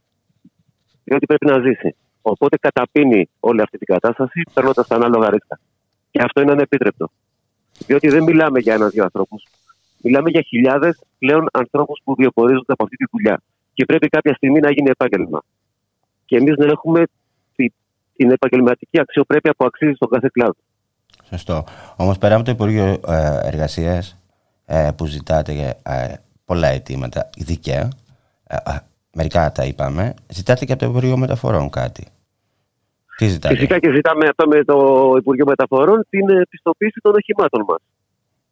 Διότι 1.03 1.25
πρέπει 1.25 1.45
να 1.45 1.59
ζήσει. 1.59 1.95
Οπότε 2.21 2.57
καταπίνει 2.57 3.29
όλη 3.39 3.61
αυτή 3.61 3.77
την 3.77 3.87
κατάσταση 3.87 4.41
παίρνοντας 4.53 4.87
τα 4.87 4.95
ανάλογα 4.95 5.29
ρίσκα. 5.29 5.59
Και 6.11 6.21
αυτό 6.23 6.41
είναι 6.41 6.51
ανεπίτρεπτο. 6.51 7.09
Διότι 7.87 8.07
δεν 8.09 8.23
μιλάμε 8.23 8.59
για 8.59 8.73
ένα-δύο 8.73 9.03
ανθρώπους. 9.03 9.43
Μιλάμε 10.01 10.29
για 10.29 10.41
χιλιάδες 10.41 11.01
πλέον 11.19 11.47
ανθρώπους 11.51 12.01
που 12.03 12.15
βιοπορίζονται 12.15 12.73
από 12.73 12.83
αυτή 12.83 12.95
τη 12.95 13.05
δουλειά. 13.11 13.41
Και 13.73 13.85
πρέπει 13.85 14.07
κάποια 14.07 14.33
στιγμή 14.33 14.59
να 14.59 14.71
γίνει 14.71 14.89
επάγγελμα. 14.89 15.43
Και 16.25 16.37
εμείς 16.37 16.57
να 16.57 16.65
έχουμε 16.65 17.03
τη- 17.55 17.73
την 18.15 18.31
επαγγελματική 18.31 18.99
αξιοπρέπεια 18.99 19.53
που 19.57 19.65
αξίζει 19.65 19.93
στον 19.93 20.09
κάθε 20.09 20.29
κλάδο. 20.31 20.55
Σωστό. 21.31 21.63
Όμως 21.95 22.17
πέρα 22.17 22.35
από 22.35 22.43
το 22.43 22.51
Υπουργείο 22.51 22.99
ε, 23.07 23.39
Εργασίας 23.43 24.19
ε, 24.65 24.89
που 24.97 25.05
ζητάτε 25.05 25.79
ε, 25.83 26.13
πολλά 26.45 26.67
αιτήματα 26.67 27.29
δικαία, 27.37 27.89
ε, 28.47 28.55
ε, 28.55 28.77
μερικά 29.13 29.51
τα 29.51 29.65
είπαμε, 29.65 30.13
ζητάτε 30.27 30.65
και 30.65 30.73
από 30.73 30.83
το 30.83 30.89
Υπουργείο 30.89 31.17
Μεταφορών 31.17 31.69
κάτι. 31.69 32.07
Τι 33.17 33.27
ζητάτε; 33.27 33.55
Φυσικά 33.55 33.79
και 33.79 33.91
ζητάμε 33.91 34.25
αυτό 34.29 34.47
με 34.47 34.63
το 34.63 34.77
Υπουργείο 35.17 35.45
Μεταφορών 35.45 36.05
την 36.09 36.29
ε, 36.29 36.41
πιστοποίηση 36.49 36.99
των 37.01 37.13
οχημάτων 37.15 37.63
μας. 37.67 37.79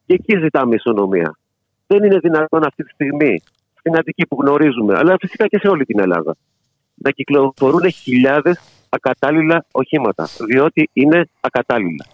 Και 0.06 0.14
εκεί 0.14 0.38
ζητάμε 0.38 0.74
ισονομία. 0.74 1.38
Δεν 1.86 2.04
είναι 2.04 2.18
δυνατόν 2.18 2.66
αυτή 2.66 2.84
τη 2.84 2.90
στιγμή 2.90 3.42
στην 3.78 3.96
Αττική 3.96 4.26
που 4.26 4.36
γνωρίζουμε, 4.40 4.94
αλλά 4.96 5.16
φυσικά 5.20 5.46
και 5.46 5.58
σε 5.58 5.68
όλη 5.68 5.84
την 5.84 6.00
Ελλάδα, 6.00 6.36
να 6.94 7.10
κυκλοφορούν 7.10 7.90
χιλιάδες 7.90 8.60
ακατάλληλα 8.88 9.64
οχήματα, 9.70 10.28
διότι 10.48 10.90
είναι 10.92 11.28
ακατάλληλα. 11.40 12.04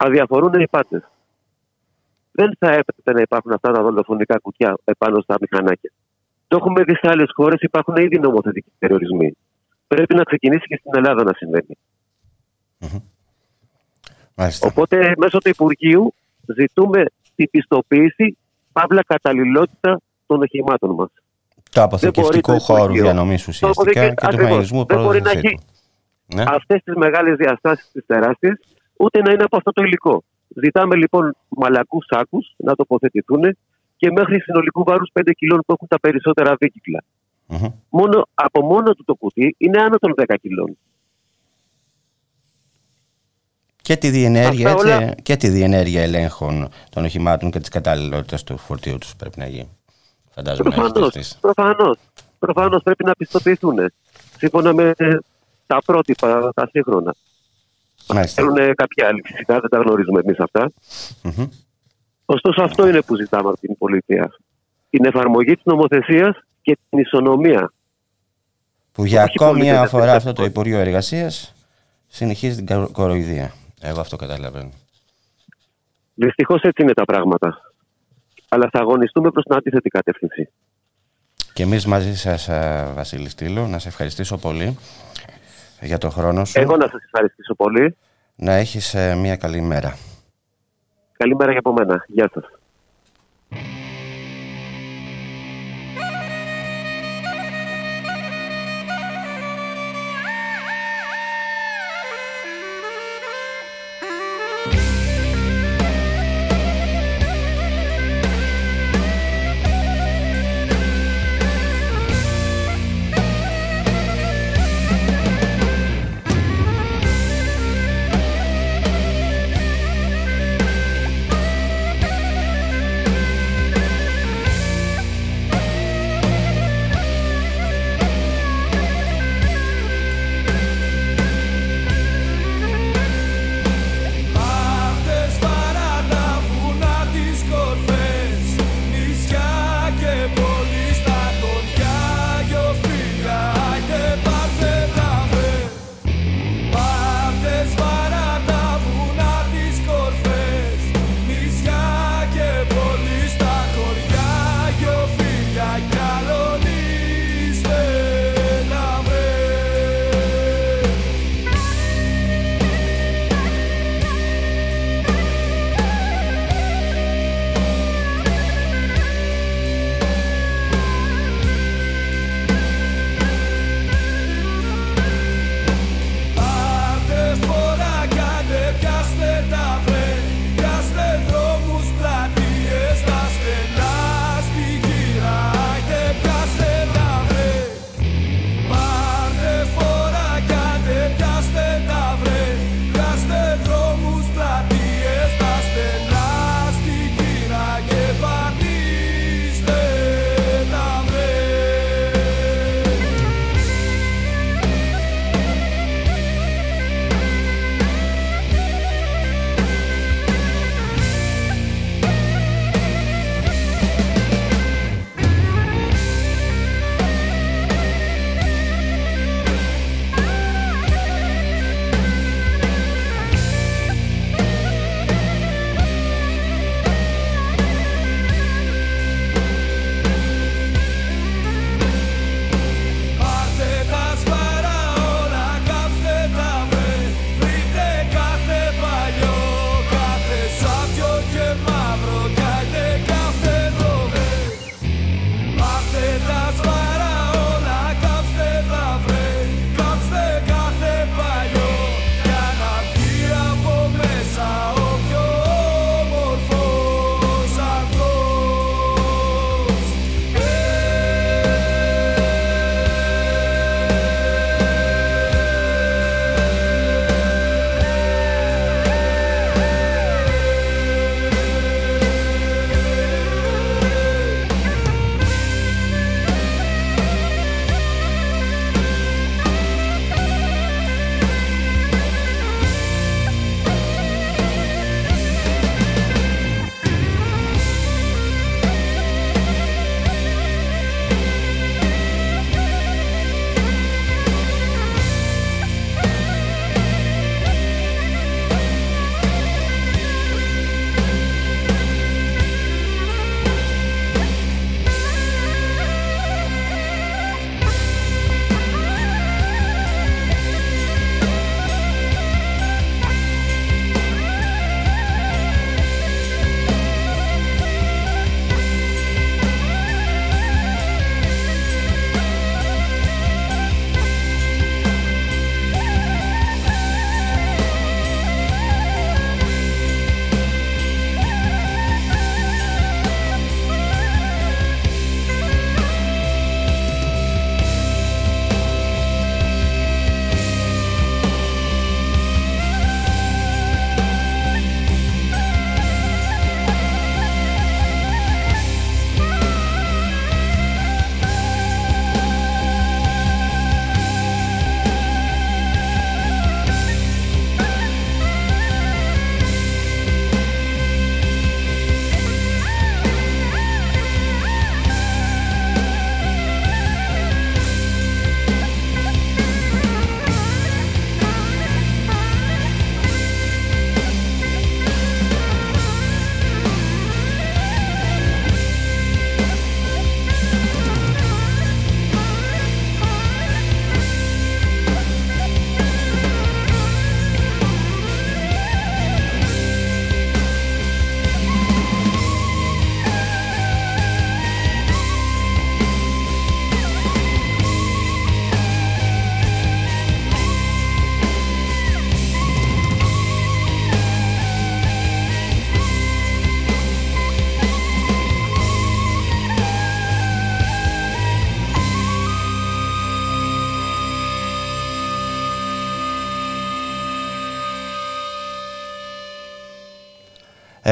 Αδιαφορούν 0.00 0.52
οι 0.60 0.68
πάτε. 0.68 1.08
Δεν 2.32 2.56
θα 2.58 2.68
έπρεπε 2.68 3.12
να 3.12 3.20
υπάρχουν 3.20 3.52
αυτά 3.52 3.72
τα 3.72 3.82
δολοφονικά 3.82 4.38
κουτιά 4.38 4.76
επάνω 4.84 5.20
στα 5.20 5.36
μηχανάκια. 5.40 5.90
Το 6.48 6.56
έχουμε 6.56 6.82
δει 6.82 6.92
σε 6.94 7.08
άλλες 7.08 7.30
χώρες, 7.34 7.60
υπάρχουν 7.60 7.96
ήδη 7.96 8.18
νομοθετικοί 8.18 8.72
περιορισμοί. 8.78 9.32
Πρέπει 9.86 10.14
να 10.14 10.22
ξεκινήσει 10.22 10.66
και 10.66 10.76
στην 10.80 10.90
Ελλάδα 10.94 11.22
να 11.24 11.32
συμβαίνει. 11.36 11.76
Μάλιστα. 14.34 14.66
Οπότε 14.66 15.12
μέσω 15.16 15.38
του 15.38 15.48
Υπουργείου 15.48 16.14
ζητούμε 16.56 17.04
την 17.34 17.50
πιστοποίηση, 17.50 18.36
παύλα 18.72 19.02
καταλληλότητα 19.06 20.00
των 20.26 20.42
οχημάτων 20.42 20.90
μας. 20.90 21.08
Το 21.70 21.82
αποθηκευτικό 21.82 22.52
το 22.52 22.58
χώρο 22.58 22.82
Υπουργείο. 22.82 23.02
διανομής 23.02 23.42
Το 23.44 23.50
ουσιαστικά 23.50 23.80
αποθηκε- 23.82 24.08
και 24.08 24.14
του 24.14 24.26
ακριβώς. 24.26 24.44
μαγειρισμού 24.48 24.84
Δεν 24.84 25.02
μπορεί 25.02 25.18
να 25.18 25.22
πρόσβασή 25.30 25.46
έχει- 25.46 25.56
του. 25.56 26.36
Ναι. 26.36 26.44
Αυτές 26.46 26.82
τις 26.84 26.94
μεγάλες 26.94 27.36
διαστάσεις 27.36 27.90
τις 27.92 28.06
τεράστιες, 28.06 28.60
ούτε 28.98 29.20
να 29.22 29.32
είναι 29.32 29.42
από 29.42 29.56
αυτό 29.56 29.72
το 29.72 29.82
υλικό. 29.82 30.22
Ζητάμε 30.62 30.96
λοιπόν 30.96 31.36
μαλακούς 31.48 32.06
σάκους 32.10 32.54
να 32.56 32.74
τοποθετηθούν 32.74 33.56
και 33.96 34.10
μέχρι 34.10 34.40
συνολικού 34.40 34.84
βάρους 34.84 35.10
5 35.12 35.32
κιλών 35.36 35.58
που 35.66 35.72
έχουν 35.72 35.88
τα 35.88 36.00
περισσότερα 36.00 36.54
δίκυκλα. 36.58 37.04
Μμμ. 37.46 37.66
Μόνο, 37.88 38.26
από 38.34 38.62
μόνο 38.62 38.94
του 38.94 39.04
το 39.04 39.14
κουτί 39.14 39.54
είναι 39.58 39.80
άνω 39.82 39.96
των 39.98 40.14
10 40.16 40.34
κιλών. 40.40 40.78
Και 43.82 43.96
τη, 43.96 44.08
διενέργεια, 44.10 44.72
Αυτά 44.72 44.80
έτσι, 44.90 45.02
όλα- 45.04 45.14
και 45.14 45.36
τη 45.36 45.48
διενέργεια 45.48 46.02
ελέγχων 46.02 46.68
των 46.90 47.04
οχημάτων 47.04 47.50
και 47.50 47.58
της 47.60 47.68
κατάλληλότητας 47.68 48.44
του 48.44 48.56
φορτίου 48.56 48.98
τους 48.98 49.16
πρέπει 49.16 49.38
να 49.38 49.46
γίνει. 49.46 49.76
Φαντάζομαι 50.30 50.68
να 50.68 50.74
έχει 50.74 50.84
Προφανώς, 50.84 51.12
τεστήσει. 51.12 51.40
προφανώς, 51.40 51.96
προφανώς 52.38 52.82
πρέπει 52.82 53.04
να 53.04 53.12
πιστοποιηθούν 53.12 53.76
σύμφωνα 54.36 54.72
με 54.74 54.92
τα 55.66 55.78
πρότυπα, 55.86 56.52
τα 56.54 56.68
σύγχρονα. 56.72 57.14
Μάλιστα. 58.14 58.42
Θέλουν 58.42 58.74
κάποια 58.74 59.06
άλλη 59.06 59.22
φυσικά, 59.24 59.60
δεν 59.60 59.70
τα 59.70 59.78
γνωρίζουμε 59.78 60.20
εμείς 60.24 60.38
αυτά. 60.38 60.70
Μμμ. 61.22 61.48
Ωστόσο 62.24 62.62
αυτό 62.62 62.88
είναι 62.88 63.02
που 63.02 63.16
ζητάμε 63.16 63.48
από 63.48 63.58
την 63.60 63.78
πολιτεία. 63.78 64.30
Την 64.90 65.04
εφαρμογή 65.04 65.54
της 65.54 65.64
νομοθεσίας 65.64 66.36
και 66.62 66.78
την 66.88 66.98
ισονομία. 66.98 67.72
Που 68.92 69.04
για 69.04 69.22
Όχι 69.22 69.32
ακόμη 69.36 69.50
πολύ 69.58 69.70
μια 69.70 69.80
δεν 69.80 69.88
φορά 69.88 70.06
θα 70.10 70.16
αυτό 70.16 70.32
το 70.32 70.40
πω. 70.42 70.48
Υπουργείο 70.48 70.78
Εργασίας 70.78 71.54
συνεχίζει 72.06 72.56
την 72.56 72.66
κορο- 72.66 72.90
κοροϊδία. 72.92 73.52
Εγώ 73.80 74.00
αυτό 74.00 74.16
καταλαβαίνω. 74.16 74.70
Δυστυχώς 76.14 76.60
έτσι 76.62 76.82
είναι 76.82 76.92
τα 76.92 77.04
πράγματα. 77.04 77.72
Αλλά 78.48 78.68
θα 78.72 78.78
αγωνιστούμε 78.80 79.30
προς 79.30 79.44
την 79.44 79.54
αντίθετη 79.54 79.88
κατεύθυνση. 79.88 80.48
Και 81.52 81.62
εμείς 81.62 81.86
μαζί 81.86 82.16
σας, 82.16 82.48
Βασίλη 82.94 83.28
Στήλο, 83.28 83.66
να 83.66 83.78
σε 83.78 83.88
ευχαριστήσω 83.88 84.38
πολύ 84.38 84.78
για 85.80 85.98
το 85.98 86.10
χρόνο 86.10 86.44
σου. 86.44 86.60
Εγώ 86.60 86.76
να 86.76 86.88
σας 86.88 87.02
ευχαριστήσω 87.04 87.54
πολύ. 87.54 87.96
Να 88.34 88.52
έχεις 88.52 88.96
μια 89.16 89.36
καλή 89.36 89.60
μέρα. 89.60 89.96
Καλημέρα 91.16 91.50
για 91.50 91.60
από 91.64 91.72
μένα. 91.72 92.04
Γεια 92.06 92.30
σας. 92.34 92.44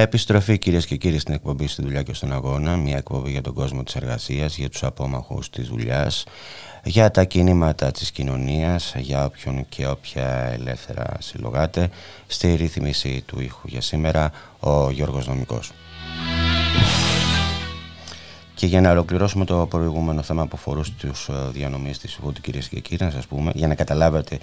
Επιστροφή 0.07 0.59
κυρίες 0.59 0.87
και 0.87 0.97
κύριοι 0.97 1.19
στην 1.19 1.35
εκπομπή 1.35 1.67
στη 1.67 1.83
δουλειά 1.83 2.03
και 2.03 2.15
στον 2.15 2.33
αγώνα. 2.33 2.77
Μια 2.77 2.97
εκπομπή 2.97 3.31
για 3.31 3.41
τον 3.41 3.55
κόσμο 3.55 3.83
της 3.83 3.95
εργασίας, 3.95 4.57
για 4.57 4.69
τους 4.69 4.83
απόμαχους 4.83 5.51
της 5.51 5.69
δουλειάς, 5.69 6.25
για 6.85 7.11
τα 7.11 7.25
κινήματα 7.25 7.91
της 7.91 8.11
κοινωνίας, 8.11 8.95
για 8.99 9.25
όποιον 9.25 9.69
και 9.69 9.87
όποια 9.87 10.29
ελεύθερα 10.53 11.17
συλλογάτε. 11.19 11.91
Στη 12.27 12.55
ρύθμιση 12.55 13.23
του 13.27 13.41
ήχου 13.41 13.69
για 13.69 13.81
σήμερα, 13.81 14.31
ο 14.61 14.91
Γιώργος 14.91 15.27
Νομικός. 15.27 15.73
Και 18.55 18.67
για 18.67 18.81
να 18.81 18.91
ολοκληρώσουμε 18.91 19.45
το 19.45 19.67
προηγούμενο 19.67 20.23
θέμα 20.23 20.47
που 20.47 20.57
αφορούσε 20.57 20.93
τους 20.99 21.29
ε, 21.29 21.33
διανομής 21.53 21.99
της 21.99 22.19
Βούτου, 22.23 22.41
κυρίες 22.41 22.69
και 22.69 22.81
κύριοι, 22.81 23.05
να 23.05 23.11
σας 23.11 23.27
πούμε, 23.27 23.51
για 23.55 23.67
να 23.67 23.75
καταλάβετε 23.75 24.39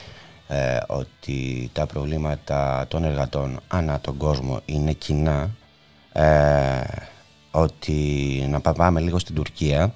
ε, 0.53 0.77
ότι 0.87 1.69
τα 1.73 1.85
προβλήματα 1.85 2.85
των 2.87 3.03
εργατών 3.03 3.59
ανά 3.67 3.99
τον 3.99 4.17
κόσμο 4.17 4.61
είναι 4.65 4.93
κοινά. 4.93 5.49
Ε, 6.13 6.81
ότι 7.51 8.45
να 8.49 8.59
πάμε 8.61 8.99
λίγο 8.99 9.19
στην 9.19 9.35
Τουρκία 9.35 9.93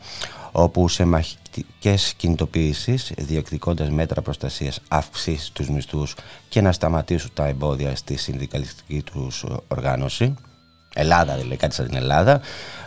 όπου 0.51 0.87
σε 0.87 1.05
μαχητικές 1.05 2.13
κινητοποιήσεις 2.17 3.11
διεκδικώντας 3.17 3.89
μέτρα 3.89 4.21
προστασίας 4.21 4.79
αυξήσεις 4.87 5.49
τους 5.49 5.69
μισθούς 5.69 6.15
και 6.49 6.61
να 6.61 6.71
σταματήσουν 6.71 7.29
τα 7.33 7.45
εμπόδια 7.45 7.95
στη 7.95 8.17
συνδικαλιστική 8.17 9.01
τους 9.01 9.45
οργάνωση 9.67 10.33
Ελλάδα 10.93 11.35
δηλαδή 11.35 11.55
κάτι 11.55 11.75
σαν 11.75 11.85
την 11.85 11.95
Ελλάδα 11.95 12.41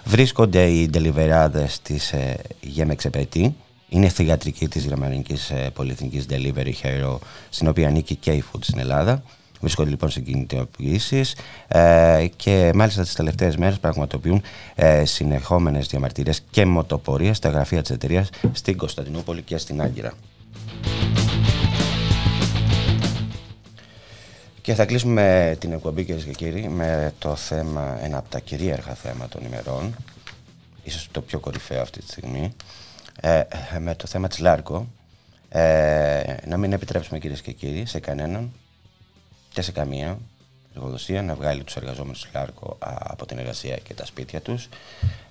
βρίσκονται 0.04 0.64
οι 0.64 0.88
ντελιβεράδες 0.88 1.80
της 1.82 2.12
ε, 2.12 2.36
Γεμεξεπετή 2.60 3.56
είναι 3.90 4.08
θηγατρική 4.08 4.68
της 4.68 4.84
γερμανικής 4.84 5.50
ε, 5.50 5.70
πολυεθνικής 5.74 6.26
Delivery 6.30 6.72
Hero 6.82 7.18
στην 7.48 7.68
οποία 7.68 7.88
ανήκει 7.88 8.14
και 8.14 8.30
η 8.30 8.44
Food 8.52 8.58
στην 8.60 8.78
Ελλάδα. 8.78 9.22
Βρίσκονται 9.60 9.90
λοιπόν 9.90 10.10
σε 10.10 10.20
κινητοποιήσεις 10.20 11.36
ε, 11.68 12.26
και 12.36 12.72
μάλιστα 12.74 13.02
τις 13.02 13.12
τελευταίες 13.12 13.56
μέρες 13.56 13.78
πραγματοποιούν 13.78 14.42
ε, 14.74 15.04
συνεχόμενες 15.04 15.86
διαμαρτυρίες 15.86 16.42
και 16.50 16.66
μοτοπορίες 16.66 17.36
στα 17.36 17.48
γραφεία 17.48 17.80
της 17.80 17.90
εταιρείας 17.90 18.28
στην 18.52 18.76
Κωνσταντινούπολη 18.76 19.42
και 19.42 19.58
στην 19.58 19.82
Άγκυρα. 19.82 20.12
Και 24.60 24.74
θα 24.74 24.84
κλείσουμε 24.84 25.56
την 25.60 25.72
εκπομπή 25.72 26.04
κυρίες 26.04 26.24
και 26.24 26.30
κύριοι 26.32 26.68
με 26.68 27.12
το 27.18 27.36
θέμα, 27.36 27.98
ένα 28.02 28.18
από 28.18 28.28
τα 28.28 28.40
κυρίαρχα 28.40 28.94
θέματα 28.94 29.28
των 29.28 29.46
ημερών, 29.46 29.94
ίσως 30.82 31.08
το 31.10 31.20
πιο 31.20 31.38
κορυφαίο 31.38 31.80
αυτή 31.80 32.00
τη 32.00 32.06
στιγμή, 32.06 32.52
ε, 33.20 33.42
με 33.78 33.94
το 33.94 34.06
θέμα 34.06 34.28
της 34.28 34.38
Λάρκο 34.38 34.86
ε, 35.48 36.34
να 36.46 36.56
μην 36.56 36.72
επιτρέψουμε 36.72 37.18
κυρίες 37.18 37.40
και 37.40 37.52
κύριοι 37.52 37.86
σε 37.86 38.00
κανέναν 38.00 38.52
και 39.52 39.62
σε 39.62 39.72
καμία 39.72 40.18
εργοδοσία 40.74 41.22
να 41.22 41.34
βγάλει 41.34 41.64
τους 41.64 41.76
εργαζόμενους 41.76 42.22
της 42.22 42.30
Λάρκο 42.34 42.76
από 42.98 43.26
την 43.26 43.38
εργασία 43.38 43.76
και 43.76 43.94
τα 43.94 44.04
σπίτια 44.06 44.40
τους. 44.40 44.68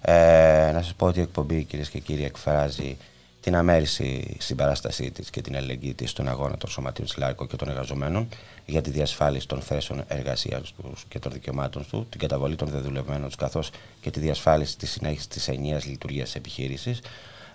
Ε, 0.02 0.72
να 0.74 0.82
σας 0.82 0.94
πω 0.94 1.06
ότι 1.06 1.20
η 1.20 1.22
εκπομπή 1.22 1.64
κυρίες 1.64 1.90
και 1.90 2.00
κύριοι 2.00 2.24
εκφράζει 2.24 2.98
την 3.42 3.56
αμέριση 3.56 4.36
στην 4.40 4.56
παράστασή 4.56 5.12
της 5.12 5.30
και 5.30 5.42
την 5.42 5.56
αλληλεγγύη 5.56 5.94
της 5.94 6.10
στον 6.10 6.28
αγώνα 6.28 6.58
των 6.58 6.70
σωματείων 6.70 7.08
της 7.08 7.18
ΛΑΡΚΟ 7.18 7.48
και 7.48 7.56
των 7.56 7.70
εργαζομένων 7.70 8.30
για 8.66 8.82
τη 8.82 8.90
διασφάλιση 8.90 9.48
των 9.48 9.62
θέσεων 9.62 10.04
εργασίας 10.08 10.74
τους 10.74 11.06
και 11.10 11.20
των 11.20 11.32
δικαιωμάτων 11.32 11.86
του, 11.90 12.08
την 12.10 12.20
καταβολή 12.20 12.56
των 12.56 12.68
δεδουλευμένων 12.68 13.28
τους 13.28 13.36
καθώς 13.36 13.72
και 14.02 14.12
τη 14.12 14.20
διασφάλιση 14.20 14.78
της 14.78 14.92
συνέχισης 14.92 15.28
της 15.28 15.48
ενιαίας 15.48 15.86
λειτουργίας 15.86 16.36
επιχείρησης, 16.36 17.00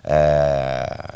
ε, 0.07 0.13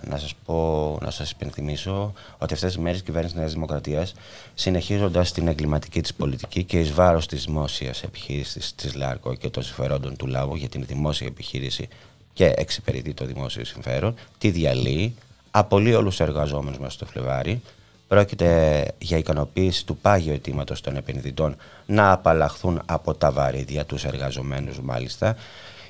να 0.07 0.17
σας 0.17 0.33
πω, 0.45 0.97
να 1.01 1.11
σας 1.11 1.31
υπενθυμίσω 1.31 2.13
ότι 2.37 2.53
αυτές 2.53 2.73
τις 2.73 2.77
μέρες 2.77 2.99
η 2.99 3.03
κυβέρνηση 3.03 3.33
της 3.33 3.41
Νέας 3.41 3.53
Δημοκρατίας 3.53 4.13
συνεχίζοντας 4.53 5.31
την 5.31 5.47
εγκληματική 5.47 6.01
της 6.01 6.13
πολιτική 6.13 6.63
και 6.63 6.79
εις 6.79 6.91
βάρος 6.91 7.27
της 7.27 7.45
δημόσιας 7.45 8.03
επιχείρησης 8.03 8.75
της 8.75 8.95
ΛΑΡΚΟ 8.95 9.33
και 9.33 9.49
των 9.49 9.63
συμφερόντων 9.63 10.15
του 10.15 10.27
λαού 10.27 10.55
για 10.55 10.69
την 10.69 10.85
δημόσια 10.87 11.27
επιχείρηση 11.27 11.87
και 12.33 12.53
εξυπηρετεί 12.55 13.13
το 13.13 13.25
δημόσιο 13.25 13.65
συμφέρον, 13.65 14.15
τη 14.37 14.49
διαλύει, 14.49 15.15
απολύει 15.51 15.93
όλους 15.93 16.15
τους 16.15 16.27
εργαζόμενους 16.27 16.79
μέσα 16.79 16.91
στο 16.91 17.05
Φλεβάρι, 17.05 17.61
Πρόκειται 18.09 18.85
για 18.97 19.17
ικανοποίηση 19.17 19.85
του 19.85 19.97
πάγιου 19.97 20.33
αιτήματος 20.33 20.81
των 20.81 20.95
επενδυτών 20.95 21.55
να 21.85 22.11
απαλλαχθούν 22.11 22.81
από 22.85 23.13
τα 23.13 23.31
βαρύδια 23.31 23.85
τους 23.85 24.05
εργαζομένους 24.05 24.79
μάλιστα 24.79 25.35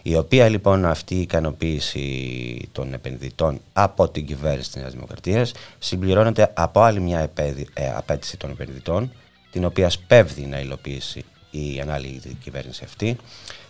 η 0.01 0.15
οποία 0.15 0.49
λοιπόν 0.49 0.85
αυτή 0.85 1.15
η 1.15 1.21
ικανοποίηση 1.21 2.69
των 2.71 2.93
επενδυτών 2.93 3.61
από 3.73 4.09
την 4.09 4.25
κυβέρνηση 4.25 4.71
της 4.71 4.81
Νέας 4.81 4.93
Δημοκρατίας 4.93 5.51
συμπληρώνεται 5.79 6.51
από 6.53 6.81
άλλη 6.81 6.99
μια 6.99 7.31
ε, 7.73 7.89
απέτηση 7.95 8.37
των 8.37 8.49
επενδυτών 8.49 9.11
την 9.51 9.65
οποία 9.65 9.89
σπέβδει 9.89 10.45
να 10.45 10.59
υλοποιήσει 10.59 11.25
η 11.51 11.79
ανάλυση 11.81 12.37
κυβέρνηση 12.43 12.83
αυτή 12.83 13.17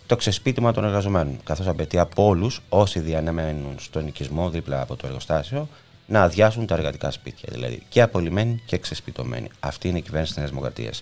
το 0.09 0.15
ξεσπίτημα 0.15 0.71
των 0.71 0.83
εργαζομένων, 0.83 1.39
καθώς 1.43 1.67
απαιτεί 1.67 1.99
από 1.99 2.25
όλους 2.25 2.61
όσοι 2.69 2.99
διανεμένουν 2.99 3.75
στον 3.79 4.07
οικισμό 4.07 4.49
δίπλα 4.49 4.81
από 4.81 4.95
το 4.95 5.07
εργοστάσιο 5.07 5.67
να 6.05 6.21
αδειάσουν 6.21 6.65
τα 6.65 6.75
εργατικά 6.75 7.11
σπίτια, 7.11 7.49
δηλαδή 7.51 7.83
και 7.89 8.01
απολυμμένοι 8.01 8.61
και 8.65 8.77
ξεσπιτωμένοι. 8.77 9.49
Αυτή 9.59 9.87
είναι 9.87 9.97
η 9.97 10.01
κυβέρνηση 10.01 10.31
της 10.31 10.39
Νέας 10.41 10.51
Δημοκρατίας. 10.51 11.01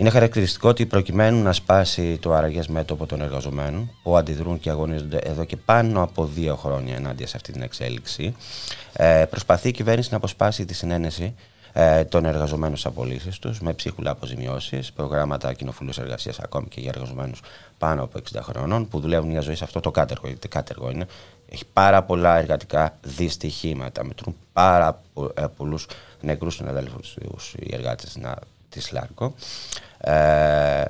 Είναι 0.00 0.10
χαρακτηριστικό 0.10 0.68
ότι 0.68 0.86
προκειμένου 0.86 1.42
να 1.42 1.52
σπάσει 1.52 2.18
το 2.18 2.32
άραγες 2.32 2.68
μέτωπο 2.68 3.06
των 3.06 3.20
εργαζομένων 3.20 3.90
που 4.02 4.16
αντιδρούν 4.16 4.60
και 4.60 4.70
αγωνίζονται 4.70 5.16
εδώ 5.16 5.44
και 5.44 5.56
πάνω 5.56 6.02
από 6.02 6.24
δύο 6.24 6.56
χρόνια 6.56 6.94
ενάντια 6.96 7.26
σε 7.26 7.36
αυτή 7.36 7.52
την 7.52 7.62
εξέλιξη, 7.62 8.34
ε, 8.92 9.24
προσπαθεί 9.30 9.68
η 9.68 9.70
κυβέρνηση 9.70 10.08
να 10.10 10.16
αποσπάσει 10.16 10.64
τη 10.64 10.74
συνένεση 10.74 11.34
ε, 11.72 12.04
των 12.04 12.24
εργαζομένων 12.24 12.76
στις 12.76 12.90
απολύσεις 12.90 13.38
τους 13.38 13.60
με 13.60 13.72
ψίχουλα 13.72 14.10
αποζημιώσεις, 14.10 14.92
προγράμματα 14.92 15.52
κοινοφιλούς 15.52 15.98
εργασίας 15.98 16.38
ακόμη 16.38 16.68
και 16.68 16.80
για 16.80 16.90
εργαζομένους 16.94 17.40
πάνω 17.78 18.02
από 18.02 18.20
60 18.32 18.38
χρονών 18.42 18.88
που 18.88 19.00
δουλεύουν 19.00 19.30
μια 19.30 19.40
ζωή 19.40 19.54
σε 19.54 19.64
αυτό 19.64 19.80
το 19.80 19.90
κάτεργο. 19.90 20.26
Γιατί 20.26 20.48
κάτεργο 20.48 20.90
είναι. 20.90 21.06
Έχει 21.48 21.64
πάρα 21.72 22.02
πολλά 22.02 22.38
εργατικά 22.38 22.98
δυστυχήματα. 23.02 24.04
Μετρούν 24.04 24.36
πάρα 24.52 25.02
ε, 25.34 25.44
πολλούς 25.56 25.86
νεκρούς 26.20 26.54
συναδέλφους 26.54 27.16
οι 27.58 27.74
εργάτες 27.74 28.16
της 28.68 28.92
ΛΑΡΚΟ. 28.92 29.34
Ε, 29.98 30.84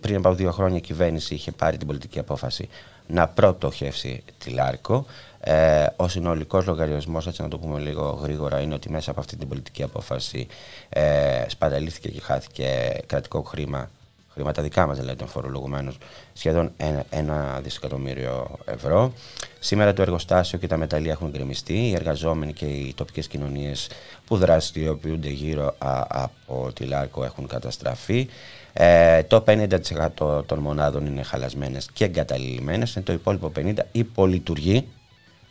πριν 0.00 0.16
από 0.16 0.34
δύο 0.34 0.52
χρόνια 0.52 0.76
η 0.76 0.80
κυβέρνηση 0.80 1.34
είχε 1.34 1.52
πάρει 1.52 1.76
την 1.76 1.86
πολιτική 1.86 2.18
απόφαση 2.18 2.68
να 3.06 3.28
προτοχεύσει 3.28 4.22
τη 4.38 4.50
ΛΑΡΚΟ. 4.50 5.06
Ε, 5.40 5.86
ο 5.96 6.08
συνολικός 6.08 6.66
λογαριασμός, 6.66 7.26
έτσι 7.26 7.42
να 7.42 7.48
το 7.48 7.58
πούμε 7.58 7.78
λίγο 7.78 8.20
γρήγορα, 8.22 8.60
είναι 8.60 8.74
ότι 8.74 8.90
μέσα 8.90 9.10
από 9.10 9.20
αυτή 9.20 9.36
την 9.36 9.48
πολιτική 9.48 9.82
απόφαση 9.82 10.46
ε, 10.88 11.44
σπαταλήθηκε 11.48 12.08
και 12.08 12.20
χάθηκε 12.20 12.98
κρατικό 13.06 13.42
χρήμα, 13.42 13.90
χρήματα 14.34 14.62
δικά 14.62 14.86
μας 14.86 14.98
δηλαδή 14.98 15.18
των 15.18 15.28
φορολογουμένων, 15.28 15.94
σχεδόν 16.32 16.72
ένα, 16.76 17.04
ένα 17.10 17.60
δισεκατομμύριο 17.62 18.58
ευρώ. 18.64 19.12
Σήμερα 19.58 19.92
το 19.92 20.02
εργοστάσιο 20.02 20.58
και 20.58 20.66
τα 20.66 20.76
μεταλλεία 20.76 21.12
έχουν 21.12 21.30
γκρεμιστεί. 21.30 21.88
Οι 21.88 21.94
εργαζόμενοι 21.94 22.52
και 22.52 22.66
οι 22.66 22.94
τοπικές 22.94 23.26
κοινωνίες 23.26 23.88
που 24.24 24.36
δραστηριοποιούνται 24.36 25.28
γύρω 25.28 25.74
από 26.08 26.72
τη 26.72 26.84
ΛΑΡΚΟ 26.84 27.24
έχουν 27.24 27.46
καταστραφεί. 27.46 28.28
Ε, 28.72 29.22
το 29.22 29.44
50% 29.46 30.46
των 30.46 30.58
μονάδων 30.58 31.06
είναι 31.06 31.22
χαλασμένες 31.22 31.88
και 31.92 32.04
εγκαταλειμμένες, 32.04 32.96
ενώ 32.96 33.04
το 33.04 33.12
υπόλοιπο 33.12 33.52
50% 33.56 33.72
υπολειτουργεί, 33.92 34.88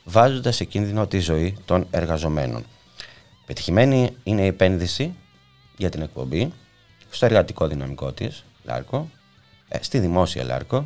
βάζοντας 0.03 0.55
σε 0.55 0.63
κίνδυνο 0.63 1.07
τη 1.07 1.19
ζωή 1.19 1.57
των 1.65 1.87
εργαζομένων. 1.91 2.65
Πετυχημένη 3.45 4.09
είναι 4.23 4.41
η 4.41 4.47
επένδυση 4.47 5.15
για 5.77 5.89
την 5.89 6.01
εκπομπή 6.01 6.53
στο 7.09 7.25
εργατικό 7.25 7.67
δυναμικό 7.67 8.11
της, 8.11 8.45
ΛΑΡΚΟ, 8.63 9.09
ε, 9.67 9.77
στη 9.81 9.99
δημόσια 9.99 10.43
ΛΑΡΚΟ, 10.43 10.85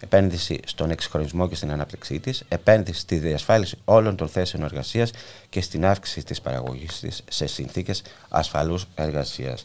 επένδυση 0.00 0.60
στον 0.64 0.90
εξυγχρονισμό 0.90 1.48
και 1.48 1.54
στην 1.54 1.70
ανάπτυξή 1.70 2.20
της, 2.20 2.44
επένδυση 2.48 3.00
στη 3.00 3.16
διασφάλιση 3.16 3.76
όλων 3.84 4.16
των 4.16 4.28
θέσεων 4.28 4.62
εργασίας 4.62 5.10
και 5.48 5.60
στην 5.60 5.84
αύξηση 5.84 6.24
της 6.24 6.40
παραγωγής 6.40 7.00
της 7.00 7.22
σε 7.28 7.46
συνθήκες 7.46 8.02
ασφαλούς 8.28 8.86
εργασίας. 8.94 9.64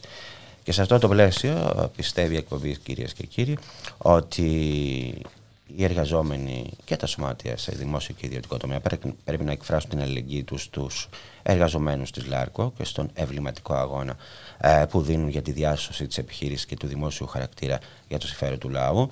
Και 0.62 0.72
σε 0.72 0.82
αυτό 0.82 0.98
το 0.98 1.08
πλαίσιο 1.08 1.90
πιστεύει 1.96 2.34
η 2.34 2.36
εκπομπή 2.36 2.76
κυρίες 2.76 3.12
και 3.12 3.26
κύριοι 3.26 3.58
ότι 3.98 5.22
οι 5.66 5.84
εργαζόμενοι 5.84 6.70
και 6.84 6.96
τα 6.96 7.06
σωμάτια 7.06 7.56
σε 7.56 7.72
δημόσιο 7.72 8.14
και 8.14 8.26
ιδιωτικό 8.26 8.56
τομέα 8.56 8.80
πρέπει, 9.24 9.44
να 9.44 9.52
εκφράσουν 9.52 9.90
την 9.90 10.00
αλληλεγγύη 10.00 10.44
τους 10.44 10.62
στους 10.62 11.08
εργαζομένους 11.42 12.10
της 12.10 12.26
ΛΑΡΚΟ 12.26 12.72
και 12.76 12.84
στον 12.84 13.10
ευληματικό 13.14 13.74
αγώνα 13.74 14.16
ε, 14.58 14.84
που 14.90 15.00
δίνουν 15.00 15.28
για 15.28 15.42
τη 15.42 15.52
διάσωση 15.52 16.06
της 16.06 16.18
επιχείρησης 16.18 16.66
και 16.66 16.76
του 16.76 16.86
δημόσιου 16.86 17.26
χαρακτήρα 17.26 17.78
για 18.08 18.18
το 18.18 18.26
συμφέρον 18.26 18.58
του 18.58 18.68
λαού. 18.68 19.10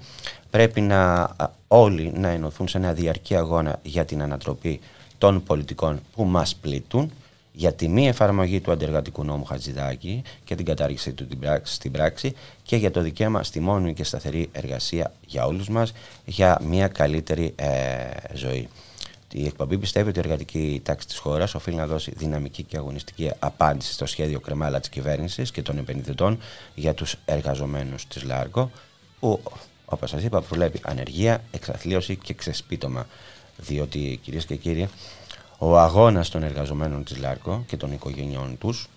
Πρέπει 0.51 0.81
να 0.81 1.31
όλοι 1.69 2.13
να 2.15 2.29
ενωθούν 2.29 2.69
σε 2.69 2.79
ένα 2.79 2.93
διαρκή 2.93 3.37
αγώνα 3.37 3.79
για 3.83 4.05
την 4.05 4.23
ανατροπή 4.23 4.81
των 5.19 5.43
πολιτικών 5.43 6.01
που 6.15 6.25
μας 6.25 6.55
πλήττουν 6.55 7.13
για 7.57 7.73
τη 7.73 7.89
μη 7.89 8.09
εφαρμογή 8.09 8.61
του 8.61 8.73
αντεργατικού 8.73 9.25
νόμου 9.25 9.45
Χατζηδάκη 9.45 10.23
και 10.45 10.55
την 10.55 10.65
κατάργησή 10.65 11.13
του 11.13 11.27
στην 11.63 11.93
πράξη 11.93 12.35
και 12.63 12.77
για 12.77 12.91
το 12.91 13.01
δικαίωμα 13.01 13.43
στη 13.43 13.61
μόνιμη 13.61 13.95
και 13.95 14.05
σταθερή 14.05 14.49
εργασία 14.53 15.13
για 15.27 15.47
όλους 15.47 15.69
μας 15.69 15.93
για 16.25 16.59
μια 16.65 16.89
καλύτερη 16.89 17.53
ε, 17.57 17.71
ζωή. 18.35 18.69
Η 19.33 19.47
εκπομπή 19.47 19.79
πιστεύει 19.79 20.09
ότι 20.09 20.19
η 20.19 20.23
εργατική 20.25 20.81
τάξη 20.85 21.07
της 21.07 21.19
χώρας 21.19 21.55
οφείλει 21.55 21.77
να 21.77 21.87
δώσει 21.87 22.13
δυναμική 22.17 22.63
και 22.63 22.77
αγωνιστική 22.77 23.31
απάντηση 23.39 23.93
στο 23.93 24.07
σχέδιο 24.07 24.41
κρεμάλα 24.41 24.81
της 24.81 24.89
κυβέρνησης 24.89 25.51
και 25.51 25.63
των 25.63 25.79
επενδυτών 25.79 26.39
για 26.75 26.95
τους 26.95 27.17
εργαζομένους 27.25 28.07
της 28.07 28.23
ΛΑΡΚΟ, 28.23 28.71
που 29.21 29.41
όπως 29.85 30.11
σας 30.11 30.23
είπα 30.23 30.41
προβλέπει 30.41 30.81
ανεργία, 30.83 31.43
εξαθλίωση 31.51 32.17
και 32.17 32.35
ξεσπίτωμα 32.35 33.07
διότι 33.57 34.19
κυρίες 34.23 34.45
και 34.45 34.57
κύριοι 34.57 34.89
ο 35.67 35.79
αγώνας 35.79 36.29
των 36.29 36.43
εργαζομένων 36.43 37.05
της 37.05 37.17
ΛΑΡΚΟ 37.19 37.65
και 37.67 37.77
των 37.77 37.93
οικογενειών 37.93 38.59
τους 38.59 38.89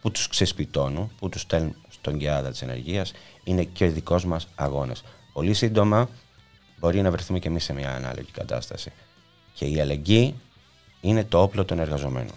που 0.00 0.10
τους 0.10 0.28
ξεσπιτώνουν, 0.28 1.10
που 1.18 1.28
τους 1.28 1.40
στέλνουν 1.40 1.76
στον 1.88 2.18
κεάδα 2.18 2.50
της 2.50 2.62
ενεργείας 2.62 3.12
είναι 3.44 3.64
και 3.64 3.84
ο 3.84 3.90
δικός 3.90 4.24
μας 4.24 4.48
αγώνας. 4.54 5.04
Πολύ 5.32 5.54
σύντομα 5.54 6.08
μπορεί 6.78 7.02
να 7.02 7.10
βρεθούμε 7.10 7.38
και 7.38 7.48
εμείς 7.48 7.64
σε 7.64 7.72
μια 7.72 7.94
ανάλογη 7.94 8.30
κατάσταση. 8.30 8.92
Και 9.54 9.64
η 9.64 9.80
αλληλεγγύη 9.80 10.34
είναι 11.00 11.24
το 11.24 11.42
όπλο 11.42 11.64
των 11.64 11.78
εργαζομένων. 11.78 12.34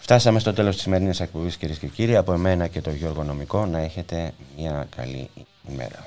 Φτάσαμε 0.00 0.38
στο 0.38 0.52
τέλος 0.52 0.74
της 0.74 0.82
σημερινής 0.82 1.20
εκπομπής 1.20 1.56
κυρίες 1.56 1.78
και 1.78 1.86
κύριοι. 1.86 2.16
Από 2.16 2.32
εμένα 2.32 2.66
και 2.66 2.80
το 2.80 2.90
Γιώργο 2.90 3.22
Νομικό 3.22 3.66
να 3.66 3.78
έχετε 3.78 4.34
μια 4.56 4.86
καλή 4.96 5.30
ημέρα. 5.70 6.06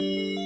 Música 0.00 0.43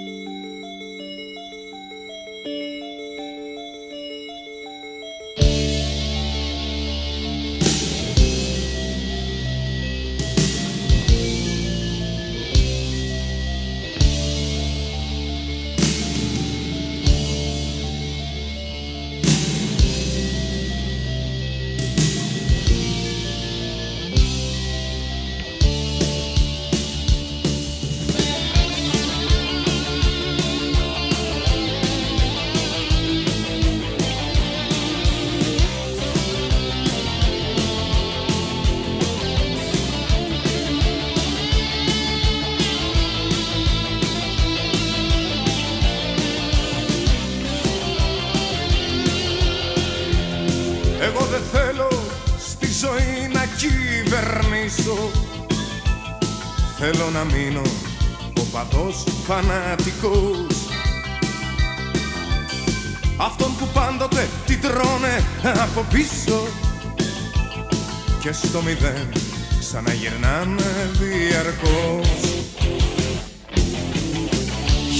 στο 68.48 68.62
μηδέν 68.62 69.12
ξαναγυρνάμε 69.58 70.90
διαρκώς. 70.92 72.20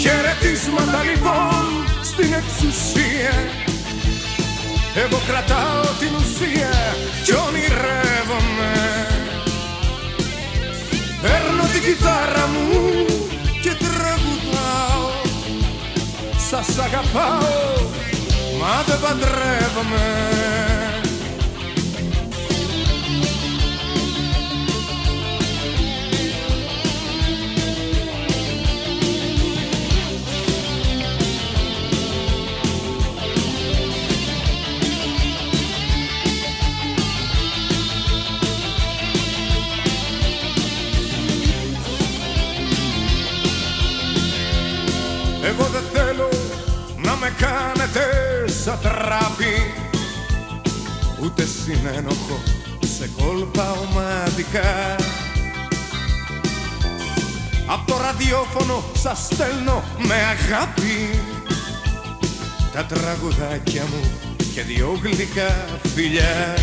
Χαιρετίσματα 0.01 1.03
λοιπόν 1.03 1.65
στην 2.03 2.33
εξουσία. 2.33 3.35
Εγώ 4.95 5.21
κρατάω 5.27 5.83
την 6.01 6.13
ουσία 6.21 6.73
κι 7.25 7.33
ονειρεύομαι 7.33 8.58
κιθάρα 11.89 12.47
μου 12.47 13.05
και 13.63 13.71
τραγουδάω. 13.85 15.11
Σας 16.51 16.79
αγαπάω 16.79 17.89
μα 18.61 18.83
δεν 18.87 19.01
παντρεύομαι 19.01 20.07
τράπη 48.83 49.73
ούτε 51.23 51.45
συνένοχο 51.45 52.43
σε 52.99 53.11
κόλπα 53.19 53.73
ομαδικά. 53.73 54.97
Απ' 57.67 57.87
το 57.87 57.97
ραδιόφωνο 57.97 58.85
σας 58.95 59.29
στέλνω 59.33 59.83
με 59.99 60.15
αγάπη. 60.15 61.21
Τα 62.73 62.85
τραγουδάκια 62.85 63.83
μου 63.83 64.11
και 64.55 64.63
δυο 64.63 65.01
γλυκά 65.03 65.67
φιλιά. 65.95 66.57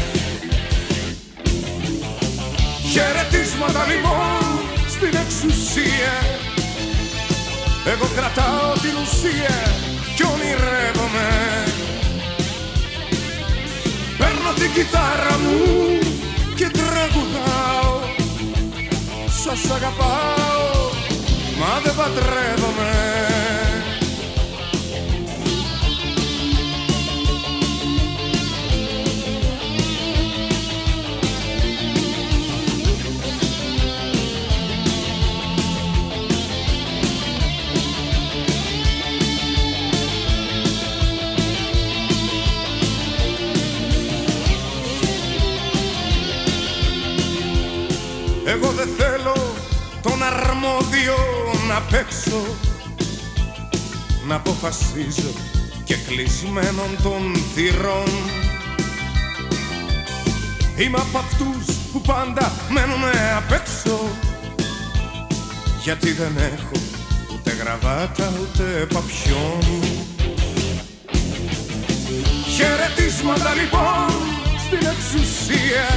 Χαιρετίσματα 2.91 3.85
λοιπόν 3.85 4.59
στην 4.89 5.15
εξουσία 5.15 6.44
εγώ 7.85 8.07
κρατάω 8.15 8.73
την 8.73 8.95
ουσία 9.01 9.55
κι 10.15 10.23
ονειρεύομαι. 10.23 11.27
Παίρνω 14.17 14.53
την 14.59 14.73
κιθάρα 14.73 15.37
μου 15.37 15.84
να 51.75 51.81
παίξω 51.81 52.41
Να 54.27 54.35
αποφασίζω 54.35 55.31
και 55.83 55.95
κλεισμένων 56.07 56.89
των 57.03 57.35
θυρών. 57.53 58.11
Είμαι 60.77 60.97
από 60.97 61.17
αυτούς 61.17 61.75
που 61.91 62.01
πάντα 62.01 62.51
μένουνε 62.69 63.33
απ' 63.37 63.51
έξω 63.51 63.99
Γιατί 65.83 66.11
δεν 66.11 66.37
έχω 66.37 66.77
ούτε 67.33 67.51
γραβάτα 67.51 68.33
ούτε 68.41 68.87
παπιόν. 68.93 69.81
Χαιρετίσματα 72.55 73.53
λοιπόν 73.53 74.07
στην 74.65 74.87
εξουσία. 74.87 75.87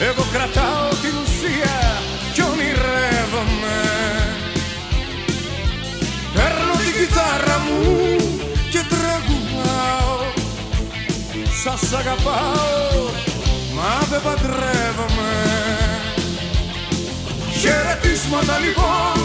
Εγώ 0.00 0.24
κρατάω 0.32 0.88
την 0.88 1.14
ουσία 1.22 2.02
κι 2.34 2.42
ονειρεύομαι 2.42 2.91
κιθάρα 7.12 7.58
μου 7.58 8.16
και 8.70 8.82
τραγουδάω 8.88 10.18
Σας 11.62 11.92
αγαπάω 11.92 13.04
μα 13.74 14.06
δεν 14.10 14.22
παντρεύομαι. 14.22 15.32
Χαιρετίσματα 17.60 18.58
λοιπόν 18.58 19.18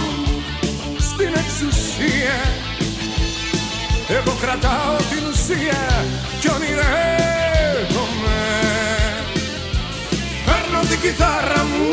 στην 1.00 1.28
εξουσία. 1.28 2.40
Εγώ 4.10 4.38
κρατάω 4.42 4.96
την 4.96 5.24
ουσία 5.32 6.06
κι 6.40 6.50
ονειρεύομαι. 6.50 8.40
Παίρνω 10.46 10.80
την 10.90 11.00
κιθάρα 11.02 11.64
μου 11.64 11.90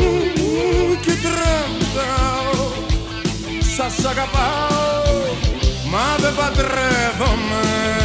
και 1.01 1.11
τραγουδάω 1.25 2.71
Σας 3.75 4.05
αγαπάω 4.05 4.75
Μα 5.85 6.15
δεν 6.19 6.35
παντρεύομαι. 6.35 8.04